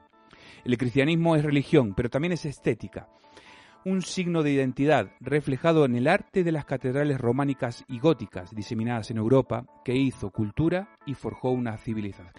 El 0.64 0.78
cristianismo 0.78 1.36
es 1.36 1.44
religión, 1.44 1.94
pero 1.96 2.10
también 2.10 2.34
es 2.34 2.46
estética, 2.46 3.08
un 3.84 4.04
signo 4.04 4.44
de 4.44 4.52
identidad 4.52 5.10
reflejado 5.20 5.86
en 5.86 5.96
el 5.96 6.08
arte 6.08 6.44
de 6.44 6.52
las 6.52 6.66
catedrales 6.66 7.20
románicas 7.20 7.84
y 7.88 8.00
góticas 8.00 8.54
diseminadas 8.56 9.10
en 9.10 9.18
Europa, 9.18 9.66
que 9.84 9.96
hizo 9.96 10.30
cultura 10.30 10.90
y 11.06 11.16
forjó 11.16 11.50
una 11.50 11.78
civiliza- 11.78 12.32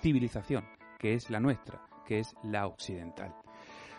civilización, 0.00 0.64
que 0.98 1.14
es 1.14 1.30
la 1.30 1.40
nuestra, 1.40 1.82
que 2.06 2.20
es 2.20 2.34
la 2.44 2.66
occidental. 2.66 3.34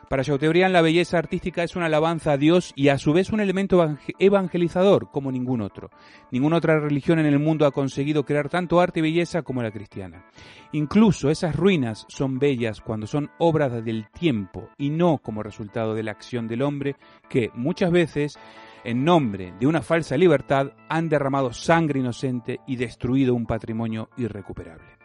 Para 0.10 0.24
Chateaubriand 0.24 0.72
la 0.72 0.84
belleza 0.84 1.18
artística 1.18 1.64
es 1.64 1.76
una 1.76 1.88
alabanza 1.88 2.34
a 2.34 2.38
Dios 2.38 2.74
y 2.76 2.90
a 2.90 3.00
su 3.00 3.12
vez 3.12 3.32
un 3.32 3.40
elemento 3.40 3.98
evangelizador 4.20 5.10
como 5.10 5.32
ningún 5.32 5.62
otro. 5.62 5.90
Ninguna 6.32 6.58
otra 6.58 6.80
religión 6.80 7.18
en 7.18 7.26
el 7.26 7.40
mundo 7.40 7.66
ha 7.66 7.72
conseguido 7.72 8.24
crear 8.24 8.48
tanto 8.48 8.80
arte 8.80 9.00
y 9.00 9.04
belleza 9.04 9.42
como 9.42 9.64
la 9.64 9.72
cristiana. 9.72 10.26
Incluso 10.74 11.32
esas 11.32 11.56
ruinas 11.56 12.06
son 12.08 12.38
bellas 12.38 12.82
cuando 12.82 13.08
son 13.08 13.32
obras 13.40 13.84
del 13.84 14.08
tiempo 14.12 14.70
y 14.78 14.92
no 14.92 15.18
como 15.18 15.42
resultado 15.42 15.96
de 15.96 16.04
la 16.04 16.12
acción 16.12 16.48
del 16.48 16.62
hombre 16.62 16.96
que 17.28 17.50
muchas 17.56 17.92
veces 17.92 18.38
en 18.84 19.04
nombre 19.04 19.54
de 19.60 19.66
una 19.66 19.82
falsa 19.82 20.18
libertad 20.18 20.74
han 20.88 21.10
derramado 21.10 21.52
sangre 21.52 22.00
inocente 22.00 22.60
y 22.68 22.76
destruido 22.76 23.34
un 23.34 23.48
patrimonio 23.48 24.10
irrecuperable. 24.18 25.05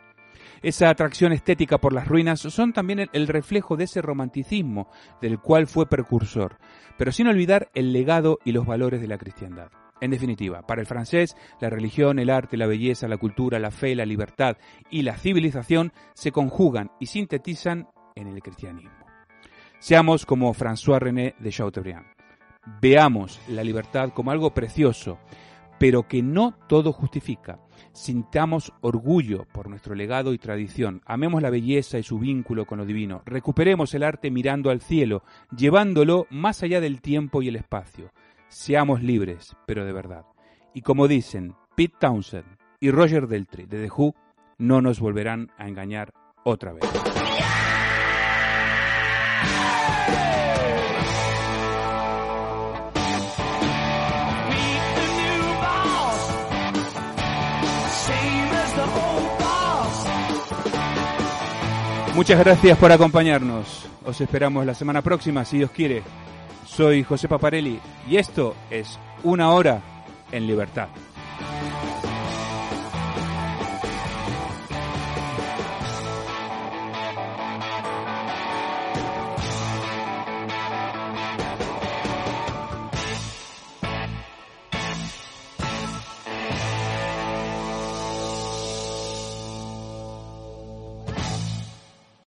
Esa 0.62 0.90
atracción 0.90 1.32
estética 1.32 1.78
por 1.78 1.94
las 1.94 2.06
ruinas 2.06 2.40
son 2.40 2.74
también 2.74 3.08
el 3.12 3.28
reflejo 3.28 3.76
de 3.76 3.84
ese 3.84 4.02
romanticismo 4.02 4.88
del 5.22 5.38
cual 5.38 5.66
fue 5.66 5.88
precursor, 5.88 6.58
pero 6.98 7.12
sin 7.12 7.28
olvidar 7.28 7.70
el 7.74 7.94
legado 7.94 8.38
y 8.44 8.52
los 8.52 8.66
valores 8.66 9.00
de 9.00 9.08
la 9.08 9.16
cristiandad. 9.16 9.70
En 10.02 10.10
definitiva, 10.10 10.62
para 10.62 10.82
el 10.82 10.86
francés, 10.86 11.34
la 11.60 11.70
religión, 11.70 12.18
el 12.18 12.28
arte, 12.28 12.58
la 12.58 12.66
belleza, 12.66 13.08
la 13.08 13.16
cultura, 13.16 13.58
la 13.58 13.70
fe, 13.70 13.94
la 13.94 14.04
libertad 14.04 14.56
y 14.90 15.02
la 15.02 15.16
civilización 15.16 15.92
se 16.14 16.32
conjugan 16.32 16.90
y 17.00 17.06
sintetizan 17.06 17.88
en 18.14 18.28
el 18.28 18.42
cristianismo. 18.42 19.06
Seamos 19.78 20.26
como 20.26 20.52
François 20.52 20.98
René 20.98 21.34
de 21.38 21.50
Chateaubriand. 21.50 22.06
Veamos 22.82 23.40
la 23.48 23.64
libertad 23.64 24.10
como 24.10 24.30
algo 24.30 24.52
precioso, 24.52 25.18
pero 25.78 26.06
que 26.06 26.22
no 26.22 26.54
todo 26.66 26.92
justifica. 26.92 27.58
Sintamos 27.92 28.72
orgullo 28.80 29.46
por 29.52 29.68
nuestro 29.68 29.94
legado 29.94 30.32
y 30.32 30.38
tradición, 30.38 31.02
amemos 31.06 31.42
la 31.42 31.50
belleza 31.50 31.98
y 31.98 32.02
su 32.02 32.18
vínculo 32.18 32.64
con 32.64 32.78
lo 32.78 32.86
divino, 32.86 33.22
recuperemos 33.26 33.94
el 33.94 34.04
arte 34.04 34.30
mirando 34.30 34.70
al 34.70 34.80
cielo, 34.80 35.24
llevándolo 35.56 36.26
más 36.30 36.62
allá 36.62 36.80
del 36.80 37.00
tiempo 37.00 37.42
y 37.42 37.48
el 37.48 37.56
espacio. 37.56 38.12
Seamos 38.48 39.02
libres, 39.02 39.56
pero 39.66 39.84
de 39.84 39.92
verdad. 39.92 40.24
Y 40.72 40.82
como 40.82 41.08
dicen 41.08 41.54
Pete 41.76 41.96
Townsend 41.98 42.58
y 42.78 42.90
Roger 42.90 43.26
Deltry 43.26 43.66
de 43.66 43.82
The 43.82 43.90
Who, 43.90 44.14
no 44.58 44.80
nos 44.80 45.00
volverán 45.00 45.50
a 45.58 45.68
engañar 45.68 46.12
otra 46.44 46.72
vez. 46.72 46.84
Muchas 62.20 62.38
gracias 62.40 62.76
por 62.76 62.92
acompañarnos. 62.92 63.86
Os 64.04 64.20
esperamos 64.20 64.66
la 64.66 64.74
semana 64.74 65.00
próxima, 65.00 65.42
si 65.42 65.56
Dios 65.56 65.70
quiere. 65.70 66.02
Soy 66.66 67.02
José 67.02 67.28
Paparelli 67.28 67.80
y 68.06 68.18
esto 68.18 68.54
es 68.68 68.98
Una 69.24 69.52
Hora 69.52 69.80
en 70.30 70.46
Libertad. 70.46 70.88